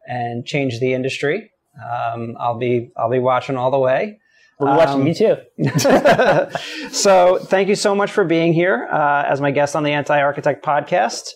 and 0.08 0.46
change 0.46 0.80
the 0.80 0.94
industry. 0.94 1.52
Um, 1.84 2.38
I'll 2.40 2.58
be 2.58 2.92
I'll 2.96 3.10
be 3.10 3.20
watching 3.20 3.58
all 3.58 3.72
the 3.72 3.80
way. 3.80 4.20
We'll 4.60 4.74
be 4.74 4.78
watching 4.78 5.02
Um, 5.02 5.08
you 5.08 5.14
too. 5.14 5.38
so 6.92 7.38
thank 7.40 7.68
you 7.70 7.76
so 7.76 7.94
much 7.96 8.12
for 8.12 8.24
being 8.24 8.54
here 8.54 8.88
uh, 8.92 9.24
as 9.28 9.42
my 9.42 9.52
guest 9.52 9.76
on 9.76 9.84
the 9.84 9.92
Anti 9.92 10.20
Architect 10.22 10.64
podcast. 10.66 11.30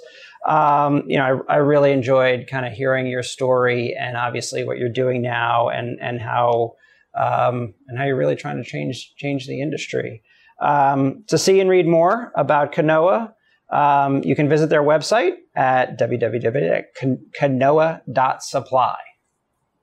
Um, 0.48 1.04
you 1.08 1.18
know, 1.18 1.44
I, 1.50 1.56
I 1.56 1.58
really 1.58 1.92
enjoyed 1.92 2.48
kind 2.50 2.66
of 2.66 2.72
hearing 2.74 3.08
your 3.08 3.24
story 3.24 3.96
and 4.00 4.16
obviously 4.16 4.64
what 4.64 4.78
you're 4.78 4.94
doing 4.94 5.22
now 5.22 5.68
and 5.70 6.00
and 6.02 6.22
how 6.22 6.74
um, 7.18 7.74
and 7.88 7.98
how 7.98 8.06
you're 8.06 8.16
really 8.16 8.36
trying 8.36 8.58
to 8.58 8.64
change 8.64 9.14
change 9.18 9.48
the 9.48 9.62
industry. 9.62 10.22
Um, 10.62 11.24
to 11.28 11.38
see 11.38 11.60
and 11.60 11.70
read 11.70 11.86
more 11.88 12.32
about 12.36 12.72
Canoa, 12.74 13.34
um, 13.72 14.24
you 14.24 14.36
can 14.36 14.48
visit 14.48 14.70
their 14.70 14.84
website 14.84 15.34
at 15.56 16.00
www.canoa.supply. 16.00 18.98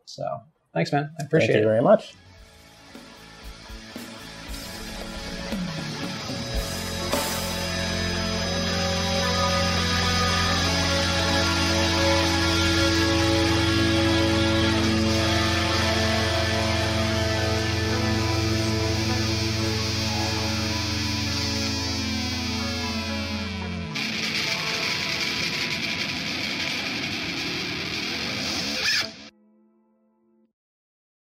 So 0.06 0.22
thanks, 0.72 0.92
man. 0.92 1.10
I 1.20 1.24
appreciate 1.24 1.48
Thank 1.48 1.62
you 1.62 1.66
it. 1.68 1.70
very 1.70 1.82
much. 1.82 2.14